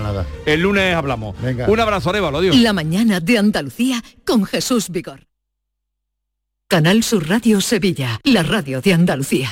el 0.46 0.62
lunes 0.62 0.96
hablamos. 0.96 1.36
Un 1.68 1.80
abrazo, 1.80 2.10
Arevalo, 2.10 2.40
adiós. 2.40 2.56
La 2.58 2.74
mañana 2.74 3.20
de 3.20 3.38
Andalucía 3.38 4.04
con 4.26 4.46
Jesús 4.46 4.90
Vigor. 4.90 5.28
Canal 6.68 7.04
Sur 7.04 7.28
Radio 7.28 7.60
Sevilla, 7.60 8.20
la 8.24 8.44
radio 8.44 8.82
de 8.82 8.94
Andalucía. 8.94 9.52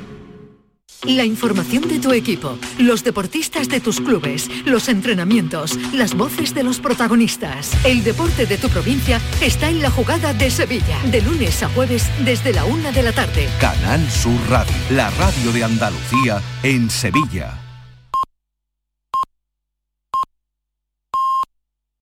La 1.05 1.25
información 1.25 1.87
de 1.87 1.99
tu 1.99 2.11
equipo, 2.11 2.57
los 2.77 3.03
deportistas 3.03 3.67
de 3.69 3.79
tus 3.79 3.99
clubes, 3.99 4.47
los 4.65 4.87
entrenamientos, 4.87 5.77
las 5.93 6.15
voces 6.15 6.53
de 6.53 6.63
los 6.63 6.79
protagonistas. 6.79 7.71
El 7.83 8.03
deporte 8.03 8.45
de 8.45 8.57
tu 8.57 8.69
provincia 8.69 9.19
está 9.41 9.69
en 9.69 9.81
la 9.81 9.89
jugada 9.89 10.33
de 10.33 10.51
Sevilla, 10.51 10.99
de 11.05 11.21
lunes 11.21 11.63
a 11.63 11.69
jueves 11.69 12.05
desde 12.23 12.53
la 12.53 12.65
una 12.65 12.91
de 12.91 13.01
la 13.01 13.13
tarde. 13.13 13.49
Canal 13.59 14.09
Sur 14.11 14.39
Radio, 14.49 14.73
la 14.91 15.09
radio 15.11 15.51
de 15.51 15.63
Andalucía 15.63 16.41
en 16.61 16.89
Sevilla. 16.89 17.60